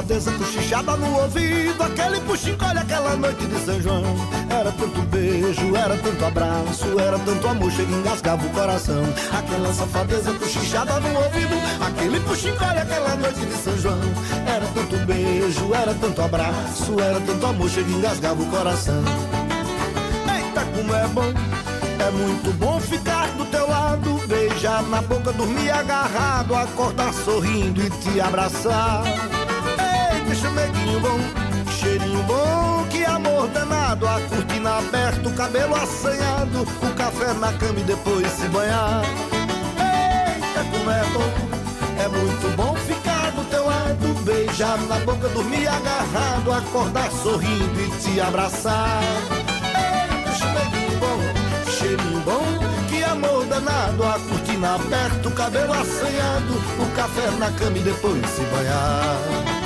Safadeza 0.00 0.32
cochichada 0.32 0.96
no 0.96 1.20
ouvido, 1.20 1.82
aquele 1.82 2.20
puxincolhe, 2.20 2.78
aquela 2.78 3.16
noite 3.16 3.44
de 3.44 3.60
São 3.60 3.80
João. 3.82 4.02
Era 4.48 4.72
tanto 4.72 5.02
beijo, 5.02 5.76
era 5.76 5.96
tanto 5.96 6.24
abraço, 6.24 6.98
era 6.98 7.18
tanto 7.18 7.48
amor, 7.48 7.70
chega 7.70 7.92
engasgava 7.92 8.46
o 8.46 8.50
coração. 8.50 9.02
Aquela 9.36 9.72
safadeza 9.74 10.32
cochichada 10.32 11.00
no 11.00 11.18
ouvido, 11.18 11.54
aquele 11.86 12.18
puxincolhe, 12.20 12.78
aquela 12.78 13.14
noite 13.16 13.40
de 13.40 13.54
São 13.56 13.76
João. 13.76 14.00
Era 14.46 14.66
tanto 14.68 14.96
beijo, 15.04 15.74
era 15.74 15.94
tanto 15.94 16.22
abraço, 16.22 16.98
era 16.98 17.20
tanto 17.20 17.46
amor, 17.46 17.68
chega 17.68 17.90
engasgava 17.90 18.42
o 18.42 18.46
coração. 18.46 19.02
Eita, 20.34 20.64
como 20.76 20.94
é 20.94 21.06
bom, 21.08 21.32
é 21.98 22.10
muito 22.10 22.58
bom 22.58 22.80
ficar 22.80 23.28
do 23.32 23.44
teu 23.46 23.68
lado, 23.68 24.18
beijar 24.26 24.82
na 24.84 25.02
boca, 25.02 25.30
dormir 25.32 25.70
agarrado, 25.70 26.54
acordar 26.54 27.12
sorrindo 27.12 27.82
e 27.82 27.90
te 27.90 28.18
abraçar. 28.18 29.02
Chameguinho 30.40 31.00
bom, 31.00 31.18
cheirinho 31.70 32.22
bom, 32.22 32.86
que 32.90 33.04
amor 33.04 33.48
danado, 33.48 34.06
a 34.06 34.20
cortina 34.22 34.78
aberta, 34.78 35.28
o 35.28 35.32
cabelo 35.34 35.74
assanhado, 35.74 36.62
o 36.62 36.94
café 36.94 37.32
na 37.34 37.52
cama 37.52 37.80
e 37.80 37.82
depois 37.82 38.26
se 38.32 38.48
banhar. 38.48 39.02
Eita, 39.76 40.64
como 40.70 40.90
é 40.90 41.04
bom, 41.12 42.02
é 42.02 42.08
muito 42.08 42.56
bom 42.56 42.74
ficar 42.76 43.30
do 43.32 43.44
teu 43.50 43.66
lado, 43.66 44.24
beijar 44.24 44.78
na 44.88 44.98
boca, 45.00 45.28
dormir 45.28 45.68
agarrado, 45.68 46.52
acordar 46.52 47.10
sorrindo 47.10 47.80
e 47.80 47.90
te 48.00 48.20
abraçar. 48.20 49.02
Chameguinho 50.38 50.98
bom, 50.98 51.70
cheirinho 51.70 52.20
bom, 52.20 52.70
amor 53.10 53.44
danado, 53.46 54.04
a 54.04 54.18
cortina 54.18 54.74
aberta, 54.76 55.28
o 55.28 55.32
cabelo 55.32 55.72
assanhado, 55.72 56.54
o 56.78 56.94
café 56.94 57.30
na 57.38 57.50
cama 57.52 57.76
e 57.76 57.80
depois 57.80 58.24
se 58.30 58.42
banhar. 58.42 59.59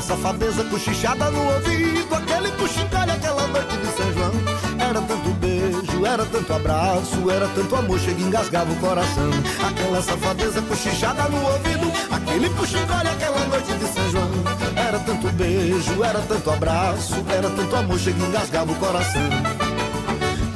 Aquela 0.00 0.16
safadeza 0.16 0.64
cochichada 0.64 1.30
no 1.30 1.44
ouvido, 1.52 2.08
aquele 2.14 2.50
puxincalho, 2.52 3.12
aquela 3.12 3.46
noite 3.48 3.76
de 3.76 3.86
São 3.94 4.12
João. 4.14 4.32
Era 4.78 5.02
tanto 5.02 5.30
beijo, 5.34 6.06
era 6.06 6.24
tanto 6.24 6.52
abraço, 6.54 7.30
era 7.30 7.46
tanto 7.48 7.76
amor, 7.76 8.00
chega 8.00 8.18
e 8.18 8.24
engasgava 8.24 8.72
o 8.72 8.76
coração. 8.76 9.30
Aquela 9.62 10.00
safadeza 10.00 10.62
cochichada 10.62 11.24
no 11.24 11.36
ouvido, 11.44 11.92
aquele 12.10 12.48
puxincalho, 12.48 13.10
aquela 13.10 13.44
noite 13.44 13.74
de 13.74 13.86
São 13.88 14.10
João. 14.10 14.30
Era 14.74 14.98
tanto 15.00 15.28
beijo, 15.32 16.02
era 16.02 16.20
tanto 16.20 16.50
abraço, 16.50 17.22
era 17.28 17.50
tanto 17.50 17.76
amor, 17.76 17.98
chega 17.98 18.24
e 18.24 18.26
engasgava 18.26 18.72
o 18.72 18.76
coração. 18.76 19.22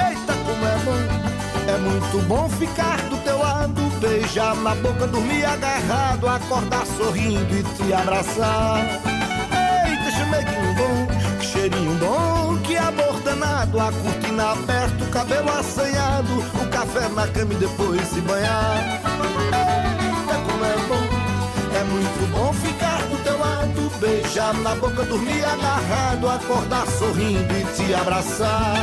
Eita, 0.09 0.32
como 0.47 0.64
é 0.64 0.78
bom, 0.86 1.70
é 1.70 1.76
muito 1.76 2.26
bom 2.26 2.49
ficar 2.49 2.97
do 3.11 3.18
teu 3.18 3.38
lado, 3.40 3.82
beijar 4.01 4.57
na 4.57 4.74
boca, 4.76 5.07
dormir 5.07 5.45
agarrado, 5.45 6.28
acordar 6.28 6.86
sorrindo 6.86 7.55
e 7.55 7.62
te 7.62 7.92
abraçar. 7.92 9.03
Cheirinho 11.64 11.94
bom, 11.94 12.58
que 12.58 12.76
amor 12.76 13.20
danado, 13.20 13.80
a 13.80 13.90
cortina 13.90 14.52
aberta, 14.52 15.04
o 15.04 15.08
cabelo 15.08 15.50
assanhado, 15.50 16.32
o 16.60 16.68
café 16.68 17.08
na 17.08 17.26
cama 17.28 17.54
e 17.54 17.56
depois 17.56 18.06
se 18.08 18.20
banhar. 18.20 19.00
Eita, 19.96 20.34
como 20.44 20.64
é 20.64 20.76
bom, 20.88 21.04
é 21.74 21.84
muito 21.84 22.32
bom 22.32 22.52
ficar 22.52 22.98
do 23.08 23.22
teu 23.24 23.38
lado, 23.38 23.90
beijar 23.98 24.52
na 24.54 24.74
boca, 24.74 25.04
dormir 25.04 25.42
agarrado, 25.44 26.28
acordar 26.28 26.86
sorrindo 26.86 27.54
e 27.54 27.64
te 27.74 27.94
abraçar. 27.94 28.74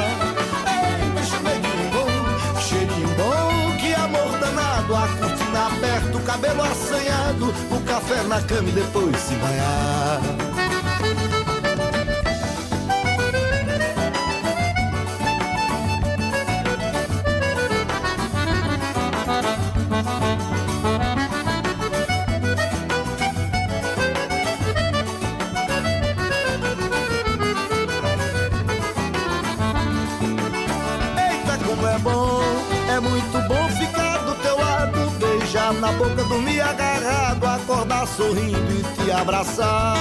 Eita, 0.66 1.24
chameguinho 1.24 1.92
bom, 1.92 2.60
cheirinho 2.62 3.10
bom, 3.10 3.78
que 3.78 3.94
amor 3.94 4.40
danado, 4.40 4.96
a 4.96 5.08
cortina 5.20 5.68
aberta, 5.68 6.18
o 6.18 6.22
cabelo 6.24 6.64
assanhado, 6.64 7.54
o 7.70 7.82
café 7.82 8.24
na 8.24 8.42
cama 8.42 8.70
e 8.70 8.72
depois 8.72 9.16
se 9.18 9.36
banhar. 9.36 10.61
Beijar 35.72 35.74
na 35.74 35.92
boca, 35.94 36.24
dormir 36.24 36.62
agarrado, 36.62 37.46
acordar 37.46 38.08
sorrindo 38.08 38.72
e 38.72 39.04
te 39.04 39.12
abraçar. 39.12 39.98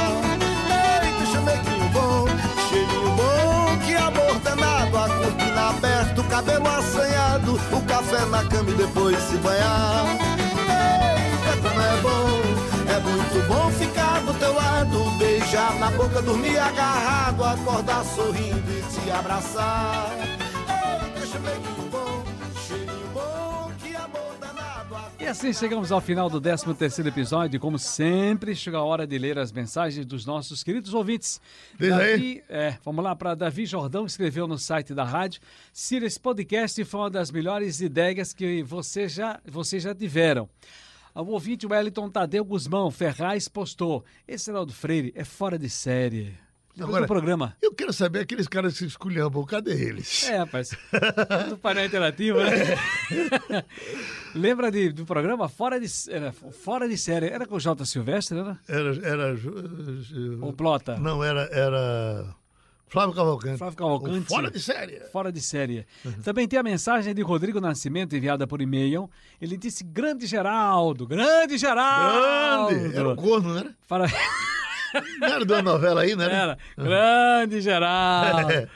Eita, 0.67 1.27
chameguinho 1.33 1.89
bom, 1.91 2.27
cheirinho 2.69 3.11
bom, 3.11 3.79
que 3.87 3.95
amor 3.95 4.39
danado, 4.41 4.97
a 4.97 5.09
cortina 5.09 5.69
aberta, 5.69 6.21
o 6.21 6.25
cabelo 6.25 6.69
assanhado, 6.69 7.61
o 7.73 7.83
café 7.83 8.25
na 8.27 8.45
cama 8.45 8.71
e 8.71 8.75
depois 8.75 9.19
se 9.19 9.37
banhar. 9.37 10.07
Eita, 10.59 11.69
como 11.69 11.81
é 11.81 11.97
bom, 12.03 12.41
é 12.89 13.01
muito 13.01 13.49
bom 13.49 13.71
ficar 13.73 14.21
do 14.21 14.35
teu 14.35 14.55
lado, 14.55 15.11
beijar 15.19 15.75
na 15.79 15.91
boca, 15.91 16.21
dormir 16.23 16.59
agarrado, 16.59 17.45
acordar 17.45 18.05
sorrindo 18.05 18.71
e 18.71 18.83
te 18.83 19.11
abraçar. 19.11 20.40
Assim 25.31 25.53
chegamos 25.53 25.93
ao 25.93 26.01
final 26.01 26.29
do 26.29 26.41
13 26.41 26.75
terceiro 26.75 27.09
episódio. 27.09 27.61
Como 27.61 27.79
sempre, 27.79 28.53
chega 28.53 28.79
a 28.79 28.83
hora 28.83 29.07
de 29.07 29.17
ler 29.17 29.39
as 29.39 29.53
mensagens 29.53 30.05
dos 30.05 30.27
nossos 30.27 30.65
queridos 30.65 30.93
ouvintes. 30.93 31.41
Diz. 31.79 31.91
Davi, 31.91 32.43
é, 32.49 32.77
vamos 32.85 33.05
lá 33.05 33.15
para 33.15 33.37
Davi 33.37 33.65
Jordão, 33.65 34.05
que 34.05 34.11
escreveu 34.11 34.49
no 34.49 34.59
site 34.59 34.93
da 34.93 35.05
rádio. 35.05 35.41
Ciro, 35.73 36.05
esse 36.05 36.19
podcast 36.19 36.85
foi 36.85 37.01
uma 37.01 37.11
das 37.11 37.31
melhores 37.31 37.81
ideias 37.81 38.33
que 38.33 38.65
você 38.65 39.09
já, 39.09 39.39
vocês 39.47 39.85
já 39.85 39.95
tiveram. 39.95 40.49
O 41.15 41.23
ouvinte 41.27 41.65
Wellington 41.65 42.11
Tadeu 42.11 42.45
Guzmão 42.45 42.91
Ferraz 42.91 43.47
postou: 43.47 44.05
Esse 44.27 44.47
Geraldo 44.47 44.73
Freire 44.73 45.13
é 45.15 45.23
fora 45.23 45.57
de 45.57 45.71
série. 45.71 46.35
Agora- 46.79 47.07
programa? 47.07 47.57
Eu 47.61 47.75
quero 47.75 47.93
saber 47.93 48.21
aqueles 48.21 48.47
caras 48.49 48.73
que 48.75 48.79
se 48.81 48.87
esculhambam, 48.87 49.45
cadê 49.45 49.73
eles? 49.73 50.25
É, 50.29 50.39
rapaz. 50.39 50.71
do 51.49 51.57
painel 51.59 51.87
interativo, 51.87 52.39
né? 52.39 52.51
Lembra 54.35 54.71
de, 54.71 54.91
do 54.93 55.05
programa 55.05 55.49
Fora 55.49 55.81
de, 55.81 55.87
era, 56.09 56.33
Fora 56.33 56.89
de 56.89 56.97
Série? 56.97 57.27
Era 57.27 57.47
com 57.47 57.57
o 57.57 57.61
J. 57.61 57.85
Silvestre, 57.85 58.39
era? 58.39 58.59
Era. 58.69 59.07
era 59.07 59.37
ju- 59.37 60.39
Ou 60.41 60.53
Plota? 60.53 60.97
não, 60.97 61.23
era. 61.23 61.43
era 61.53 62.35
Flávio 62.89 63.15
Cavalcante. 63.15 63.59
Flávio 63.59 63.77
Cavalcante. 63.77 64.19
O 64.19 64.25
Fora 64.27 64.51
de 64.51 64.59
série. 64.61 65.01
Fora 65.13 65.31
de 65.33 65.41
série. 65.41 65.87
Também 66.25 66.49
tem 66.49 66.59
a 66.59 66.63
mensagem 66.63 67.15
de 67.15 67.23
Rodrigo 67.23 67.61
Nascimento 67.61 68.17
enviada 68.17 68.47
por 68.49 68.61
e-mail. 68.61 69.09
Ele 69.41 69.57
disse: 69.57 69.85
Grande 69.85 70.27
Geraldo, 70.27 71.07
grande 71.07 71.57
Geraldo. 71.57 72.69
Grande! 72.75 72.97
Era 72.97 73.09
o 73.11 73.17
corno, 73.17 73.55
né? 73.55 73.73
Para... 73.87 74.07
Não 75.21 75.29
era 75.29 75.45
de 75.45 75.53
uma 75.53 75.63
novela 75.63 76.03
aí, 76.03 76.15
né? 76.17 76.25
Era. 76.25 76.59
Grande 76.77 77.61
Geraldo. 77.61 78.51
É. 78.53 78.69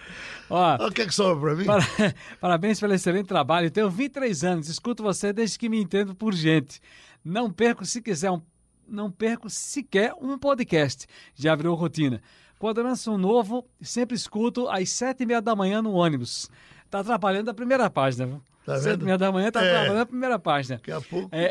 Ó, 0.50 0.88
o 0.88 0.92
que 0.92 1.02
é 1.02 1.06
que 1.06 1.14
sobra 1.14 1.40
pra 1.40 1.54
mim. 1.56 1.64
Para- 1.64 2.14
Parabéns 2.38 2.78
pelo 2.78 2.92
excelente 2.92 3.26
trabalho. 3.26 3.70
Tenho 3.70 3.88
23 3.88 4.44
anos, 4.44 4.68
escuto 4.68 5.02
você 5.02 5.32
desde 5.32 5.58
que 5.58 5.70
me 5.70 5.80
entendo 5.80 6.14
por 6.14 6.34
gente. 6.34 6.80
Não 7.24 7.50
perco 7.50 7.84
se 7.86 8.02
quiser 8.02 8.30
um, 8.30 8.42
não 8.86 9.10
perco 9.10 9.48
sequer 9.48 10.12
um 10.20 10.38
podcast. 10.38 11.06
Já 11.34 11.54
virou 11.54 11.74
rotina. 11.74 12.20
Quando 12.58 12.82
lança 12.82 13.10
um 13.10 13.16
novo, 13.16 13.66
sempre 13.80 14.14
escuto 14.14 14.68
às 14.68 14.90
sete 14.90 15.22
e 15.22 15.26
meia 15.26 15.40
da 15.40 15.56
manhã 15.56 15.80
no 15.80 15.92
ônibus. 15.92 16.50
Tá 16.90 17.00
atrapalhando 17.00 17.50
a 17.50 17.54
primeira 17.54 17.88
página, 17.88 18.26
viu? 18.26 18.42
Tá 18.64 18.76
sete 18.76 18.92
vendo? 18.92 19.02
e 19.02 19.04
meia 19.04 19.18
da 19.18 19.30
manhã 19.30 19.50
tá 19.50 19.62
É. 19.62 19.68
atrapalhando 19.70 20.00
a 20.00 20.06
primeira 20.06 20.38
página. 20.38 20.76
Daqui 20.76 20.90
a 20.90 21.00
pouco. 21.00 21.28
É, 21.30 21.44